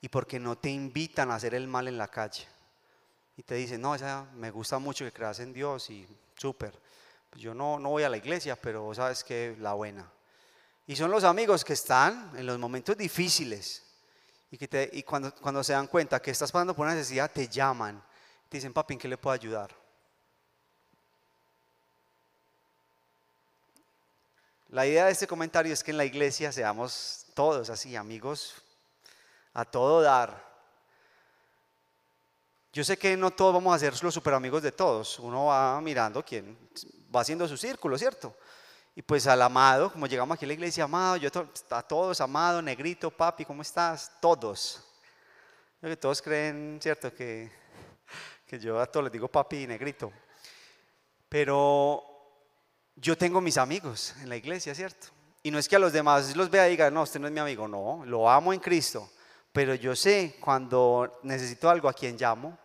y 0.00 0.08
porque 0.08 0.38
no 0.38 0.56
te 0.58 0.70
invitan 0.70 1.30
a 1.30 1.36
hacer 1.36 1.54
el 1.54 1.68
mal 1.68 1.88
en 1.88 1.98
la 1.98 2.08
calle. 2.08 2.46
Y 3.36 3.42
te 3.42 3.54
dicen, 3.54 3.80
no, 3.80 3.96
me 4.34 4.50
gusta 4.50 4.78
mucho 4.78 5.04
que 5.04 5.12
creas 5.12 5.40
en 5.40 5.52
Dios 5.52 5.90
y 5.90 6.06
súper. 6.36 6.78
Pues 7.30 7.42
yo 7.42 7.54
no, 7.54 7.78
no 7.78 7.90
voy 7.90 8.02
a 8.02 8.08
la 8.08 8.16
iglesia, 8.16 8.56
pero 8.56 8.92
sabes 8.94 9.22
que 9.22 9.56
la 9.60 9.74
buena. 9.74 10.10
Y 10.86 10.96
son 10.96 11.10
los 11.10 11.24
amigos 11.24 11.64
que 11.64 11.74
están 11.74 12.32
en 12.36 12.46
los 12.46 12.58
momentos 12.58 12.96
difíciles, 12.96 13.84
y, 14.50 14.58
que 14.58 14.90
y 14.92 15.04
cuando, 15.04 15.32
cuando 15.36 15.62
se 15.62 15.72
dan 15.72 15.86
cuenta 15.86 16.20
que 16.20 16.32
estás 16.32 16.50
pasando 16.50 16.74
por 16.74 16.84
una 16.84 16.96
necesidad, 16.96 17.30
te 17.30 17.46
llaman. 17.46 18.02
Te 18.48 18.56
dicen, 18.56 18.72
papi, 18.72 18.94
¿en 18.94 18.98
qué 18.98 19.06
le 19.06 19.16
puedo 19.16 19.32
ayudar? 19.32 19.79
La 24.70 24.86
idea 24.86 25.06
de 25.06 25.10
este 25.10 25.26
comentario 25.26 25.72
es 25.72 25.82
que 25.82 25.90
en 25.90 25.96
la 25.96 26.04
iglesia 26.04 26.52
seamos 26.52 27.26
todos 27.34 27.70
así, 27.70 27.96
amigos, 27.96 28.54
a 29.52 29.64
todo 29.64 30.00
dar. 30.00 30.48
Yo 32.72 32.84
sé 32.84 32.96
que 32.96 33.16
no 33.16 33.32
todos 33.32 33.52
vamos 33.52 33.74
a 33.74 33.80
ser 33.80 34.00
los 34.00 34.14
super 34.14 34.32
amigos 34.32 34.62
de 34.62 34.70
todos. 34.70 35.18
Uno 35.18 35.46
va 35.46 35.80
mirando 35.80 36.24
quién 36.24 36.56
va 37.12 37.22
haciendo 37.22 37.48
su 37.48 37.56
círculo, 37.56 37.98
¿cierto? 37.98 38.36
Y 38.94 39.02
pues 39.02 39.26
al 39.26 39.42
amado, 39.42 39.92
como 39.92 40.06
llegamos 40.06 40.36
aquí 40.36 40.44
a 40.44 40.48
la 40.48 40.54
iglesia, 40.54 40.84
amado, 40.84 41.16
yo 41.16 41.30
a 41.70 41.82
todos, 41.82 42.20
amado, 42.20 42.62
negrito, 42.62 43.10
papi, 43.10 43.44
¿cómo 43.44 43.62
estás? 43.62 44.12
Todos. 44.20 44.86
que 45.80 45.96
todos 45.96 46.22
creen, 46.22 46.78
¿cierto? 46.80 47.12
Que, 47.12 47.50
que 48.46 48.60
yo 48.60 48.78
a 48.78 48.86
todos 48.86 49.02
les 49.02 49.12
digo 49.12 49.26
papi 49.26 49.64
y 49.64 49.66
negrito. 49.66 50.12
Pero 51.28 52.09
yo 53.00 53.16
tengo 53.16 53.40
mis 53.40 53.56
amigos 53.56 54.14
en 54.20 54.28
la 54.28 54.36
iglesia, 54.36 54.74
¿cierto? 54.74 55.08
Y 55.42 55.50
no 55.50 55.58
es 55.58 55.68
que 55.68 55.76
a 55.76 55.78
los 55.78 55.92
demás 55.92 56.36
los 56.36 56.50
vea 56.50 56.68
y 56.68 56.72
diga, 56.72 56.90
no, 56.90 57.02
usted 57.02 57.18
no 57.18 57.26
es 57.26 57.32
mi 57.32 57.40
amigo, 57.40 57.66
no, 57.66 58.04
lo 58.04 58.28
amo 58.28 58.52
en 58.52 58.60
Cristo. 58.60 59.10
Pero 59.52 59.74
yo 59.74 59.96
sé 59.96 60.36
cuando 60.38 61.18
necesito 61.22 61.68
algo 61.70 61.88
a 61.88 61.92
quien 61.92 62.16
llamo, 62.16 62.56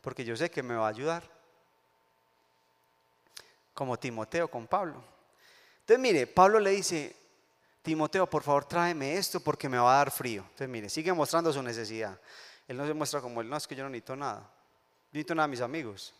porque 0.00 0.24
yo 0.24 0.36
sé 0.36 0.50
que 0.50 0.62
me 0.62 0.74
va 0.74 0.86
a 0.86 0.90
ayudar 0.90 1.22
como 3.74 3.98
Timoteo 3.98 4.48
con 4.48 4.66
Pablo. 4.66 5.02
Entonces, 5.80 5.98
mire, 5.98 6.26
Pablo 6.26 6.60
le 6.60 6.70
dice, 6.70 7.16
Timoteo, 7.82 8.28
por 8.30 8.42
favor, 8.42 8.64
tráeme 8.64 9.16
esto 9.16 9.40
porque 9.40 9.68
me 9.68 9.78
va 9.78 9.94
a 9.94 9.96
dar 9.98 10.10
frío. 10.10 10.42
Entonces, 10.42 10.68
mire, 10.68 10.88
sigue 10.88 11.12
mostrando 11.12 11.52
su 11.52 11.62
necesidad. 11.62 12.18
Él 12.68 12.76
no 12.76 12.86
se 12.86 12.94
muestra 12.94 13.20
como 13.20 13.40
él, 13.40 13.48
no, 13.48 13.56
es 13.56 13.66
que 13.66 13.74
yo 13.74 13.82
no 13.82 13.90
necesito 13.90 14.14
nada. 14.14 14.40
Yo 14.40 15.14
necesito 15.14 15.34
nada 15.34 15.44
a 15.44 15.48
mis 15.48 15.60
amigos. 15.60 16.14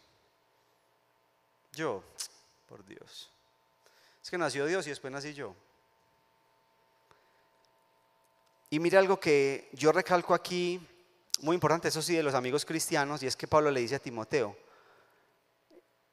Yo, 1.72 2.02
por 2.72 2.86
Dios. 2.86 3.30
Es 4.22 4.30
que 4.30 4.38
nació 4.38 4.64
Dios 4.64 4.86
y 4.86 4.90
después 4.90 5.12
nací 5.12 5.34
yo. 5.34 5.54
Y 8.70 8.78
mire 8.78 8.96
algo 8.96 9.20
que 9.20 9.68
yo 9.74 9.92
recalco 9.92 10.32
aquí, 10.32 10.80
muy 11.40 11.52
importante, 11.52 11.88
eso 11.88 12.00
sí, 12.00 12.16
de 12.16 12.22
los 12.22 12.32
amigos 12.32 12.64
cristianos, 12.64 13.22
y 13.22 13.26
es 13.26 13.36
que 13.36 13.46
Pablo 13.46 13.70
le 13.70 13.80
dice 13.80 13.96
a 13.96 13.98
Timoteo, 13.98 14.56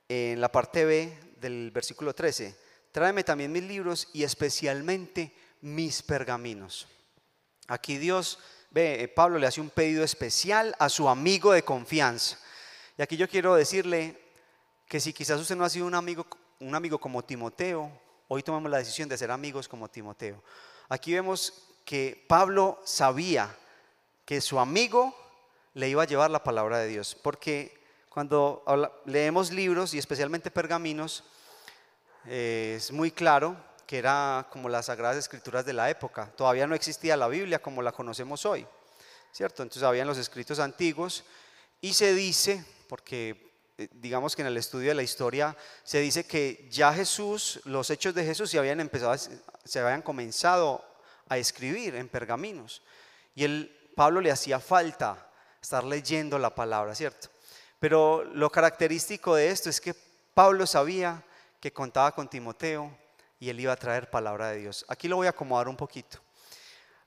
en 0.09 0.41
la 0.41 0.51
parte 0.51 0.83
B 0.83 1.17
del 1.39 1.71
versículo 1.71 2.13
13, 2.13 2.53
tráeme 2.91 3.23
también 3.23 3.53
mis 3.53 3.63
libros 3.63 4.09
y 4.11 4.23
especialmente 4.23 5.33
mis 5.61 6.03
pergaminos. 6.03 6.89
Aquí 7.67 7.97
Dios, 7.97 8.37
ve, 8.71 9.01
eh, 9.01 9.07
Pablo 9.07 9.39
le 9.39 9.47
hace 9.47 9.61
un 9.61 9.69
pedido 9.69 10.03
especial 10.03 10.75
a 10.77 10.89
su 10.89 11.07
amigo 11.07 11.53
de 11.53 11.63
confianza. 11.63 12.37
Y 12.97 13.01
aquí 13.01 13.15
yo 13.15 13.29
quiero 13.29 13.55
decirle 13.55 14.19
que 14.89 14.99
si 14.99 15.13
quizás 15.13 15.39
usted 15.39 15.55
no 15.55 15.63
ha 15.63 15.69
sido 15.69 15.85
un 15.85 15.95
amigo, 15.95 16.25
un 16.59 16.75
amigo 16.75 16.99
como 16.99 17.23
Timoteo, 17.23 17.89
hoy 18.27 18.43
tomamos 18.43 18.69
la 18.69 18.79
decisión 18.79 19.07
de 19.07 19.17
ser 19.17 19.31
amigos 19.31 19.67
como 19.67 19.89
Timoteo. 19.89 20.43
Aquí 20.89 21.13
vemos 21.13 21.67
que 21.85 22.25
Pablo 22.27 22.79
sabía 22.83 23.55
que 24.25 24.41
su 24.41 24.59
amigo 24.59 25.15
le 25.73 25.87
iba 25.87 26.03
a 26.03 26.07
llevar 26.07 26.29
la 26.29 26.43
palabra 26.43 26.79
de 26.79 26.87
Dios, 26.87 27.15
porque 27.15 27.79
cuando 28.09 28.63
leemos 29.05 29.51
libros 29.51 29.93
y 29.93 29.99
especialmente 29.99 30.51
pergaminos, 30.51 31.23
eh, 32.25 32.73
es 32.77 32.91
muy 32.91 33.11
claro 33.11 33.55
que 33.87 33.97
era 33.97 34.45
como 34.51 34.67
las 34.67 34.87
sagradas 34.87 35.17
escrituras 35.17 35.65
de 35.65 35.73
la 35.73 35.89
época. 35.89 36.29
Todavía 36.35 36.67
no 36.67 36.75
existía 36.75 37.15
la 37.15 37.27
Biblia 37.29 37.61
como 37.61 37.81
la 37.81 37.93
conocemos 37.93 38.45
hoy, 38.45 38.67
¿cierto? 39.31 39.63
Entonces 39.63 39.83
habían 39.83 40.07
los 40.07 40.17
escritos 40.17 40.59
antiguos 40.59 41.23
y 41.79 41.93
se 41.93 42.13
dice, 42.13 42.65
porque 42.89 43.48
digamos 43.93 44.35
que 44.35 44.41
en 44.41 44.47
el 44.47 44.57
estudio 44.57 44.89
de 44.89 44.95
la 44.95 45.03
historia 45.03 45.55
se 45.83 45.99
dice 45.99 46.25
que 46.25 46.67
ya 46.69 46.93
Jesús, 46.93 47.61
los 47.65 47.89
hechos 47.89 48.13
de 48.13 48.25
Jesús 48.25 48.49
se 48.49 48.59
habían 48.59 48.79
empezado, 48.79 49.15
se 49.63 49.79
habían 49.79 50.01
comenzado 50.01 50.83
a 51.27 51.37
escribir 51.37 51.95
en 51.95 52.09
pergaminos. 52.09 52.81
Y 53.35 53.43
el, 53.43 53.75
Pablo 53.95 54.21
le 54.21 54.31
hacía 54.31 54.59
falta 54.59 55.29
estar 55.61 55.83
leyendo 55.83 56.39
la 56.39 56.55
palabra, 56.55 56.95
¿cierto? 56.95 57.29
Pero 57.79 58.23
lo 58.23 58.49
característico 58.49 59.35
de 59.35 59.49
esto 59.49 59.69
es 59.69 59.79
que 59.81 59.95
Pablo 60.33 60.65
sabía 60.65 61.23
que 61.59 61.73
contaba 61.73 62.13
con 62.13 62.29
Timoteo, 62.29 62.95
y 63.39 63.49
él 63.49 63.59
iba 63.59 63.73
a 63.73 63.77
traer 63.77 64.09
palabra 64.09 64.49
de 64.49 64.59
Dios. 64.59 64.85
Aquí 64.89 65.07
lo 65.07 65.15
voy 65.15 65.27
a 65.27 65.31
acomodar 65.31 65.67
un 65.69 65.77
poquito. 65.77 66.19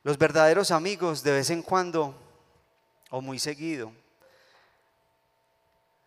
Los 0.03 0.19
verdaderos 0.19 0.71
amigos 0.71 1.23
de 1.23 1.33
vez 1.33 1.51
en 1.51 1.63
cuando 1.63 2.15
o 3.11 3.21
muy 3.21 3.39
seguido 3.39 3.93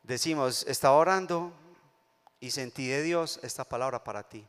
decimos, 0.05 0.65
estaba 0.67 0.95
orando 0.95 1.51
y 2.39 2.51
sentí 2.51 2.87
de 2.87 3.01
Dios 3.01 3.39
esta 3.43 3.63
palabra 3.63 4.03
para 4.03 4.23
ti. 4.23 4.45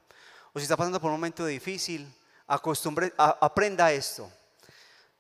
O 0.53 0.59
si 0.59 0.65
está 0.65 0.77
pasando 0.77 1.01
por 1.01 1.11
un 1.11 1.17
momento 1.17 1.47
difícil, 1.47 2.13
acostumbre, 2.47 3.13
aprenda 3.17 3.93
esto. 3.93 4.31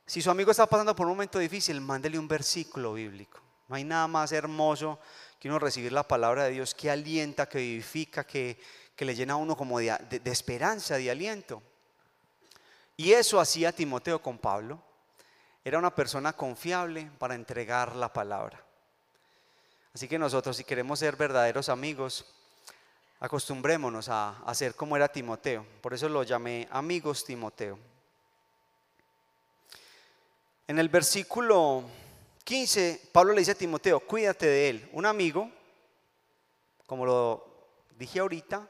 Si 0.06 0.22
su 0.22 0.30
amigo 0.30 0.50
está 0.50 0.66
pasando 0.66 0.94
por 0.94 1.06
un 1.06 1.12
momento 1.12 1.38
difícil, 1.38 1.80
mándele 1.80 2.18
un 2.18 2.28
versículo 2.28 2.94
bíblico. 2.94 3.40
No 3.68 3.76
hay 3.76 3.84
nada 3.84 4.06
más 4.06 4.30
hermoso 4.32 5.00
que 5.40 5.48
uno 5.48 5.58
recibir 5.58 5.92
la 5.92 6.06
palabra 6.06 6.44
de 6.44 6.52
Dios 6.52 6.74
que 6.74 6.90
alienta, 6.90 7.48
que 7.48 7.58
vivifica, 7.58 8.24
que, 8.24 8.60
que 8.94 9.04
le 9.04 9.14
llena 9.14 9.34
a 9.34 9.36
uno 9.36 9.56
como 9.56 9.78
de, 9.78 10.20
esperanza, 10.24 10.96
de 10.96 11.10
aliento. 11.10 11.62
Y 12.96 13.12
eso 13.12 13.40
hacía 13.40 13.72
Timoteo 13.72 14.22
con 14.22 14.38
Pablo. 14.38 14.80
Era 15.64 15.78
una 15.78 15.94
persona 15.94 16.32
confiable 16.34 17.10
para 17.18 17.34
entregar 17.34 17.96
la 17.96 18.12
palabra. 18.12 18.65
Así 19.96 20.08
que 20.08 20.18
nosotros, 20.18 20.58
si 20.58 20.62
queremos 20.62 20.98
ser 20.98 21.16
verdaderos 21.16 21.70
amigos, 21.70 22.26
acostumbrémonos 23.18 24.10
a, 24.10 24.42
a 24.44 24.54
ser 24.54 24.74
como 24.74 24.94
era 24.94 25.08
Timoteo. 25.08 25.64
Por 25.80 25.94
eso 25.94 26.06
lo 26.10 26.22
llamé 26.22 26.68
amigos 26.70 27.24
Timoteo. 27.24 27.78
En 30.68 30.78
el 30.78 30.90
versículo 30.90 31.82
15, 32.44 33.08
Pablo 33.10 33.32
le 33.32 33.38
dice 33.38 33.52
a 33.52 33.54
Timoteo, 33.54 34.00
cuídate 34.00 34.44
de 34.44 34.68
él. 34.68 34.90
Un 34.92 35.06
amigo, 35.06 35.50
como 36.84 37.06
lo 37.06 37.46
dije 37.96 38.20
ahorita, 38.20 38.68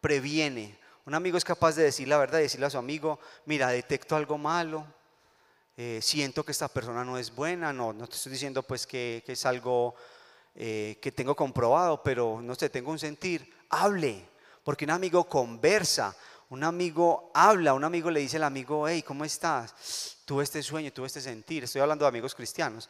previene. 0.00 0.76
Un 1.06 1.14
amigo 1.14 1.38
es 1.38 1.44
capaz 1.44 1.76
de 1.76 1.84
decir 1.84 2.08
la 2.08 2.18
verdad 2.18 2.40
decirle 2.40 2.66
a 2.66 2.70
su 2.70 2.78
amigo, 2.78 3.20
mira, 3.46 3.68
detecto 3.68 4.16
algo 4.16 4.38
malo, 4.38 4.84
eh, 5.76 5.98
siento 6.02 6.44
que 6.44 6.52
esta 6.52 6.68
persona 6.68 7.04
no 7.04 7.18
es 7.18 7.34
buena, 7.34 7.72
no, 7.72 7.92
no 7.92 8.06
te 8.06 8.14
estoy 8.14 8.30
diciendo 8.30 8.62
pues 8.62 8.86
que, 8.86 9.24
es 9.24 9.46
algo 9.46 9.96
eh, 10.56 10.98
que 11.00 11.12
tengo 11.12 11.34
comprobado, 11.34 12.02
pero 12.02 12.40
no 12.40 12.54
sé, 12.54 12.68
tengo 12.70 12.90
un 12.90 12.98
sentir, 12.98 13.52
hable, 13.70 14.28
porque 14.62 14.84
un 14.84 14.92
amigo 14.92 15.24
conversa, 15.24 16.16
un 16.50 16.62
amigo 16.62 17.30
habla, 17.34 17.74
un 17.74 17.84
amigo 17.84 18.10
le 18.10 18.20
dice 18.20 18.36
al 18.36 18.44
amigo, 18.44 18.86
hey, 18.86 19.02
¿cómo 19.02 19.24
estás? 19.24 20.18
Tuve 20.24 20.44
este 20.44 20.62
sueño, 20.62 20.92
tuve 20.92 21.08
este 21.08 21.20
sentir, 21.20 21.64
estoy 21.64 21.80
hablando 21.80 22.04
de 22.04 22.10
amigos 22.10 22.34
cristianos. 22.34 22.88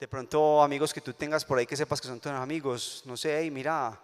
De 0.00 0.08
pronto 0.08 0.62
amigos 0.62 0.92
que 0.92 1.00
tú 1.00 1.12
tengas 1.12 1.44
por 1.44 1.58
ahí 1.58 1.66
que 1.66 1.76
sepas 1.76 2.00
que 2.00 2.08
son 2.08 2.18
tus 2.18 2.32
amigos, 2.32 3.02
no 3.04 3.16
sé, 3.16 3.38
hey, 3.38 3.50
mira, 3.50 4.00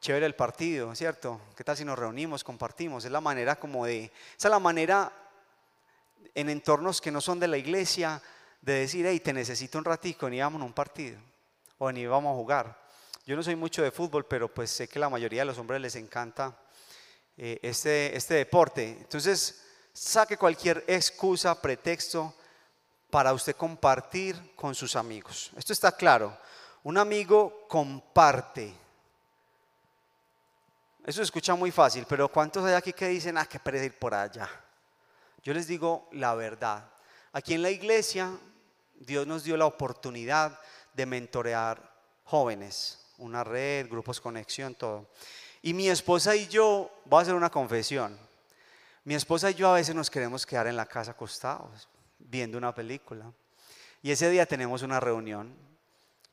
chévere 0.00 0.26
el 0.26 0.34
partido, 0.34 0.94
¿cierto? 0.94 1.40
¿Qué 1.56 1.62
tal 1.64 1.76
si 1.76 1.84
nos 1.84 1.98
reunimos, 1.98 2.42
compartimos? 2.42 3.04
Es 3.04 3.10
la 3.10 3.20
manera 3.20 3.56
como 3.56 3.84
de, 3.84 4.04
esa 4.36 4.48
es 4.48 4.50
la 4.50 4.58
manera 4.58 5.12
en 6.34 6.48
entornos 6.48 7.00
que 7.00 7.10
no 7.10 7.20
son 7.20 7.38
de 7.38 7.48
la 7.48 7.56
iglesia 7.56 8.22
de 8.62 8.80
decir, 8.80 9.06
hey, 9.06 9.20
te 9.20 9.32
necesito 9.32 9.78
un 9.78 9.84
ratico, 9.84 10.28
ni 10.28 10.40
vamos 10.40 10.62
a 10.62 10.64
un 10.64 10.72
partido, 10.72 11.20
o 11.78 11.90
ni 11.90 12.06
vamos 12.06 12.32
a 12.32 12.36
jugar. 12.36 12.88
Yo 13.26 13.36
no 13.36 13.42
soy 13.42 13.56
mucho 13.56 13.82
de 13.82 13.90
fútbol, 13.90 14.26
pero 14.26 14.52
pues 14.52 14.70
sé 14.70 14.88
que 14.88 14.98
la 14.98 15.08
mayoría 15.08 15.42
de 15.42 15.46
los 15.46 15.58
hombres 15.58 15.80
les 15.80 15.96
encanta 15.96 16.56
eh, 17.36 17.58
este, 17.62 18.16
este 18.16 18.34
deporte. 18.34 18.88
Entonces, 19.00 19.62
saque 19.92 20.36
cualquier 20.36 20.84
excusa, 20.86 21.60
pretexto 21.60 22.34
para 23.10 23.32
usted 23.32 23.56
compartir 23.56 24.54
con 24.54 24.74
sus 24.74 24.96
amigos. 24.96 25.50
Esto 25.56 25.72
está 25.72 25.92
claro. 25.92 26.36
Un 26.84 26.98
amigo 26.98 27.66
comparte 27.68 28.74
eso 31.08 31.20
se 31.20 31.22
escucha 31.22 31.54
muy 31.54 31.70
fácil, 31.70 32.04
pero 32.06 32.28
¿cuántos 32.28 32.62
hay 32.66 32.74
aquí 32.74 32.92
que 32.92 33.08
dicen, 33.08 33.38
ah, 33.38 33.46
que 33.46 33.58
pereza 33.58 33.86
ir 33.86 33.98
por 33.98 34.12
allá? 34.12 34.46
Yo 35.42 35.54
les 35.54 35.66
digo 35.66 36.06
la 36.12 36.34
verdad. 36.34 36.84
Aquí 37.32 37.54
en 37.54 37.62
la 37.62 37.70
iglesia, 37.70 38.30
Dios 38.92 39.26
nos 39.26 39.42
dio 39.42 39.56
la 39.56 39.64
oportunidad 39.64 40.60
de 40.98 41.06
mentorear 41.06 41.80
jóvenes, 42.24 42.98
una 43.18 43.44
red, 43.44 43.88
grupos 43.88 44.20
conexión, 44.20 44.74
todo. 44.74 45.06
Y 45.62 45.72
mi 45.72 45.88
esposa 45.88 46.34
y 46.34 46.48
yo, 46.48 46.90
voy 47.04 47.20
a 47.20 47.22
hacer 47.22 47.34
una 47.34 47.50
confesión. 47.50 48.18
Mi 49.04 49.14
esposa 49.14 49.52
y 49.52 49.54
yo 49.54 49.68
a 49.68 49.74
veces 49.74 49.94
nos 49.94 50.10
queremos 50.10 50.44
quedar 50.44 50.66
en 50.66 50.76
la 50.76 50.86
casa 50.86 51.12
acostados, 51.12 51.88
viendo 52.18 52.58
una 52.58 52.74
película. 52.74 53.32
Y 54.02 54.10
ese 54.10 54.28
día 54.28 54.44
tenemos 54.44 54.82
una 54.82 54.98
reunión. 54.98 55.54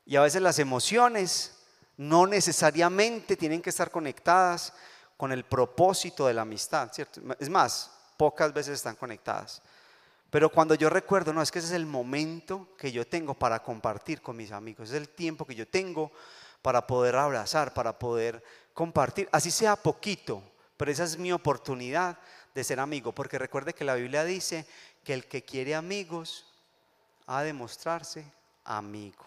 Y 0.03 0.15
a 0.15 0.21
veces 0.21 0.41
las 0.41 0.57
emociones 0.57 1.59
no 1.97 2.25
necesariamente 2.25 3.37
tienen 3.37 3.61
que 3.61 3.69
estar 3.69 3.91
conectadas 3.91 4.73
con 5.15 5.31
el 5.31 5.45
propósito 5.45 6.25
de 6.25 6.33
la 6.33 6.41
amistad, 6.41 6.91
¿cierto? 6.91 7.21
Es 7.39 7.49
más, 7.49 7.91
pocas 8.17 8.51
veces 8.51 8.73
están 8.73 8.95
conectadas. 8.95 9.61
Pero 10.35 10.49
cuando 10.49 10.75
yo 10.75 10.89
recuerdo, 10.89 11.31
no, 11.31 11.41
es 11.41 11.49
que 11.49 11.59
ese 11.59 11.69
es 11.69 11.73
el 11.75 11.85
momento 11.85 12.67
que 12.77 12.91
yo 12.91 13.07
tengo 13.07 13.35
para 13.35 13.63
compartir 13.63 14.21
con 14.21 14.35
mis 14.35 14.51
amigos, 14.51 14.89
es 14.89 14.95
el 14.97 15.07
tiempo 15.07 15.45
que 15.45 15.55
yo 15.55 15.65
tengo 15.65 16.11
para 16.61 16.85
poder 16.85 17.15
abrazar, 17.15 17.73
para 17.73 17.97
poder 17.97 18.43
compartir, 18.73 19.29
así 19.31 19.49
sea 19.49 19.77
poquito, 19.77 20.43
pero 20.75 20.91
esa 20.91 21.05
es 21.05 21.17
mi 21.17 21.31
oportunidad 21.31 22.19
de 22.53 22.65
ser 22.65 22.81
amigo, 22.81 23.13
porque 23.13 23.39
recuerde 23.39 23.73
que 23.73 23.85
la 23.85 23.95
Biblia 23.95 24.25
dice 24.25 24.67
que 25.05 25.13
el 25.13 25.25
que 25.25 25.45
quiere 25.45 25.73
amigos 25.73 26.45
ha 27.27 27.41
de 27.41 27.53
mostrarse 27.53 28.29
amigo. 28.65 29.23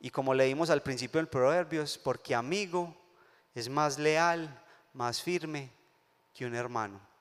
Y 0.00 0.10
como 0.10 0.34
leímos 0.34 0.68
al 0.68 0.82
principio 0.82 1.18
del 1.18 1.28
Proverbios, 1.28 1.96
porque 1.96 2.34
amigo 2.34 2.94
es 3.54 3.70
más 3.70 3.98
leal, 3.98 4.62
más 4.92 5.22
firme 5.22 5.70
que 6.34 6.44
un 6.44 6.54
hermano. 6.54 7.11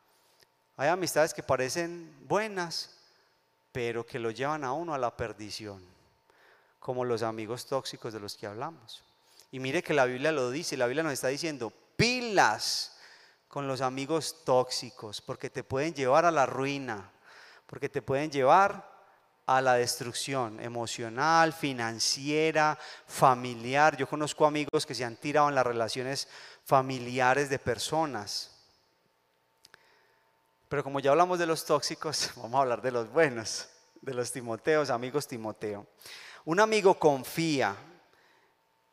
Hay 0.81 0.89
amistades 0.89 1.31
que 1.31 1.43
parecen 1.43 2.11
buenas, 2.27 2.89
pero 3.71 4.03
que 4.03 4.17
lo 4.17 4.31
llevan 4.31 4.63
a 4.63 4.73
uno 4.73 4.95
a 4.95 4.97
la 4.97 5.15
perdición, 5.15 5.79
como 6.79 7.05
los 7.05 7.21
amigos 7.21 7.67
tóxicos 7.67 8.11
de 8.13 8.19
los 8.19 8.35
que 8.35 8.47
hablamos. 8.47 9.03
Y 9.51 9.59
mire 9.59 9.83
que 9.83 9.93
la 9.93 10.05
Biblia 10.05 10.31
lo 10.31 10.49
dice, 10.49 10.75
la 10.75 10.87
Biblia 10.87 11.03
nos 11.03 11.13
está 11.13 11.27
diciendo, 11.27 11.71
pilas 11.95 12.97
con 13.47 13.67
los 13.67 13.81
amigos 13.81 14.37
tóxicos, 14.43 15.21
porque 15.21 15.51
te 15.51 15.63
pueden 15.63 15.93
llevar 15.93 16.25
a 16.25 16.31
la 16.31 16.47
ruina, 16.47 17.11
porque 17.67 17.87
te 17.87 18.01
pueden 18.01 18.31
llevar 18.31 18.83
a 19.45 19.61
la 19.61 19.75
destrucción 19.75 20.59
emocional, 20.59 21.53
financiera, 21.53 22.75
familiar. 23.05 23.95
Yo 23.97 24.09
conozco 24.09 24.47
amigos 24.47 24.87
que 24.87 24.95
se 24.95 25.05
han 25.05 25.17
tirado 25.17 25.47
en 25.47 25.53
las 25.53 25.67
relaciones 25.67 26.27
familiares 26.65 27.51
de 27.51 27.59
personas. 27.59 28.50
Pero 30.71 30.85
como 30.85 31.01
ya 31.01 31.11
hablamos 31.11 31.37
de 31.37 31.45
los 31.45 31.65
tóxicos, 31.65 32.31
vamos 32.37 32.57
a 32.57 32.61
hablar 32.61 32.81
de 32.81 32.91
los 32.91 33.11
buenos, 33.11 33.67
de 34.01 34.13
los 34.13 34.31
Timoteos, 34.31 34.89
amigos 34.89 35.27
Timoteo. 35.27 35.85
Un 36.45 36.61
amigo 36.61 36.97
confía. 36.97 37.75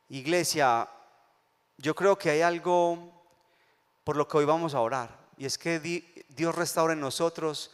Iglesia, 0.08 0.88
yo 1.76 1.94
creo 1.94 2.18
que 2.18 2.30
hay 2.30 2.40
algo 2.40 3.22
por 4.02 4.16
lo 4.16 4.26
que 4.26 4.38
hoy 4.38 4.44
vamos 4.44 4.74
a 4.74 4.80
orar, 4.80 5.28
y 5.36 5.46
es 5.46 5.56
que 5.56 5.78
Dios 6.30 6.52
restaure 6.52 6.94
en 6.94 7.00
nosotros 7.00 7.70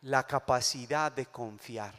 la 0.00 0.26
capacidad 0.26 1.12
de 1.12 1.26
confiar 1.26 1.94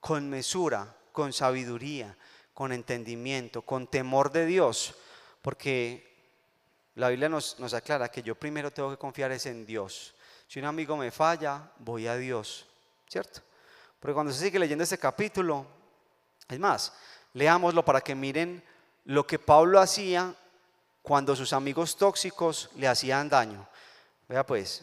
con 0.00 0.30
mesura, 0.30 0.96
con 1.12 1.34
sabiduría, 1.34 2.16
con 2.54 2.72
entendimiento, 2.72 3.60
con 3.60 3.88
temor 3.88 4.32
de 4.32 4.46
Dios, 4.46 4.94
porque 5.42 6.16
la 6.94 7.10
Biblia 7.10 7.28
nos, 7.28 7.74
aclara 7.74 8.10
que 8.10 8.22
yo 8.22 8.34
primero 8.36 8.72
tengo 8.72 8.88
que 8.88 8.96
confiar 8.96 9.32
es 9.32 9.44
en 9.44 9.66
Dios. 9.66 10.15
Si 10.46 10.58
un 10.58 10.66
amigo 10.66 10.96
me 10.96 11.10
falla, 11.10 11.70
voy 11.78 12.06
a 12.06 12.16
Dios, 12.16 12.66
¿cierto? 13.08 13.40
Porque 13.98 14.14
cuando 14.14 14.32
se 14.32 14.44
sigue 14.44 14.58
leyendo 14.58 14.84
este 14.84 14.98
capítulo, 14.98 15.66
es 16.48 16.58
más, 16.58 16.92
leámoslo 17.32 17.84
para 17.84 18.00
que 18.00 18.14
miren 18.14 18.62
lo 19.04 19.26
que 19.26 19.38
Pablo 19.38 19.80
hacía 19.80 20.34
cuando 21.02 21.36
sus 21.36 21.52
amigos 21.52 21.96
tóxicos 21.96 22.70
le 22.76 22.88
hacían 22.88 23.28
daño. 23.28 23.66
Vea 24.28 24.44
pues, 24.44 24.82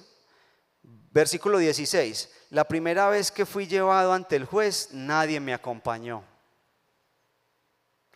versículo 0.82 1.58
16, 1.58 2.30
la 2.50 2.64
primera 2.66 3.10
vez 3.10 3.32
que 3.32 3.46
fui 3.46 3.68
llevado 3.68 4.14
ante 4.14 4.36
el 4.36 4.46
juez, 4.46 4.90
nadie 4.92 5.40
me 5.40 5.54
acompañó. 5.54 6.24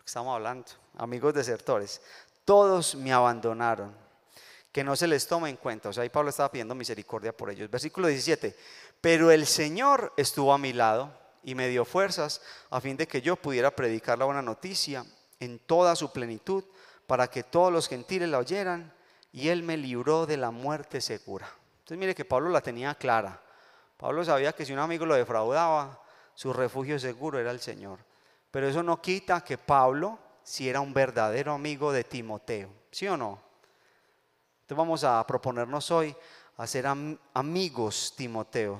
Estamos 0.04 0.34
hablando, 0.34 0.66
amigos 0.96 1.34
desertores, 1.34 2.00
todos 2.46 2.94
me 2.94 3.12
abandonaron, 3.12 3.94
que 4.78 4.84
no 4.84 4.94
se 4.94 5.08
les 5.08 5.26
tome 5.26 5.50
en 5.50 5.56
cuenta. 5.56 5.88
O 5.88 5.92
sea, 5.92 6.04
ahí 6.04 6.08
Pablo 6.08 6.30
estaba 6.30 6.52
pidiendo 6.52 6.72
misericordia 6.72 7.36
por 7.36 7.50
ellos. 7.50 7.68
Versículo 7.68 8.06
17, 8.06 8.54
pero 9.00 9.32
el 9.32 9.44
Señor 9.44 10.12
estuvo 10.16 10.54
a 10.54 10.58
mi 10.58 10.72
lado 10.72 11.12
y 11.42 11.56
me 11.56 11.66
dio 11.66 11.84
fuerzas 11.84 12.40
a 12.70 12.80
fin 12.80 12.96
de 12.96 13.08
que 13.08 13.20
yo 13.20 13.34
pudiera 13.34 13.72
predicar 13.72 14.20
la 14.20 14.26
buena 14.26 14.40
noticia 14.40 15.04
en 15.40 15.58
toda 15.58 15.96
su 15.96 16.12
plenitud 16.12 16.62
para 17.08 17.26
que 17.26 17.42
todos 17.42 17.72
los 17.72 17.88
gentiles 17.88 18.28
la 18.28 18.38
oyeran 18.38 18.92
y 19.32 19.48
Él 19.48 19.64
me 19.64 19.76
libró 19.76 20.26
de 20.26 20.36
la 20.36 20.52
muerte 20.52 21.00
segura. 21.00 21.52
Entonces 21.78 21.98
mire 21.98 22.14
que 22.14 22.24
Pablo 22.24 22.48
la 22.48 22.60
tenía 22.60 22.94
clara. 22.94 23.42
Pablo 23.96 24.24
sabía 24.24 24.52
que 24.52 24.64
si 24.64 24.72
un 24.72 24.78
amigo 24.78 25.04
lo 25.06 25.16
defraudaba, 25.16 26.00
su 26.34 26.52
refugio 26.52 27.00
seguro 27.00 27.40
era 27.40 27.50
el 27.50 27.58
Señor. 27.58 27.98
Pero 28.52 28.68
eso 28.68 28.84
no 28.84 29.02
quita 29.02 29.40
que 29.40 29.58
Pablo 29.58 30.20
si 30.44 30.68
era 30.68 30.78
un 30.78 30.94
verdadero 30.94 31.52
amigo 31.52 31.90
de 31.90 32.04
Timoteo. 32.04 32.70
¿Sí 32.92 33.08
o 33.08 33.16
no? 33.16 33.47
Entonces 34.68 34.84
vamos 34.84 35.02
a 35.02 35.26
proponernos 35.26 35.90
hoy 35.90 36.14
a 36.58 36.66
ser 36.66 36.86
amigos 37.32 38.12
Timoteo. 38.14 38.78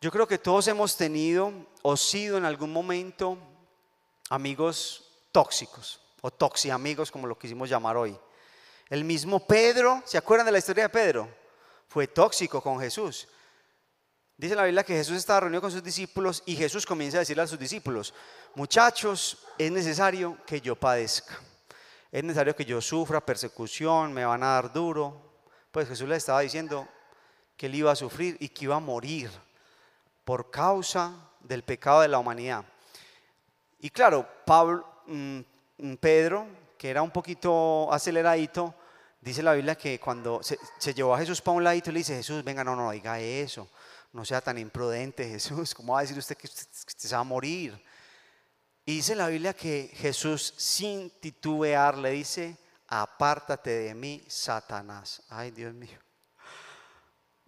Yo 0.00 0.12
creo 0.12 0.28
que 0.28 0.38
todos 0.38 0.68
hemos 0.68 0.96
tenido 0.96 1.52
o 1.82 1.96
sido 1.96 2.38
en 2.38 2.44
algún 2.44 2.72
momento 2.72 3.36
amigos 4.30 5.02
tóxicos 5.32 6.00
o 6.20 6.30
toxiamigos 6.30 7.10
como 7.10 7.26
lo 7.26 7.36
quisimos 7.36 7.68
llamar 7.68 7.96
hoy. 7.96 8.16
El 8.88 9.02
mismo 9.02 9.44
Pedro, 9.44 10.00
¿se 10.06 10.16
acuerdan 10.16 10.46
de 10.46 10.52
la 10.52 10.58
historia 10.58 10.84
de 10.84 10.90
Pedro? 10.90 11.28
Fue 11.88 12.06
tóxico 12.06 12.60
con 12.60 12.78
Jesús. 12.78 13.26
Dice 14.36 14.54
la 14.54 14.62
Biblia 14.62 14.84
que 14.84 14.94
Jesús 14.94 15.16
estaba 15.16 15.40
reunido 15.40 15.60
con 15.60 15.72
sus 15.72 15.82
discípulos 15.82 16.44
y 16.46 16.54
Jesús 16.54 16.86
comienza 16.86 17.16
a 17.16 17.26
decirle 17.26 17.42
a 17.42 17.48
sus 17.48 17.58
discípulos, 17.58 18.14
muchachos, 18.54 19.38
es 19.58 19.72
necesario 19.72 20.38
que 20.46 20.60
yo 20.60 20.76
padezca. 20.76 21.47
Es 22.10 22.24
necesario 22.24 22.56
que 22.56 22.64
yo 22.64 22.80
sufra 22.80 23.24
persecución, 23.24 24.12
me 24.12 24.24
van 24.24 24.42
a 24.42 24.54
dar 24.54 24.72
duro. 24.72 25.20
Pues 25.70 25.88
Jesús 25.88 26.08
le 26.08 26.16
estaba 26.16 26.40
diciendo 26.40 26.88
que 27.56 27.66
él 27.66 27.74
iba 27.74 27.92
a 27.92 27.96
sufrir 27.96 28.36
y 28.40 28.48
que 28.48 28.64
iba 28.64 28.76
a 28.76 28.80
morir 28.80 29.30
por 30.24 30.50
causa 30.50 31.12
del 31.40 31.62
pecado 31.62 32.00
de 32.00 32.08
la 32.08 32.18
humanidad. 32.18 32.64
Y 33.80 33.90
claro, 33.90 34.26
Pablo, 34.44 34.86
mm, 35.06 35.40
Pedro, 36.00 36.46
que 36.76 36.90
era 36.90 37.02
un 37.02 37.10
poquito 37.10 37.92
aceleradito, 37.92 38.74
dice 39.20 39.42
la 39.42 39.52
Biblia 39.52 39.74
que 39.76 39.98
cuando 40.00 40.40
se, 40.42 40.94
llevó 40.94 41.14
a 41.14 41.18
Jesús 41.18 41.40
para 41.40 41.56
un 41.56 41.64
ladito, 41.64 41.92
le 41.92 41.98
dice, 41.98 42.16
Jesús, 42.16 42.42
venga, 42.42 42.64
no, 42.64 42.74
no, 42.74 42.90
diga 42.90 43.20
eso, 43.20 43.68
no 44.12 44.24
sea 44.24 44.40
tan 44.40 44.58
imprudente, 44.58 45.28
Jesús, 45.28 45.74
¿cómo 45.74 45.92
va 45.92 46.00
a 46.00 46.02
decir 46.02 46.18
usted 46.18 46.36
que 46.36 46.46
usted, 46.46 46.66
se 46.96 47.14
va 47.14 47.20
a 47.20 47.24
morir? 47.24 47.80
Y 48.88 48.92
dice 48.92 49.14
la 49.14 49.28
Biblia 49.28 49.52
que 49.52 49.90
Jesús 49.96 50.54
sin 50.56 51.10
titubear 51.20 51.98
le 51.98 52.12
dice, 52.12 52.56
apártate 52.86 53.68
de 53.68 53.94
mí, 53.94 54.24
Satanás. 54.28 55.22
Ay, 55.28 55.50
Dios 55.50 55.74
mío. 55.74 55.98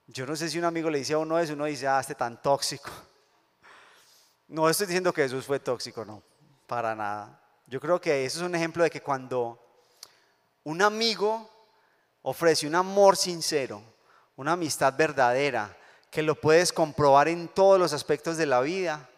Yo 0.07 0.26
no 0.26 0.36
sé 0.36 0.51
si 0.51 0.59
un 0.59 0.66
amigo 0.66 0.91
le 0.91 0.99
dice 0.99 1.14
a 1.14 1.18
uno 1.18 1.38
eso, 1.38 1.55
uno 1.55 1.64
dice, 1.64 1.88
ah, 1.88 1.99
este 1.99 2.14
tan 2.14 2.43
tóxico. 2.43 2.91
No 4.49 4.68
estoy 4.68 4.86
diciendo 4.86 5.14
que 5.14 5.22
Jesús 5.22 5.47
fue 5.47 5.59
tóxico, 5.59 6.05
no, 6.05 6.22
para 6.66 6.95
nada. 6.95 7.43
Yo 7.66 7.80
creo 7.80 7.99
que 7.99 8.26
eso 8.26 8.41
es 8.41 8.45
un 8.45 8.55
ejemplo 8.55 8.84
de 8.84 8.91
que 8.91 9.01
cuando 9.01 9.59
un 10.64 10.82
amigo 10.82 11.51
ofrece 12.20 12.66
un 12.66 12.74
amor 12.74 13.16
sincero, 13.16 13.82
una 14.36 14.53
amistad 14.53 14.95
verdadera, 14.95 15.74
que 16.11 16.22
lo 16.22 16.38
puedes 16.38 16.70
comprobar 16.70 17.28
en 17.28 17.49
todos 17.49 17.80
los 17.80 17.95
aspectos 17.95 18.36
de 18.36 18.45
la 18.45 18.61
vida, 18.61 19.09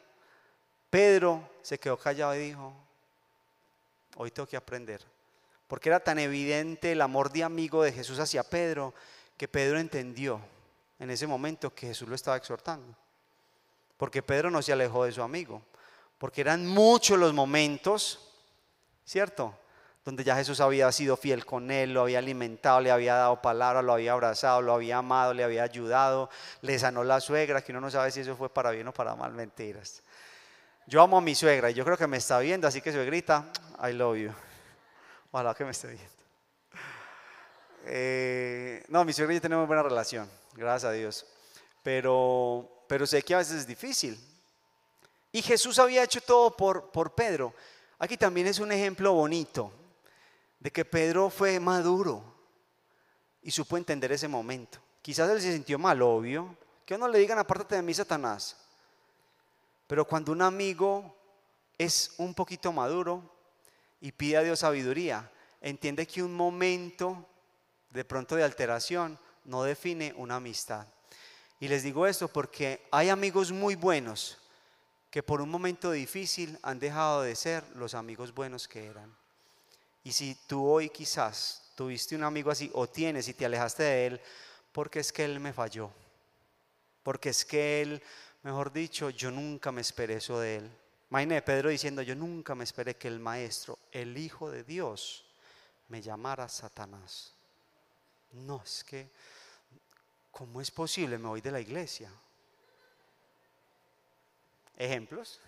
Pedro 0.92 1.48
se 1.62 1.78
quedó 1.78 1.96
callado 1.96 2.34
y 2.34 2.38
dijo, 2.40 2.70
hoy 4.16 4.30
tengo 4.30 4.46
que 4.46 4.58
aprender. 4.58 5.02
Porque 5.66 5.88
era 5.88 6.00
tan 6.00 6.18
evidente 6.18 6.92
el 6.92 7.00
amor 7.00 7.32
de 7.32 7.42
amigo 7.42 7.82
de 7.82 7.92
Jesús 7.92 8.18
hacia 8.18 8.42
Pedro 8.42 8.92
que 9.38 9.48
Pedro 9.48 9.78
entendió 9.78 10.38
en 10.98 11.08
ese 11.08 11.26
momento 11.26 11.74
que 11.74 11.86
Jesús 11.86 12.10
lo 12.10 12.14
estaba 12.14 12.36
exhortando. 12.36 12.94
Porque 13.96 14.22
Pedro 14.22 14.50
no 14.50 14.60
se 14.60 14.74
alejó 14.74 15.06
de 15.06 15.12
su 15.12 15.22
amigo. 15.22 15.62
Porque 16.18 16.42
eran 16.42 16.66
muchos 16.66 17.18
los 17.18 17.32
momentos, 17.32 18.28
¿cierto? 19.06 19.56
Donde 20.04 20.24
ya 20.24 20.36
Jesús 20.36 20.60
había 20.60 20.92
sido 20.92 21.16
fiel 21.16 21.46
con 21.46 21.70
él, 21.70 21.94
lo 21.94 22.02
había 22.02 22.18
alimentado, 22.18 22.82
le 22.82 22.90
había 22.90 23.14
dado 23.14 23.40
palabra, 23.40 23.80
lo 23.80 23.94
había 23.94 24.12
abrazado, 24.12 24.60
lo 24.60 24.74
había 24.74 24.98
amado, 24.98 25.32
le 25.32 25.42
había 25.42 25.62
ayudado, 25.62 26.28
le 26.60 26.78
sanó 26.78 27.02
la 27.02 27.18
suegra, 27.18 27.62
que 27.62 27.72
uno 27.72 27.80
no 27.80 27.90
sabe 27.90 28.10
si 28.10 28.20
eso 28.20 28.36
fue 28.36 28.52
para 28.52 28.72
bien 28.72 28.88
o 28.88 28.92
para 28.92 29.14
mal, 29.14 29.32
mentiras. 29.32 30.02
Yo 30.92 31.00
amo 31.00 31.16
a 31.16 31.22
mi 31.22 31.34
suegra 31.34 31.70
y 31.70 31.72
yo 31.72 31.86
creo 31.86 31.96
que 31.96 32.06
me 32.06 32.18
está 32.18 32.38
viendo, 32.38 32.68
así 32.68 32.82
que 32.82 32.92
suegrita, 32.92 33.50
I 33.82 33.94
love 33.94 34.18
you. 34.18 34.30
Ojalá 35.30 35.54
que 35.54 35.64
me 35.64 35.70
esté 35.70 35.86
viendo. 35.86 36.12
Eh, 37.86 38.84
no, 38.88 39.02
mi 39.02 39.14
suegra 39.14 39.32
y 39.32 39.36
yo 39.36 39.40
tenemos 39.40 39.66
buena 39.66 39.82
relación 39.82 40.28
gracias 40.52 40.90
a 40.90 40.92
Dios. 40.92 41.24
Pero, 41.82 42.84
pero 42.88 43.06
sé 43.06 43.22
que 43.22 43.34
a 43.34 43.38
veces 43.38 43.60
es 43.60 43.66
difícil. 43.66 44.20
Y 45.32 45.40
Jesús 45.40 45.78
había 45.78 46.04
hecho 46.04 46.20
todo 46.20 46.54
por, 46.54 46.90
por 46.90 47.14
Pedro. 47.14 47.54
Aquí 47.98 48.18
también 48.18 48.46
es 48.46 48.58
un 48.58 48.70
ejemplo 48.70 49.14
bonito 49.14 49.72
de 50.60 50.70
que 50.70 50.84
Pedro 50.84 51.30
fue 51.30 51.58
maduro 51.58 52.22
y 53.40 53.50
supo 53.50 53.78
entender 53.78 54.12
ese 54.12 54.28
momento. 54.28 54.78
Quizás 55.00 55.30
él 55.30 55.40
se 55.40 55.54
sintió 55.54 55.78
mal, 55.78 56.02
obvio. 56.02 56.54
Que 56.84 56.96
uno 56.96 57.08
le 57.08 57.18
digan, 57.18 57.38
apártate 57.38 57.76
de 57.76 57.82
mí, 57.82 57.94
Satanás. 57.94 58.58
Pero 59.92 60.06
cuando 60.06 60.32
un 60.32 60.40
amigo 60.40 61.14
es 61.76 62.14
un 62.16 62.32
poquito 62.32 62.72
maduro 62.72 63.30
y 64.00 64.10
pide 64.10 64.38
a 64.38 64.42
Dios 64.42 64.60
sabiduría, 64.60 65.30
entiende 65.60 66.06
que 66.06 66.22
un 66.22 66.34
momento 66.34 67.28
de 67.90 68.02
pronto 68.02 68.34
de 68.34 68.42
alteración 68.42 69.18
no 69.44 69.64
define 69.64 70.14
una 70.16 70.36
amistad. 70.36 70.86
Y 71.60 71.68
les 71.68 71.82
digo 71.82 72.06
esto 72.06 72.26
porque 72.28 72.88
hay 72.90 73.10
amigos 73.10 73.52
muy 73.52 73.74
buenos 73.74 74.38
que 75.10 75.22
por 75.22 75.42
un 75.42 75.50
momento 75.50 75.90
difícil 75.90 76.58
han 76.62 76.78
dejado 76.78 77.20
de 77.20 77.36
ser 77.36 77.62
los 77.74 77.92
amigos 77.92 78.32
buenos 78.32 78.68
que 78.68 78.86
eran. 78.86 79.14
Y 80.04 80.12
si 80.12 80.38
tú 80.46 80.66
hoy 80.66 80.88
quizás 80.88 81.70
tuviste 81.74 82.16
un 82.16 82.24
amigo 82.24 82.50
así 82.50 82.70
o 82.72 82.88
tienes 82.88 83.28
y 83.28 83.34
te 83.34 83.44
alejaste 83.44 83.82
de 83.82 84.06
él, 84.06 84.20
porque 84.72 85.00
es 85.00 85.12
que 85.12 85.26
él 85.26 85.38
me 85.38 85.52
falló. 85.52 85.90
Porque 87.02 87.28
es 87.28 87.44
que 87.44 87.82
él, 87.82 88.02
mejor 88.42 88.72
dicho, 88.72 89.10
yo 89.10 89.30
nunca 89.30 89.72
me 89.72 89.80
esperé 89.80 90.14
eso 90.14 90.38
de 90.38 90.56
él. 90.56 90.70
Imagínate 91.10 91.42
Pedro 91.42 91.70
diciendo, 91.70 92.02
yo 92.02 92.14
nunca 92.14 92.54
me 92.54 92.64
esperé 92.64 92.96
que 92.96 93.08
el 93.08 93.20
maestro, 93.20 93.78
el 93.90 94.16
Hijo 94.16 94.50
de 94.50 94.64
Dios, 94.64 95.24
me 95.88 96.00
llamara 96.00 96.48
Satanás. 96.48 97.34
No, 98.32 98.62
es 98.64 98.82
que 98.84 99.10
¿cómo 100.32 100.60
es 100.60 100.70
posible? 100.70 101.18
Me 101.18 101.28
voy 101.28 101.40
de 101.40 101.52
la 101.52 101.60
iglesia. 101.60 102.10
Ejemplos. 104.76 105.38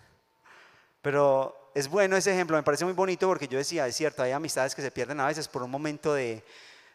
Pero 1.01 1.71
es 1.73 1.89
bueno 1.89 2.15
ese 2.15 2.31
ejemplo, 2.31 2.55
me 2.55 2.63
parece 2.63 2.85
muy 2.85 2.93
bonito 2.93 3.27
porque 3.27 3.47
yo 3.47 3.57
decía, 3.57 3.85
es 3.87 3.95
cierto, 3.95 4.23
hay 4.23 4.31
amistades 4.31 4.73
que 4.73 4.81
se 4.81 4.91
pierden 4.91 5.19
a 5.19 5.27
veces 5.27 5.47
por 5.47 5.61
un 5.61 5.69
momento 5.69 6.13
de, 6.13 6.43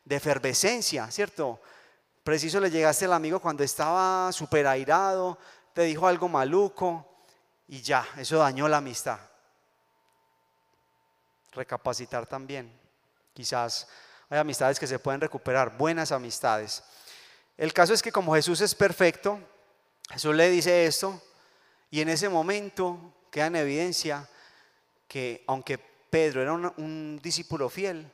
efervescencia, 0.08 1.08
¿cierto? 1.10 1.60
Preciso 2.24 2.58
le 2.58 2.70
llegaste 2.70 3.04
al 3.04 3.12
amigo 3.12 3.38
cuando 3.38 3.62
estaba 3.62 4.32
súper 4.32 4.66
airado, 4.66 5.38
te 5.72 5.82
dijo 5.82 6.06
algo 6.06 6.28
maluco 6.28 7.06
y 7.68 7.80
ya, 7.82 8.06
eso 8.16 8.38
dañó 8.38 8.68
la 8.68 8.78
amistad. 8.78 9.18
Recapacitar 11.52 12.26
también. 12.26 12.72
Quizás 13.32 13.88
hay 14.28 14.38
amistades 14.38 14.78
que 14.78 14.86
se 14.86 14.98
pueden 14.98 15.20
recuperar, 15.20 15.76
buenas 15.76 16.12
amistades. 16.12 16.82
El 17.56 17.72
caso 17.72 17.92
es 17.92 18.02
que 18.02 18.12
como 18.12 18.34
Jesús 18.34 18.60
es 18.60 18.74
perfecto, 18.74 19.40
Jesús 20.10 20.34
le 20.34 20.48
dice 20.50 20.86
esto 20.86 21.20
y 21.90 22.00
en 22.00 22.08
ese 22.08 22.28
momento 22.28 23.14
queda 23.30 23.46
en 23.46 23.56
evidencia 23.56 24.28
que 25.06 25.44
aunque 25.46 25.78
Pedro 25.78 26.42
era 26.42 26.52
un, 26.52 27.20
discípulo 27.22 27.68
fiel, 27.68 28.10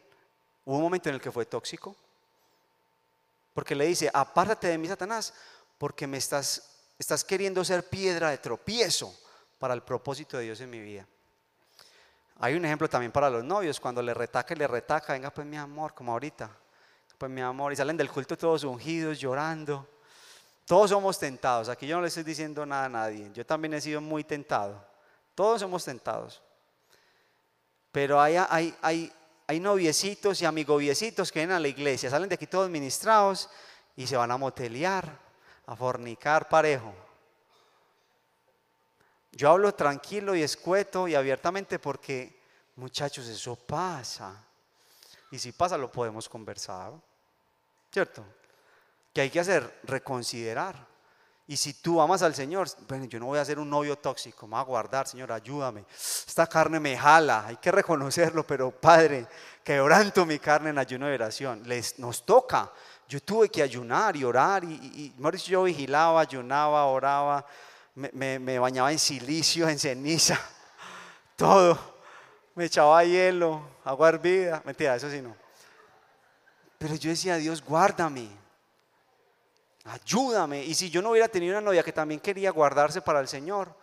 hubo 0.64 0.76
un 0.76 0.82
momento 0.82 1.08
en 1.08 1.14
el 1.14 1.20
que 1.20 1.32
fue 1.32 1.46
tóxico. 1.46 1.96
Porque 3.54 3.74
le 3.74 3.86
dice, 3.86 4.10
apártate 4.12 4.68
de 4.68 4.78
mí, 4.78 4.86
Satanás, 4.86 5.32
porque 5.78 6.06
me 6.06 6.18
estás, 6.18 6.75
estás 6.98 7.24
queriendo 7.24 7.64
ser 7.64 7.88
piedra 7.88 8.30
de 8.30 8.38
tropiezo 8.38 9.14
para 9.58 9.74
el 9.74 9.82
propósito 9.82 10.36
de 10.36 10.44
Dios 10.44 10.60
en 10.60 10.70
mi 10.70 10.80
vida. 10.80 11.06
Hay 12.38 12.54
un 12.54 12.64
ejemplo 12.64 12.88
también 12.88 13.12
para 13.12 13.30
los 13.30 13.44
novios, 13.44 13.80
cuando 13.80 14.02
le 14.02 14.12
retaca 14.12 14.54
y 14.54 14.56
le 14.58 14.66
retaca, 14.66 15.14
venga 15.14 15.30
pues 15.30 15.46
mi 15.46 15.56
amor, 15.56 15.94
como 15.94 16.12
ahorita 16.12 16.50
pues 17.18 17.30
mi 17.30 17.40
amor, 17.40 17.72
y 17.72 17.76
salen 17.76 17.96
del 17.96 18.10
culto 18.10 18.36
todos 18.36 18.64
ungidos, 18.64 19.18
llorando. 19.18 19.88
Todos 20.66 20.90
somos 20.90 21.18
tentados. 21.18 21.68
Aquí 21.68 21.86
yo 21.86 21.96
no 21.96 22.02
le 22.02 22.08
estoy 22.08 22.24
diciendo 22.24 22.66
nada 22.66 22.86
a 22.86 22.88
nadie. 22.88 23.30
Yo 23.32 23.46
también 23.46 23.72
he 23.74 23.80
sido 23.80 24.00
muy 24.00 24.24
tentado. 24.24 24.84
Todos 25.34 25.60
somos 25.60 25.84
tentados. 25.84 26.42
Pero 27.92 28.20
hay, 28.20 28.36
hay, 28.36 28.76
hay, 28.82 29.12
hay 29.46 29.60
noviecitos 29.60 30.42
y 30.42 30.44
amigoviecitos 30.44 31.30
que 31.30 31.38
vienen 31.40 31.56
a 31.56 31.60
la 31.60 31.68
iglesia, 31.68 32.10
salen 32.10 32.28
de 32.28 32.34
aquí 32.34 32.46
todos 32.46 32.68
ministrados 32.68 33.48
y 33.94 34.06
se 34.06 34.16
van 34.16 34.30
a 34.30 34.36
motelear, 34.36 35.18
a 35.66 35.76
fornicar 35.76 36.48
parejo. 36.48 36.94
Yo 39.32 39.50
hablo 39.50 39.74
tranquilo 39.74 40.34
y 40.34 40.42
escueto 40.42 41.06
y 41.06 41.14
abiertamente 41.14 41.78
porque, 41.78 42.40
muchachos, 42.76 43.26
eso 43.26 43.54
pasa. 43.56 44.42
Y 45.30 45.38
si 45.38 45.52
pasa, 45.52 45.76
lo 45.76 45.92
podemos 45.92 46.28
conversar. 46.28 46.92
¿Cierto? 47.92 48.24
Que 49.12 49.22
hay 49.22 49.30
que 49.30 49.40
hacer, 49.40 49.80
reconsiderar. 49.84 50.86
Y 51.48 51.56
si 51.56 51.74
tú 51.74 52.00
amas 52.00 52.22
al 52.22 52.34
Señor, 52.34 52.68
bueno, 52.88 53.04
yo 53.04 53.20
no 53.20 53.26
voy 53.26 53.38
a 53.38 53.44
ser 53.44 53.58
un 53.60 53.70
novio 53.70 53.96
tóxico, 53.96 54.46
me 54.48 54.52
voy 54.52 54.60
a 54.60 54.64
guardar, 54.64 55.06
Señor, 55.06 55.30
ayúdame. 55.30 55.84
Esta 56.26 56.48
carne 56.48 56.80
me 56.80 56.96
jala, 56.96 57.46
hay 57.46 57.56
que 57.56 57.70
reconocerlo, 57.70 58.44
pero 58.44 58.72
Padre, 58.72 59.28
quebranto 59.62 60.26
mi 60.26 60.40
carne 60.40 60.70
en 60.70 60.78
ayuno 60.78 61.06
de 61.06 61.14
oración. 61.14 61.62
Les, 61.64 61.98
nos 62.00 62.26
toca. 62.26 62.72
Yo 63.08 63.20
tuve 63.20 63.48
que 63.48 63.62
ayunar 63.62 64.16
y 64.16 64.24
orar, 64.24 64.64
y, 64.64 65.14
y, 65.14 65.38
yo 65.44 65.62
vigilaba, 65.62 66.20
ayunaba, 66.20 66.86
oraba, 66.86 67.46
me, 67.94 68.38
me 68.38 68.58
bañaba 68.58 68.90
en 68.90 68.98
silicio, 68.98 69.68
en 69.68 69.78
ceniza, 69.78 70.40
todo. 71.36 71.96
Me 72.54 72.64
echaba 72.64 73.04
hielo, 73.04 73.62
agua 73.84 74.08
hervida, 74.08 74.62
mentira, 74.64 74.96
eso 74.96 75.10
sí 75.10 75.20
no. 75.20 75.36
Pero 76.78 76.94
yo 76.94 77.10
decía, 77.10 77.36
Dios, 77.36 77.62
guárdame 77.62 78.28
ayúdame. 79.86 80.64
Y 80.64 80.74
si 80.74 80.90
yo 80.90 81.02
no 81.02 81.10
hubiera 81.10 81.28
tenido 81.28 81.52
una 81.52 81.60
novia 81.60 81.82
que 81.82 81.92
también 81.92 82.20
quería 82.20 82.50
guardarse 82.50 83.00
para 83.00 83.20
el 83.20 83.28
Señor, 83.28 83.74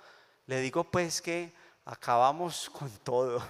le 0.46 0.60
digo 0.60 0.84
pues 0.84 1.22
que 1.22 1.54
acabamos 1.86 2.70
con 2.70 2.90
todo. 3.00 3.42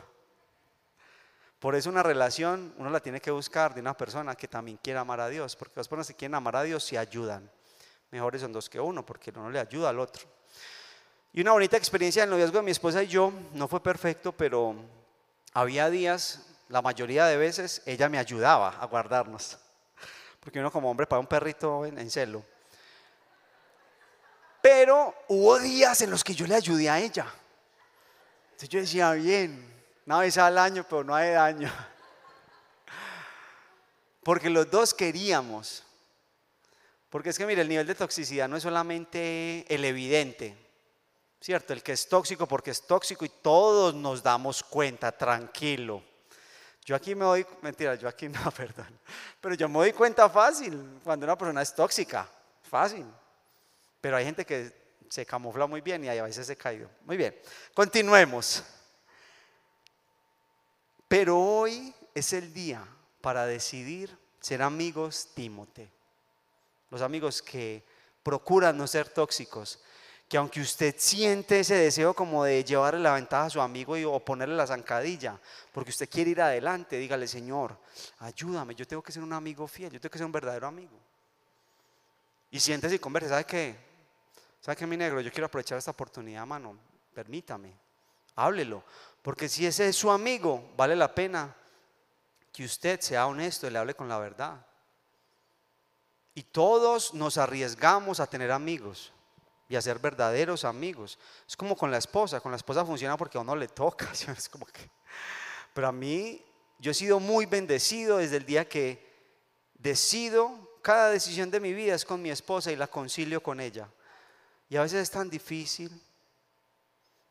Por 1.63 1.75
eso 1.75 1.89
una 1.89 2.03
relación 2.03 2.73
uno 2.77 2.89
la 2.89 2.99
tiene 2.99 3.21
que 3.21 3.31
buscar 3.31 3.73
de 3.73 3.79
una 3.79 3.95
persona 3.95 4.35
que 4.35 4.49
también 4.49 4.77
quiera 4.83 4.99
amar 4.99 5.21
a 5.21 5.29
Dios, 5.29 5.55
porque 5.55 5.75
las 5.77 5.87
personas 5.87 6.07
que 6.07 6.13
quieren 6.13 6.35
amar 6.35 6.57
a 6.57 6.63
Dios 6.63 6.83
se 6.83 6.97
ayudan. 6.97 7.49
Mejores 8.11 8.41
son 8.41 8.51
dos 8.51 8.69
que 8.69 8.81
uno, 8.81 9.05
porque 9.05 9.31
uno 9.33 9.49
le 9.49 9.61
ayuda 9.61 9.87
al 9.87 9.99
otro. 9.99 10.27
Y 11.31 11.39
una 11.39 11.53
bonita 11.53 11.77
experiencia 11.77 12.23
del 12.23 12.31
noviazgo 12.31 12.57
de 12.57 12.63
mi 12.63 12.71
esposa 12.71 13.01
y 13.01 13.07
yo, 13.07 13.31
no 13.53 13.69
fue 13.69 13.81
perfecto, 13.81 14.33
pero 14.33 14.75
había 15.53 15.89
días, 15.89 16.45
la 16.67 16.81
mayoría 16.81 17.27
de 17.27 17.37
veces, 17.37 17.81
ella 17.85 18.09
me 18.09 18.17
ayudaba 18.17 18.71
a 18.81 18.85
guardarnos 18.85 19.57
porque 20.41 20.59
uno 20.59 20.69
como 20.69 20.91
hombre 20.91 21.07
para 21.07 21.21
un 21.21 21.27
perrito 21.27 21.85
en, 21.85 22.11
celo. 22.11 22.43
Pero 24.61 25.15
hubo 25.29 25.57
días 25.59 26.01
en 26.01 26.11
los 26.11 26.21
que 26.25 26.35
yo 26.35 26.45
le 26.45 26.55
ayudé 26.55 26.89
a 26.89 26.99
ella. 26.99 27.25
Entonces 28.47 28.67
yo 28.67 28.81
decía, 28.81 29.11
bien, 29.13 29.72
una 30.05 30.19
vez 30.19 30.37
al 30.37 30.57
año, 30.57 30.85
pero 30.87 31.03
no 31.03 31.15
hay 31.15 31.31
daño. 31.31 31.71
Porque 34.23 34.49
los 34.49 34.69
dos 34.69 34.93
queríamos. 34.93 35.83
Porque 37.09 37.29
es 37.29 37.37
que, 37.37 37.45
mire, 37.45 37.61
el 37.61 37.69
nivel 37.69 37.85
de 37.85 37.95
toxicidad 37.95 38.47
no 38.49 38.57
es 38.57 38.63
solamente 38.63 39.65
el 39.69 39.85
evidente, 39.85 40.57
¿cierto? 41.39 41.73
El 41.73 41.83
que 41.83 41.91
es 41.91 42.09
tóxico 42.09 42.47
porque 42.47 42.71
es 42.71 42.87
tóxico 42.87 43.23
y 43.23 43.29
todos 43.29 43.93
nos 43.93 44.23
damos 44.23 44.63
cuenta, 44.63 45.11
tranquilo. 45.11 46.03
Yo 46.85 46.95
aquí 46.95 47.15
me 47.15 47.23
doy, 47.23 47.45
mentira, 47.61 47.95
yo 47.95 48.07
aquí 48.07 48.27
no, 48.29 48.51
perdón, 48.51 48.99
pero 49.39 49.55
yo 49.55 49.69
me 49.69 49.75
doy 49.75 49.93
cuenta 49.93 50.29
fácil 50.29 50.99
cuando 51.03 51.25
una 51.25 51.37
persona 51.37 51.61
es 51.61 51.73
tóxica, 51.73 52.27
fácil. 52.63 53.05
Pero 54.01 54.17
hay 54.17 54.25
gente 54.25 54.45
que 54.45 54.73
se 55.07 55.25
camufla 55.25 55.67
muy 55.67 55.81
bien 55.81 56.03
y 56.03 56.09
a 56.09 56.23
veces 56.23 56.47
se 56.47 56.57
caído. 56.57 56.89
Muy 57.05 57.15
bien, 57.15 57.39
continuemos. 57.73 58.63
Pero 61.13 61.39
hoy 61.39 61.93
es 62.15 62.33
el 62.33 62.51
día 62.55 62.83
para 63.21 63.45
decidir 63.45 64.17
ser 64.39 64.63
amigos 64.63 65.29
Tímote. 65.35 65.87
Los 66.89 67.03
amigos 67.03 67.39
que 67.39 67.83
procuran 68.23 68.75
no 68.75 68.87
ser 68.87 69.09
tóxicos, 69.09 69.79
que 70.27 70.37
aunque 70.37 70.59
usted 70.59 70.95
siente 70.97 71.59
ese 71.59 71.75
deseo 71.75 72.15
como 72.15 72.43
de 72.43 72.63
llevarle 72.63 72.99
la 72.99 73.13
ventaja 73.13 73.45
a 73.45 73.49
su 73.51 73.61
amigo 73.61 73.95
y, 73.95 74.03
o 74.03 74.19
ponerle 74.21 74.55
la 74.55 74.65
zancadilla, 74.65 75.39
porque 75.71 75.91
usted 75.91 76.09
quiere 76.09 76.31
ir 76.31 76.41
adelante, 76.41 76.97
dígale, 76.97 77.27
Señor, 77.27 77.77
ayúdame, 78.17 78.73
yo 78.73 78.87
tengo 78.87 79.03
que 79.03 79.11
ser 79.11 79.21
un 79.21 79.33
amigo 79.33 79.67
fiel, 79.67 79.91
yo 79.91 80.01
tengo 80.01 80.11
que 80.13 80.17
ser 80.17 80.25
un 80.25 80.31
verdadero 80.31 80.65
amigo. 80.65 80.99
Y 82.49 82.59
siéntese 82.59 82.95
y 82.95 82.97
converse, 82.97 83.29
¿sabe 83.29 83.45
qué? 83.45 83.75
¿Sabe 84.61 84.75
qué, 84.75 84.87
mi 84.87 84.97
negro? 84.97 85.21
Yo 85.21 85.29
quiero 85.31 85.45
aprovechar 85.45 85.77
esta 85.77 85.91
oportunidad, 85.91 86.43
mano, 86.47 86.75
permítame, 87.13 87.82
háblelo, 88.35 88.83
porque 89.21 89.49
si 89.49 89.65
ese 89.65 89.87
es 89.87 89.95
su 89.95 90.11
amigo, 90.11 90.71
vale 90.75 90.95
la 90.95 91.13
pena 91.13 91.55
que 92.51 92.65
usted 92.65 92.99
sea 92.99 93.27
honesto 93.27 93.67
y 93.67 93.71
le 93.71 93.79
hable 93.79 93.95
con 93.95 94.07
la 94.07 94.19
verdad. 94.19 94.65
Y 96.35 96.43
todos 96.43 97.13
nos 97.13 97.37
arriesgamos 97.37 98.19
a 98.19 98.27
tener 98.27 98.51
amigos 98.51 99.11
y 99.69 99.75
a 99.75 99.81
ser 99.81 99.99
verdaderos 99.99 100.65
amigos. 100.65 101.17
Es 101.47 101.55
como 101.55 101.75
con 101.75 101.89
la 101.89 101.97
esposa, 101.97 102.39
con 102.39 102.51
la 102.51 102.57
esposa 102.57 102.85
funciona 102.85 103.17
porque 103.17 103.37
a 103.37 103.41
uno 103.41 103.55
le 103.55 103.67
toca, 103.67 104.11
es. 104.11 104.49
Pero 105.73 105.87
a 105.87 105.91
mí, 105.91 106.43
yo 106.79 106.91
he 106.91 106.93
sido 106.93 107.19
muy 107.19 107.45
bendecido 107.45 108.17
desde 108.17 108.37
el 108.37 108.45
día 108.45 108.67
que 108.67 109.11
decido, 109.75 110.79
cada 110.81 111.09
decisión 111.09 111.49
de 111.49 111.59
mi 111.59 111.73
vida 111.73 111.95
es 111.95 112.05
con 112.05 112.21
mi 112.21 112.29
esposa 112.29 112.71
y 112.71 112.75
la 112.75 112.87
concilio 112.87 113.41
con 113.41 113.59
ella. 113.59 113.89
Y 114.69 114.75
a 114.75 114.81
veces 114.81 115.01
es 115.01 115.11
tan 115.11 115.29
difícil, 115.29 115.91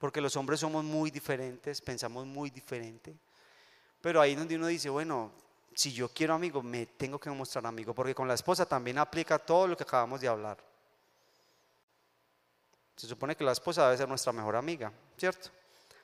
porque 0.03 0.21
los 0.21 0.35
hombres 0.35 0.59
somos 0.59 0.83
muy 0.83 1.13
diferentes, 1.13 1.81
pensamos 1.81 2.27
muy 2.27 2.51
diferente. 2.51 3.15
Pero 4.01 4.21
ahí 4.21 4.35
donde 4.35 4.57
uno 4.57 4.67
dice, 4.67 4.91
bueno, 4.91 5.31
si 5.73 5.93
yo 5.93 6.09
quiero 6.09 6.35
amigo, 6.35 6.61
me 6.61 6.87
tengo 6.87 7.21
que 7.21 7.31
mostrar 7.31 7.65
amigo, 7.67 7.95
porque 7.95 8.13
con 8.13 8.27
la 8.27 8.35
esposa 8.35 8.67
también 8.67 8.99
aplica 8.99 9.39
todo 9.39 9.69
lo 9.69 9.77
que 9.77 9.85
acabamos 9.85 10.21
de 10.21 10.27
hablar. 10.27 10.59
Se 12.97 13.07
supone 13.07 13.37
que 13.37 13.45
la 13.45 13.53
esposa 13.53 13.85
debe 13.85 13.97
ser 13.97 14.09
nuestra 14.09 14.33
mejor 14.33 14.57
amiga, 14.57 14.93
¿cierto? 15.17 15.51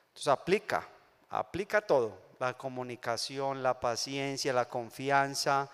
Entonces 0.07 0.29
aplica, 0.29 0.87
aplica 1.29 1.81
todo, 1.81 2.17
la 2.39 2.57
comunicación, 2.57 3.61
la 3.61 3.81
paciencia, 3.81 4.53
la 4.53 4.69
confianza, 4.69 5.69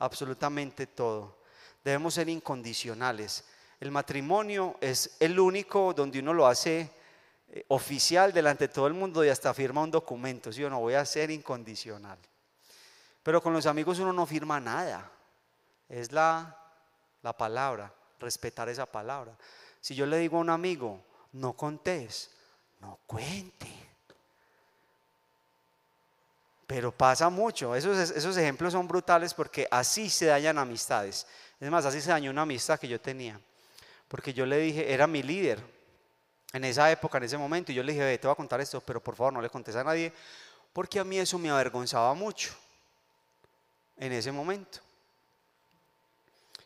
absolutamente 0.00 0.86
todo. 0.86 1.38
Debemos 1.82 2.12
ser 2.12 2.28
incondicionales. 2.28 3.42
El 3.80 3.90
matrimonio 3.90 4.76
es 4.82 5.16
el 5.18 5.40
único 5.40 5.94
donde 5.94 6.18
uno 6.18 6.34
lo 6.34 6.46
hace 6.46 6.99
oficial 7.68 8.32
delante 8.32 8.68
de 8.68 8.74
todo 8.74 8.86
el 8.86 8.94
mundo 8.94 9.24
y 9.24 9.28
hasta 9.28 9.52
firma 9.52 9.82
un 9.82 9.90
documento, 9.90 10.52
si 10.52 10.60
yo 10.60 10.70
no 10.70 10.80
voy 10.80 10.94
a 10.94 11.04
ser 11.04 11.30
incondicional. 11.30 12.18
Pero 13.22 13.42
con 13.42 13.52
los 13.52 13.66
amigos 13.66 13.98
uno 13.98 14.12
no 14.12 14.26
firma 14.26 14.60
nada, 14.60 15.10
es 15.88 16.12
la, 16.12 16.56
la 17.22 17.36
palabra, 17.36 17.92
respetar 18.18 18.68
esa 18.68 18.86
palabra. 18.86 19.36
Si 19.80 19.94
yo 19.94 20.06
le 20.06 20.18
digo 20.18 20.38
a 20.38 20.40
un 20.40 20.50
amigo, 20.50 21.04
no 21.32 21.54
contés, 21.54 22.30
no 22.80 22.98
cuente. 23.06 23.68
Pero 26.66 26.92
pasa 26.92 27.28
mucho, 27.30 27.74
esos, 27.74 28.10
esos 28.10 28.36
ejemplos 28.36 28.72
son 28.72 28.86
brutales 28.86 29.34
porque 29.34 29.66
así 29.70 30.08
se 30.08 30.26
dañan 30.26 30.56
amistades. 30.56 31.26
Es 31.58 31.68
más, 31.68 31.84
así 31.84 32.00
se 32.00 32.10
dañó 32.10 32.30
una 32.30 32.42
amistad 32.42 32.78
que 32.78 32.86
yo 32.86 33.00
tenía. 33.00 33.40
Porque 34.06 34.32
yo 34.32 34.46
le 34.46 34.58
dije, 34.58 34.92
era 34.92 35.06
mi 35.08 35.22
líder 35.22 35.79
en 36.52 36.64
esa 36.64 36.90
época, 36.90 37.18
en 37.18 37.24
ese 37.24 37.38
momento, 37.38 37.70
y 37.70 37.74
yo 37.74 37.82
le 37.82 37.92
dije, 37.92 38.18
te 38.18 38.26
voy 38.26 38.32
a 38.32 38.36
contar 38.36 38.60
esto, 38.60 38.80
pero 38.80 39.02
por 39.02 39.14
favor 39.14 39.32
no 39.32 39.40
le 39.40 39.50
contes 39.50 39.76
a 39.76 39.84
nadie, 39.84 40.12
porque 40.72 40.98
a 40.98 41.04
mí 41.04 41.18
eso 41.18 41.38
me 41.38 41.50
avergonzaba 41.50 42.12
mucho 42.14 42.52
en 43.96 44.12
ese 44.12 44.32
momento. 44.32 44.80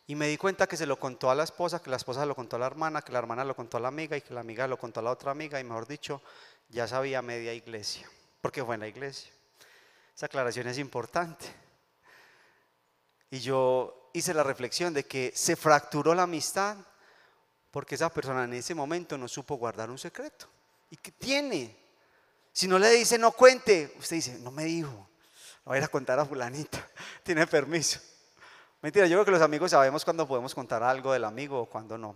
Y 0.07 0.15
me 0.15 0.29
di 0.29 0.37
cuenta 0.37 0.67
que 0.67 0.77
se 0.77 0.87
lo 0.87 0.99
contó 0.99 1.31
a 1.31 1.35
la 1.35 1.45
esposa, 1.45 1.83
que 1.83 1.91
la 1.91 1.97
esposa 1.97 2.27
lo 2.27 2.35
contó 2.35 2.57
a 2.57 2.59
la 2.59 2.67
hermana, 2.67 3.03
que 3.03 3.13
la 3.13 3.19
hermana 3.19 3.45
lo 3.45 3.57
contó 3.57 3.79
a 3.79 3.81
la 3.81 3.89
amiga 3.89 4.17
y 4.17 4.21
que 4.21 4.35
la 4.35 4.41
amiga 4.41 4.67
lo 4.67 4.79
contó 4.79 5.01
a 5.01 5.03
la 5.03 5.11
otra 5.11 5.31
amiga 5.31 5.59
y 5.59 5.65
mejor 5.65 5.87
dicho, 5.87 6.21
ya 6.69 6.87
sabía 6.87 7.23
media 7.23 7.55
iglesia, 7.55 8.09
porque 8.43 8.63
fue 8.65 8.75
en 8.75 8.83
la 8.83 8.89
iglesia. 8.89 9.33
Esa 10.15 10.27
aclaración 10.27 10.69
es 10.69 10.79
importante. 10.79 11.47
Y 13.31 13.41
yo 13.41 14.11
hice 14.13 14.35
la 14.35 14.43
reflexión 14.43 14.95
de 14.95 15.05
que 15.05 15.33
se 15.35 15.57
fracturó 15.57 16.15
la 16.15 16.25
amistad 16.25 16.77
porque 17.75 17.97
esa 17.97 18.09
persona 18.09 18.45
en 18.45 18.55
ese 18.55 18.73
momento 18.73 19.19
no 19.19 19.27
supo 19.27 19.57
guardar 19.57 19.91
un 19.91 19.99
secreto. 19.99 20.47
¿Y 20.91 20.97
qué 20.97 21.11
tiene? 21.11 21.77
Si 22.53 22.69
no 22.69 22.79
le 22.79 22.89
dice 22.89 23.19
no 23.19 23.33
cuente, 23.33 23.93
usted 23.99 24.15
dice, 24.15 24.39
no 24.39 24.53
me 24.53 24.63
dijo, 24.63 25.09
voy 25.65 25.75
a 25.75 25.79
ir 25.79 25.85
a 25.85 25.89
contar 25.89 26.21
a 26.21 26.25
fulanita, 26.25 26.89
tiene 27.25 27.49
permiso. 27.49 27.99
Mentira, 28.81 29.09
yo 29.09 29.17
creo 29.17 29.25
que 29.25 29.33
los 29.33 29.43
amigos 29.43 29.73
sabemos 29.73 30.05
cuándo 30.05 30.29
podemos 30.29 30.55
contar 30.55 30.85
algo 30.85 31.13
del 31.13 31.25
amigo 31.25 31.63
o 31.63 31.67
cuándo 31.67 31.99
no. 31.99 32.15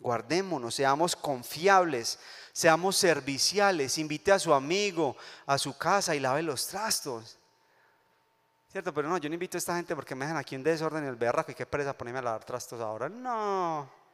Guardémonos, 0.00 0.74
seamos 0.74 1.14
confiables, 1.14 2.18
seamos 2.54 2.96
serviciales, 2.96 3.98
invite 3.98 4.32
a 4.32 4.38
su 4.38 4.54
amigo 4.54 5.18
a 5.44 5.58
su 5.58 5.76
casa 5.76 6.16
y 6.16 6.20
lave 6.20 6.42
los 6.42 6.66
trastos. 6.66 7.36
¿Cierto? 8.72 8.94
Pero 8.94 9.06
no, 9.06 9.18
yo 9.18 9.28
no 9.28 9.34
invito 9.34 9.58
a 9.58 9.60
esta 9.60 9.76
gente 9.76 9.94
porque 9.94 10.14
me 10.14 10.24
dejan 10.24 10.38
aquí 10.38 10.56
un 10.56 10.62
desorden 10.62 11.04
y 11.04 11.08
el 11.08 11.16
berraco 11.16 11.52
y 11.52 11.54
qué 11.54 11.66
presa 11.66 11.92
ponerme 11.92 12.20
a 12.20 12.22
lavar 12.22 12.44
trastos 12.44 12.80
ahora. 12.80 13.10
No. 13.10 14.07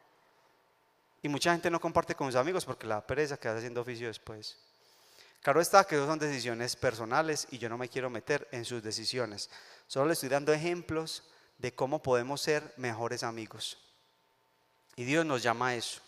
Y 1.25 1.29
mucha 1.31 1.53
gente 1.53 1.71
no 1.71 1.81
comparte 1.81 2.15
con 2.15 2.27
sus 2.27 2.39
amigos 2.39 2.67
porque 2.67 2.87
la 2.87 3.01
pereza 3.01 3.39
queda 3.39 3.57
haciendo 3.57 3.81
oficio 3.81 4.09
después. 4.09 4.59
Claro 5.41 5.63
está 5.63 5.85
que 5.85 5.97
son 5.97 6.19
decisiones 6.19 6.77
personales 6.77 7.47
y 7.51 7.57
yo 7.57 7.71
no 7.71 7.79
me 7.79 7.89
quiero 7.89 8.11
meter 8.11 8.47
en 8.53 8.67
sus 8.67 8.83
decisiones. 8.83 9.49
Solo 9.87 10.05
le 10.05 10.13
estoy 10.13 10.29
dando 10.29 10.53
ejemplos 10.53 11.23
de 11.57 11.75
cómo 11.75 12.03
podemos 12.03 12.43
ser 12.43 12.75
mejores 12.77 13.23
amigos. 13.23 13.79
Y 14.97 15.05
Dios 15.05 15.25
nos 15.25 15.43
llama 15.43 15.69
a 15.69 15.77
eso. 15.77 16.03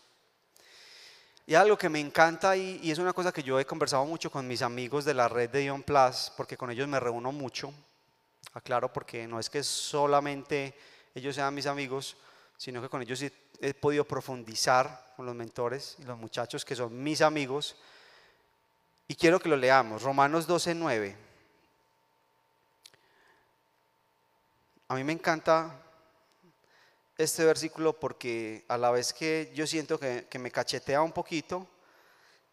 Y 1.46 1.54
algo 1.54 1.78
que 1.78 1.88
me 1.88 1.98
encanta 1.98 2.54
y, 2.54 2.78
y, 2.82 2.90
es 2.90 2.98
una 2.98 3.14
cosa 3.14 3.32
que 3.32 3.42
yo 3.42 3.58
he 3.58 3.64
conversado 3.64 4.04
mucho 4.04 4.30
con 4.30 4.46
mis 4.46 4.60
amigos 4.60 5.06
de 5.06 5.14
la 5.14 5.30
red 5.30 5.48
de 5.48 5.64
Ion 5.64 5.82
Plus, 5.82 6.30
porque 6.36 6.58
con 6.58 6.70
ellos 6.70 6.88
me 6.88 7.00
reúno 7.00 7.32
mucho, 7.32 7.72
aclaro, 8.52 8.92
porque 8.92 9.26
no 9.26 9.40
es 9.40 9.48
que 9.48 9.62
solamente 9.62 10.78
ellos 11.14 11.34
sean 11.34 11.54
mis 11.54 11.64
amigos, 11.64 12.18
sino 12.58 12.82
que 12.82 12.88
con 12.88 13.02
ellos 13.02 13.18
he 13.60 13.74
podido 13.74 14.04
profundizar 14.04 15.12
con 15.16 15.26
los 15.26 15.34
mentores 15.34 15.96
y 15.98 16.04
los 16.04 16.18
muchachos 16.18 16.64
que 16.64 16.76
son 16.76 17.02
mis 17.02 17.20
amigos. 17.20 17.76
Y 19.08 19.14
quiero 19.14 19.40
que 19.40 19.48
lo 19.48 19.56
leamos, 19.56 20.02
Romanos 20.02 20.46
12, 20.46 20.74
9. 20.74 21.16
A 24.88 24.94
mí 24.94 25.04
me 25.04 25.12
encanta 25.12 25.82
este 27.18 27.44
versículo 27.44 27.98
porque 27.98 28.64
a 28.68 28.76
la 28.76 28.90
vez 28.90 29.12
que 29.12 29.50
yo 29.54 29.66
siento 29.66 29.98
que, 29.98 30.26
me 30.38 30.50
cachetea 30.50 31.02
un 31.02 31.12
poquito, 31.12 31.66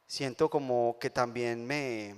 siento 0.07 0.49
como 0.49 0.97
que 0.99 1.09
también 1.09 1.65
me, 1.65 2.15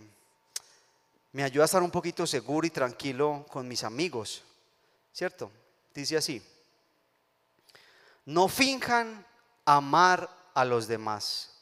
me 1.31 1.43
ayuda 1.43 1.63
a 1.63 1.65
estar 1.65 1.83
un 1.83 1.91
poquito 1.91 2.25
seguro 2.27 2.67
y 2.67 2.69
tranquilo 2.69 3.45
con 3.49 3.67
mis 3.67 3.83
amigos, 3.83 4.43
¿cierto? 5.11 5.51
Dice 5.93 6.17
así, 6.17 6.41
no 8.25 8.47
finjan 8.47 9.25
amar 9.65 10.29
a 10.53 10.65
los 10.65 10.87
demás, 10.87 11.61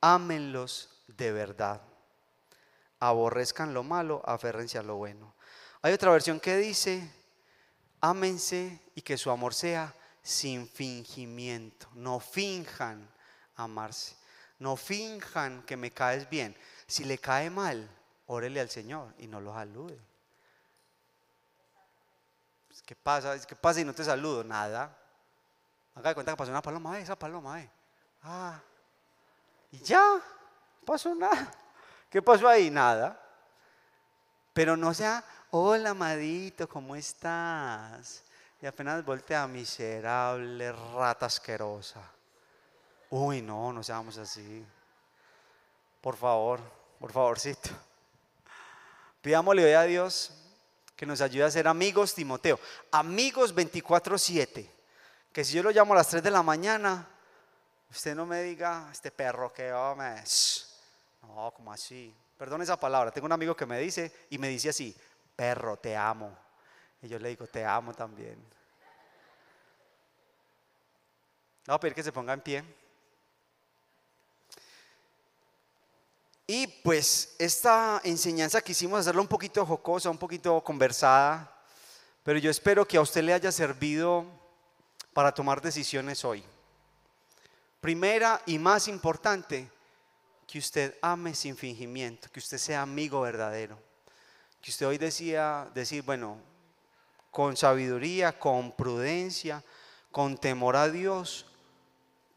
ámenlos 0.00 1.02
de 1.08 1.32
verdad, 1.32 1.80
aborrezcan 3.00 3.74
lo 3.74 3.82
malo, 3.82 4.22
aférrense 4.24 4.78
a 4.78 4.82
lo 4.82 4.96
bueno. 4.96 5.34
Hay 5.82 5.92
otra 5.92 6.10
versión 6.10 6.40
que 6.40 6.56
dice, 6.56 7.10
ámense 8.00 8.80
y 8.94 9.02
que 9.02 9.16
su 9.16 9.30
amor 9.30 9.54
sea 9.54 9.94
sin 10.22 10.68
fingimiento. 10.68 11.88
No 11.94 12.18
finjan 12.18 13.08
amarse. 13.54 14.16
No 14.58 14.76
finjan 14.76 15.62
que 15.62 15.76
me 15.76 15.90
caes 15.90 16.28
bien. 16.28 16.56
Si 16.86 17.04
le 17.04 17.18
cae 17.18 17.50
mal, 17.50 17.88
órele 18.26 18.60
al 18.60 18.70
Señor 18.70 19.14
y 19.18 19.26
no 19.26 19.40
lo 19.40 19.52
salude. 19.52 19.98
¿Qué 22.84 22.96
pasa? 22.96 23.38
¿Qué 23.46 23.56
pasa 23.56 23.80
y 23.80 23.84
no 23.84 23.94
te 23.94 24.04
saludo? 24.04 24.44
Nada. 24.44 24.96
Haga 25.96 26.10
de 26.10 26.14
cuenta 26.14 26.32
que 26.32 26.36
pasó 26.36 26.50
una 26.50 26.62
paloma, 26.62 26.98
esa 26.98 27.18
paloma, 27.18 27.60
eh. 27.60 27.70
Ah. 28.22 28.60
Y 29.72 29.78
ya, 29.78 30.20
pasó 30.84 31.14
nada. 31.14 31.50
¿Qué 32.10 32.20
pasó 32.20 32.46
ahí? 32.46 32.70
Nada. 32.70 33.18
Pero 34.52 34.76
no 34.76 34.92
sea, 34.92 35.24
hola 35.50 35.90
amadito, 35.90 36.68
¿cómo 36.68 36.94
estás? 36.94 38.22
Y 38.60 38.66
apenas 38.66 39.04
voltea, 39.04 39.46
miserable 39.46 40.70
rata 40.70 41.26
asquerosa. 41.26 42.02
Uy, 43.08 43.40
no, 43.40 43.72
no 43.72 43.82
seamos 43.82 44.18
así. 44.18 44.64
Por 46.02 46.16
favor, 46.16 46.60
por 47.00 47.10
favorcito. 47.10 47.70
Pidámosle 49.22 49.64
hoy 49.64 49.72
a 49.72 49.82
Dios 49.82 50.32
que 50.94 51.06
nos 51.06 51.22
ayude 51.22 51.44
a 51.44 51.50
ser 51.50 51.66
amigos, 51.68 52.14
Timoteo. 52.14 52.60
Amigos 52.92 53.54
24-7. 53.54 54.75
Que 55.36 55.44
si 55.44 55.52
yo 55.52 55.62
lo 55.62 55.70
llamo 55.70 55.92
a 55.92 55.96
las 55.98 56.08
3 56.08 56.22
de 56.22 56.30
la 56.30 56.42
mañana, 56.42 57.06
usted 57.90 58.14
no 58.14 58.24
me 58.24 58.42
diga, 58.42 58.88
este 58.90 59.10
perro 59.10 59.52
que 59.52 59.70
hombre. 59.70 60.24
No, 61.20 61.52
como 61.54 61.70
así. 61.70 62.16
Perdón 62.38 62.62
esa 62.62 62.80
palabra. 62.80 63.10
Tengo 63.10 63.26
un 63.26 63.32
amigo 63.32 63.54
que 63.54 63.66
me 63.66 63.78
dice 63.78 64.10
y 64.30 64.38
me 64.38 64.48
dice 64.48 64.70
así, 64.70 64.96
perro, 65.36 65.76
te 65.76 65.94
amo. 65.94 66.34
Y 67.02 67.08
yo 67.08 67.18
le 67.18 67.28
digo, 67.28 67.46
te 67.46 67.62
amo 67.66 67.92
también. 67.92 68.42
Voy 71.66 71.76
a 71.76 71.80
pedir 71.80 71.94
que 71.94 72.02
se 72.02 72.12
ponga 72.12 72.32
en 72.32 72.40
pie. 72.40 72.64
Y 76.46 76.66
pues 76.66 77.36
esta 77.38 78.00
enseñanza 78.04 78.62
quisimos 78.62 79.00
hacerla 79.00 79.20
un 79.20 79.28
poquito 79.28 79.66
jocosa, 79.66 80.08
un 80.08 80.16
poquito 80.16 80.64
conversada, 80.64 81.54
pero 82.22 82.38
yo 82.38 82.50
espero 82.50 82.88
que 82.88 82.96
a 82.96 83.02
usted 83.02 83.22
le 83.22 83.34
haya 83.34 83.52
servido 83.52 84.45
para 85.16 85.32
tomar 85.32 85.62
decisiones 85.62 86.26
hoy. 86.26 86.44
Primera 87.80 88.42
y 88.44 88.58
más 88.58 88.86
importante, 88.86 89.66
que 90.46 90.58
usted 90.58 90.94
ame 91.00 91.34
sin 91.34 91.56
fingimiento, 91.56 92.28
que 92.30 92.38
usted 92.38 92.58
sea 92.58 92.82
amigo 92.82 93.22
verdadero. 93.22 93.78
Que 94.60 94.70
usted 94.70 94.86
hoy 94.86 94.98
decía 94.98 95.70
decir, 95.72 96.02
bueno, 96.02 96.36
con 97.30 97.56
sabiduría, 97.56 98.38
con 98.38 98.72
prudencia, 98.72 99.64
con 100.12 100.36
temor 100.36 100.76
a 100.76 100.90
Dios, 100.90 101.46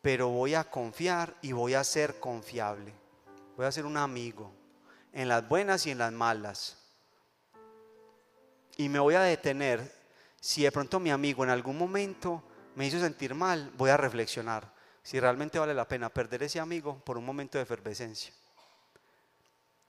pero 0.01 0.29
voy 0.29 0.53
a 0.53 0.63
confiar 0.63 1.35
y 1.41 1.51
voy 1.51 1.73
a 1.73 1.83
ser 1.83 2.17
confiable. 2.21 2.93
Voy 3.57 3.65
a 3.65 3.73
ser 3.73 3.85
un 3.85 3.97
amigo 3.97 4.53
en 5.11 5.27
las 5.27 5.45
buenas 5.49 5.85
y 5.85 5.91
en 5.91 5.97
las 5.97 6.13
malas. 6.13 6.77
Y 8.77 8.87
me 8.87 8.99
voy 8.99 9.15
a 9.15 9.21
detener. 9.21 9.99
Si 10.39 10.63
de 10.63 10.71
pronto 10.71 11.01
mi 11.01 11.11
amigo 11.11 11.43
en 11.43 11.49
algún 11.49 11.77
momento 11.77 12.45
me 12.79 12.87
hizo 12.87 12.97
sentir 12.97 13.35
mal, 13.35 13.73
voy 13.77 13.89
a 13.89 13.97
reflexionar 13.97 14.71
si 15.03 15.19
realmente 15.19 15.59
vale 15.59 15.73
la 15.73 15.85
pena 15.85 16.07
perder 16.07 16.43
ese 16.43 16.61
amigo 16.61 16.97
por 17.03 17.17
un 17.17 17.25
momento 17.25 17.57
de 17.57 17.65
efervescencia. 17.65 18.33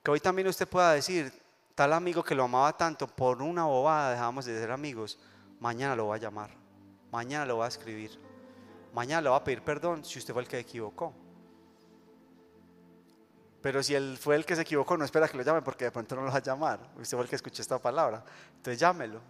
Que 0.02 0.10
hoy 0.10 0.18
también 0.18 0.48
usted 0.48 0.66
pueda 0.66 0.94
decir, 0.94 1.32
tal 1.76 1.92
amigo 1.92 2.24
que 2.24 2.34
lo 2.34 2.42
amaba 2.42 2.76
tanto, 2.76 3.06
por 3.06 3.42
una 3.42 3.64
bobada 3.64 4.10
dejamos 4.10 4.44
de 4.44 4.58
ser 4.58 4.72
amigos, 4.72 5.20
mañana 5.60 5.94
lo 5.94 6.08
va 6.08 6.16
a 6.16 6.18
llamar, 6.18 6.50
mañana 7.12 7.46
lo 7.46 7.58
va 7.58 7.66
a 7.66 7.68
escribir, 7.68 8.18
mañana 8.92 9.22
le 9.22 9.28
va 9.28 9.36
a 9.36 9.44
pedir 9.44 9.62
perdón 9.62 10.04
si 10.04 10.18
usted 10.18 10.34
fue 10.34 10.42
el 10.42 10.48
que 10.48 10.58
equivocó. 10.58 11.14
Pero 13.62 13.84
si 13.84 13.94
él 13.94 14.18
fue 14.20 14.34
el 14.34 14.44
que 14.44 14.56
se 14.56 14.62
equivocó, 14.62 14.96
no 14.96 15.04
espera 15.04 15.28
que 15.28 15.36
lo 15.36 15.44
llame 15.44 15.62
porque 15.62 15.84
de 15.84 15.92
pronto 15.92 16.16
no 16.16 16.22
lo 16.22 16.32
va 16.32 16.38
a 16.38 16.42
llamar. 16.42 16.80
Usted 16.96 17.16
fue 17.16 17.22
el 17.22 17.30
que 17.30 17.36
escuchó 17.36 17.62
esta 17.62 17.78
palabra. 17.78 18.24
Entonces 18.56 18.80
llámelo. 18.80 19.20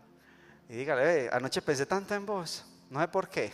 Y 0.66 0.76
dígale, 0.76 1.28
anoche 1.30 1.60
pensé 1.60 1.84
tanto 1.84 2.14
en 2.14 2.24
vos, 2.24 2.64
no 2.90 3.00
sé 3.00 3.08
por 3.08 3.28
qué. 3.28 3.52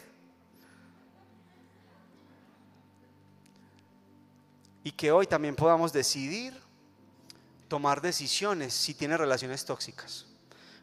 Y 4.83 4.93
que 4.93 5.13
hoy 5.13 5.27
también 5.27 5.55
podamos 5.55 5.93
decidir 5.93 6.59
tomar 7.69 8.01
decisiones 8.01 8.73
si 8.73 8.95
tiene 8.95 9.17
relaciones 9.17 9.65
tóxicas. 9.65 10.27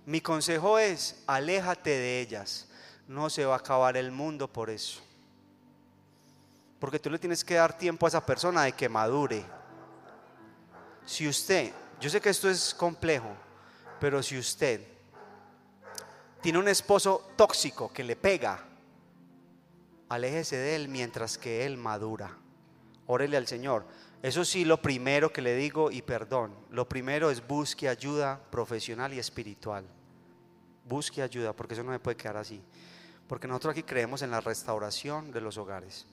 Mi 0.05 0.21
consejo 0.21 0.77
es, 0.77 1.23
aléjate 1.25 1.89
de 1.89 2.21
ellas. 2.21 2.67
No 3.07 3.29
se 3.29 3.45
va 3.45 3.55
a 3.55 3.57
acabar 3.57 3.97
el 3.97 4.11
mundo 4.11 4.51
por 4.51 4.69
eso. 4.69 5.01
Porque 6.79 6.99
tú 6.99 7.09
le 7.09 7.17
tienes 7.17 7.43
que 7.43 7.55
dar 7.55 7.77
tiempo 7.77 8.05
a 8.05 8.09
esa 8.09 8.25
persona 8.25 8.63
de 8.63 8.73
que 8.73 8.89
madure. 8.89 9.43
Si 11.05 11.27
usted, 11.27 11.73
yo 11.99 12.09
sé 12.09 12.21
que 12.21 12.29
esto 12.29 12.49
es 12.49 12.73
complejo, 12.73 13.33
pero 13.99 14.21
si 14.21 14.37
usted 14.37 14.92
tiene 16.43 16.59
un 16.59 16.67
esposo 16.67 17.29
tóxico 17.37 17.93
que 17.93 18.03
le 18.03 18.17
pega, 18.17 18.59
aléjese 20.09 20.57
de 20.57 20.75
él 20.75 20.89
mientras 20.89 21.37
que 21.37 21.65
él 21.65 21.77
madura. 21.77 22.37
Órele 23.07 23.37
al 23.37 23.47
Señor. 23.47 23.85
Eso 24.21 24.43
sí, 24.43 24.65
lo 24.65 24.81
primero 24.81 25.31
que 25.31 25.41
le 25.41 25.55
digo, 25.55 25.89
y 25.89 26.01
perdón, 26.01 26.53
lo 26.69 26.87
primero 26.87 27.31
es 27.31 27.47
busque 27.47 27.87
ayuda 27.87 28.41
profesional 28.51 29.13
y 29.13 29.19
espiritual. 29.19 29.85
Busque 30.85 31.21
ayuda, 31.21 31.53
porque 31.53 31.75
eso 31.75 31.83
no 31.83 31.91
me 31.91 31.99
puede 31.99 32.17
quedar 32.17 32.35
así. 32.35 32.61
Porque 33.25 33.47
nosotros 33.47 33.71
aquí 33.71 33.83
creemos 33.83 34.21
en 34.21 34.31
la 34.31 34.41
restauración 34.41 35.31
de 35.31 35.39
los 35.39 35.57
hogares. 35.57 36.05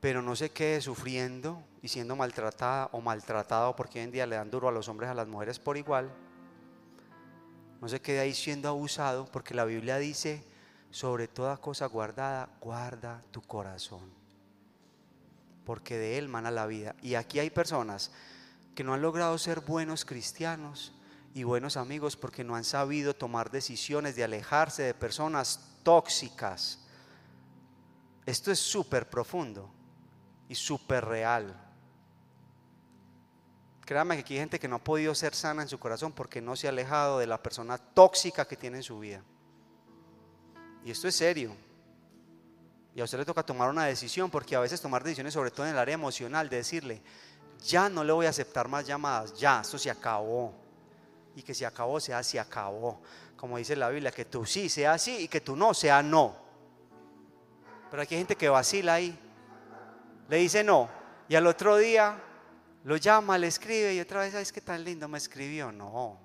Pero 0.00 0.22
no 0.22 0.36
se 0.36 0.50
quede 0.50 0.80
sufriendo 0.80 1.60
y 1.82 1.88
siendo 1.88 2.14
maltratada 2.14 2.88
o 2.92 3.00
maltratado, 3.00 3.74
porque 3.74 3.98
hoy 3.98 4.04
en 4.04 4.12
día 4.12 4.26
le 4.28 4.36
dan 4.36 4.52
duro 4.52 4.68
a 4.68 4.72
los 4.72 4.88
hombres 4.88 5.10
a 5.10 5.14
las 5.14 5.26
mujeres 5.26 5.58
por 5.58 5.76
igual. 5.76 6.12
No 7.80 7.88
se 7.88 8.00
quede 8.00 8.20
ahí 8.20 8.34
siendo 8.34 8.68
abusado, 8.68 9.26
porque 9.32 9.54
la 9.54 9.64
Biblia 9.64 9.96
dice, 9.98 10.44
sobre 10.90 11.28
toda 11.28 11.56
cosa 11.56 11.86
guardada, 11.86 12.48
guarda 12.60 13.22
tu 13.30 13.42
corazón 13.42 14.20
porque 15.70 15.98
de 15.98 16.18
Él 16.18 16.28
mana 16.28 16.50
la 16.50 16.66
vida. 16.66 16.96
Y 17.00 17.14
aquí 17.14 17.38
hay 17.38 17.48
personas 17.48 18.10
que 18.74 18.82
no 18.82 18.92
han 18.92 19.02
logrado 19.02 19.38
ser 19.38 19.60
buenos 19.60 20.04
cristianos 20.04 20.92
y 21.32 21.44
buenos 21.44 21.76
amigos 21.76 22.16
porque 22.16 22.42
no 22.42 22.56
han 22.56 22.64
sabido 22.64 23.14
tomar 23.14 23.52
decisiones 23.52 24.16
de 24.16 24.24
alejarse 24.24 24.82
de 24.82 24.94
personas 24.94 25.78
tóxicas. 25.84 26.80
Esto 28.26 28.50
es 28.50 28.58
súper 28.58 29.08
profundo 29.08 29.70
y 30.48 30.56
súper 30.56 31.04
real. 31.04 31.54
Créame 33.90 34.14
que 34.14 34.20
aquí 34.20 34.34
hay 34.34 34.38
gente 34.38 34.60
que 34.60 34.68
no 34.68 34.76
ha 34.76 34.84
podido 34.84 35.12
ser 35.16 35.34
sana 35.34 35.62
en 35.62 35.68
su 35.68 35.76
corazón 35.80 36.12
porque 36.12 36.40
no 36.40 36.54
se 36.54 36.68
ha 36.68 36.70
alejado 36.70 37.18
de 37.18 37.26
la 37.26 37.42
persona 37.42 37.76
tóxica 37.76 38.46
que 38.46 38.56
tiene 38.56 38.76
en 38.76 38.82
su 38.84 39.00
vida. 39.00 39.20
Y 40.84 40.92
esto 40.92 41.08
es 41.08 41.16
serio. 41.16 41.56
Y 42.94 43.00
a 43.00 43.04
usted 43.04 43.18
le 43.18 43.24
toca 43.24 43.42
tomar 43.42 43.68
una 43.68 43.86
decisión, 43.86 44.30
porque 44.30 44.54
a 44.54 44.60
veces 44.60 44.80
tomar 44.80 45.02
decisiones, 45.02 45.34
sobre 45.34 45.50
todo 45.50 45.66
en 45.66 45.72
el 45.72 45.78
área 45.80 45.94
emocional, 45.94 46.48
de 46.48 46.58
decirle, 46.58 47.02
ya 47.64 47.88
no 47.88 48.04
le 48.04 48.12
voy 48.12 48.26
a 48.26 48.28
aceptar 48.28 48.68
más 48.68 48.86
llamadas, 48.86 49.36
ya, 49.36 49.60
esto 49.60 49.76
se 49.76 49.90
acabó. 49.90 50.54
Y 51.34 51.42
que 51.42 51.52
se 51.52 51.66
acabó 51.66 51.98
sea 51.98 52.22
se 52.22 52.38
acabó. 52.38 53.02
Como 53.36 53.58
dice 53.58 53.74
la 53.74 53.88
Biblia, 53.88 54.12
que 54.12 54.24
tú 54.24 54.46
sí 54.46 54.68
sea 54.68 54.98
sí 54.98 55.22
y 55.22 55.26
que 55.26 55.40
tú 55.40 55.56
no 55.56 55.74
sea 55.74 56.00
no. 56.00 56.36
Pero 57.90 58.04
aquí 58.04 58.14
hay 58.14 58.20
gente 58.20 58.36
que 58.36 58.48
vacila 58.48 58.94
ahí. 58.94 59.18
Le 60.28 60.36
dice 60.36 60.62
no. 60.62 60.88
Y 61.28 61.34
al 61.34 61.48
otro 61.48 61.76
día 61.76 62.22
lo 62.84 62.96
llama, 62.96 63.36
le 63.36 63.48
escribe 63.48 63.94
y 63.94 64.00
otra 64.00 64.20
vez, 64.20 64.34
es 64.34 64.52
que 64.52 64.60
tan 64.60 64.82
lindo 64.82 65.06
me 65.08 65.18
escribió? 65.18 65.70
No, 65.70 66.18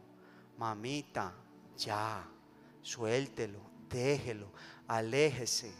mamita, 0.57 1.33
ya, 1.77 2.25
suéltelo, 2.81 3.59
déjelo, 3.89 4.51
aléjese. 4.87 5.73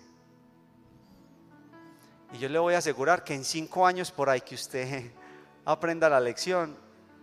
Y 2.34 2.38
yo 2.38 2.50
le 2.50 2.60
voy 2.60 2.74
a 2.74 2.80
asegurar 2.80 3.24
que 3.24 3.34
en 3.34 3.46
cinco 3.46 3.88
años 3.88 4.12
por 4.12 4.30
ahí 4.30 4.42
que 4.42 4.56
usted 4.56 5.12
aprenda 5.66 6.10
la 6.10 6.20
lección, 6.20 6.78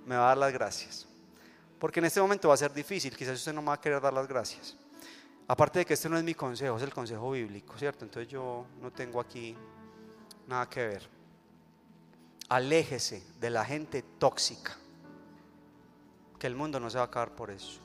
me 0.06 0.16
va 0.16 0.24
a 0.24 0.28
dar 0.28 0.38
las 0.38 0.52
gracias. 0.52 1.06
Porque 1.78 2.00
en 2.00 2.06
este 2.06 2.20
momento 2.20 2.48
va 2.48 2.54
a 2.54 2.58
ser 2.58 2.72
difícil, 2.72 3.16
quizás 3.16 3.34
usted 3.34 3.52
no 3.52 3.60
me 3.60 3.68
va 3.68 3.74
a 3.74 3.80
querer 3.80 4.00
dar 4.00 4.12
las 4.12 4.26
gracias. 4.26 4.76
Aparte 5.48 5.80
de 5.80 5.84
que 5.84 5.94
este 5.94 6.08
no 6.08 6.16
es 6.16 6.24
mi 6.24 6.34
consejo, 6.34 6.76
es 6.76 6.82
el 6.82 6.94
consejo 6.94 7.32
bíblico, 7.32 7.76
¿cierto? 7.76 8.04
Entonces 8.04 8.32
yo 8.32 8.64
no 8.80 8.90
tengo 8.90 9.20
aquí 9.20 9.56
nada 10.46 10.68
que 10.68 10.86
ver. 10.86 11.21
Aléjese 12.52 13.22
de 13.40 13.48
la 13.48 13.64
gente 13.64 14.02
tóxica, 14.02 14.76
que 16.38 16.46
el 16.46 16.54
mundo 16.54 16.78
no 16.78 16.90
se 16.90 16.98
va 16.98 17.04
a 17.04 17.06
acabar 17.06 17.34
por 17.34 17.50
eso. 17.50 17.80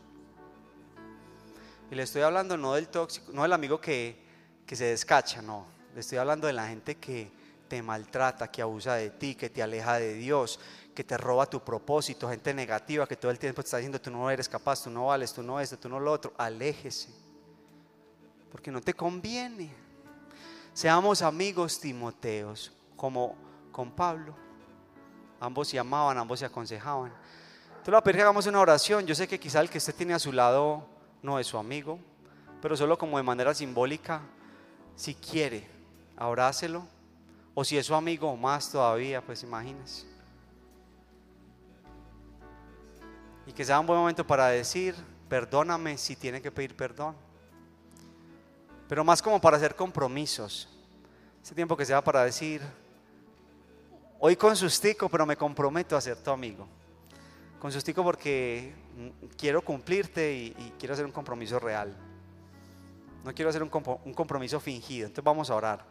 Y 1.89 1.95
le 1.95 2.03
estoy 2.03 2.23
hablando 2.23 2.57
no 2.57 2.73
del 2.73 2.89
tóxico, 2.89 3.31
no 3.31 3.43
del 3.43 3.53
amigo 3.53 3.79
que, 3.79 4.21
que 4.65 4.75
se 4.75 4.83
descacha, 4.83 5.41
no. 5.41 5.65
Le 5.93 6.01
estoy 6.01 6.17
hablando 6.17 6.47
de 6.47 6.53
la 6.53 6.67
gente 6.67 6.95
que 6.95 7.31
te 7.69 7.81
maltrata, 7.81 8.51
que 8.51 8.61
abusa 8.61 8.95
de 8.95 9.09
ti, 9.11 9.35
que 9.35 9.49
te 9.49 9.63
aleja 9.63 9.99
de 9.99 10.15
Dios, 10.15 10.59
que 10.93 11.05
te 11.05 11.15
roba 11.15 11.45
tu 11.45 11.63
propósito, 11.63 12.27
gente 12.27 12.53
negativa 12.53 13.07
que 13.07 13.15
todo 13.15 13.31
el 13.31 13.39
tiempo 13.39 13.61
te 13.61 13.67
está 13.67 13.77
diciendo 13.77 14.01
tú 14.01 14.11
no 14.11 14.29
eres 14.29 14.49
capaz, 14.49 14.83
tú 14.83 14.89
no 14.89 15.05
vales, 15.05 15.31
tú 15.31 15.43
no 15.43 15.61
esto, 15.61 15.79
tú 15.79 15.87
no 15.87 15.97
lo 15.97 16.11
otro. 16.11 16.33
Aléjese, 16.37 17.07
porque 18.51 18.69
no 18.69 18.81
te 18.81 18.93
conviene. 18.93 19.71
Seamos 20.73 21.21
amigos 21.21 21.79
Timoteos, 21.79 22.73
como 22.97 23.37
con 23.71 23.91
Pablo. 23.91 24.46
Ambos 25.39 25.67
se 25.67 25.79
amaban, 25.79 26.17
ambos 26.17 26.39
se 26.39 26.45
aconsejaban. 26.45 27.11
Entonces, 27.69 27.93
la 27.93 28.01
que 28.01 28.21
hagamos 28.21 28.45
una 28.47 28.59
oración. 28.59 29.05
Yo 29.05 29.15
sé 29.15 29.27
que 29.27 29.39
quizá 29.39 29.61
el 29.61 29.69
que 29.69 29.77
usted 29.77 29.95
tiene 29.95 30.13
a 30.13 30.19
su 30.19 30.31
lado 30.31 30.85
no 31.21 31.39
es 31.39 31.47
su 31.47 31.57
amigo, 31.57 31.99
pero 32.61 32.75
solo 32.75 32.97
como 32.97 33.17
de 33.17 33.23
manera 33.23 33.53
simbólica, 33.53 34.21
si 34.95 35.15
quiere, 35.15 35.67
abrácelo. 36.17 36.85
O 37.53 37.63
si 37.63 37.77
es 37.77 37.85
su 37.87 37.95
amigo 37.95 38.35
más 38.37 38.71
todavía, 38.71 39.21
pues 39.21 39.41
imagínese. 39.41 40.05
Y 43.47 43.53
que 43.53 43.65
sea 43.65 43.79
un 43.79 43.87
buen 43.87 43.99
momento 43.99 44.27
para 44.27 44.47
decir, 44.47 44.93
perdóname 45.29 45.97
si 45.97 46.15
tiene 46.15 46.41
que 46.41 46.51
pedir 46.51 46.75
perdón. 46.75 47.15
Pero 48.87 49.03
más 49.03 49.21
como 49.21 49.41
para 49.41 49.57
hacer 49.57 49.75
compromisos. 49.75 50.69
Ese 51.41 51.55
tiempo 51.55 51.75
que 51.75 51.85
sea 51.85 52.03
para 52.03 52.23
decir, 52.23 52.61
hoy 54.19 54.35
con 54.35 54.55
sustico, 54.55 55.09
pero 55.09 55.25
me 55.25 55.35
comprometo 55.35 55.95
a 55.95 56.01
ser 56.01 56.17
tu 56.17 56.31
amigo. 56.31 56.67
Con 57.59 57.71
sustico 57.71 58.03
porque 58.03 58.73
quiero 59.37 59.63
cumplirte 59.63 60.33
y, 60.33 60.73
quiero 60.77 60.93
hacer 60.93 61.05
un 61.05 61.11
compromiso 61.11 61.59
real. 61.59 61.95
No 63.23 63.33
quiero 63.33 63.49
hacer 63.49 63.63
un 63.63 63.69
compromiso 63.69 64.59
fingido. 64.59 65.07
Entonces 65.07 65.23
vamos 65.23 65.49
a 65.49 65.55
orar. 65.55 65.85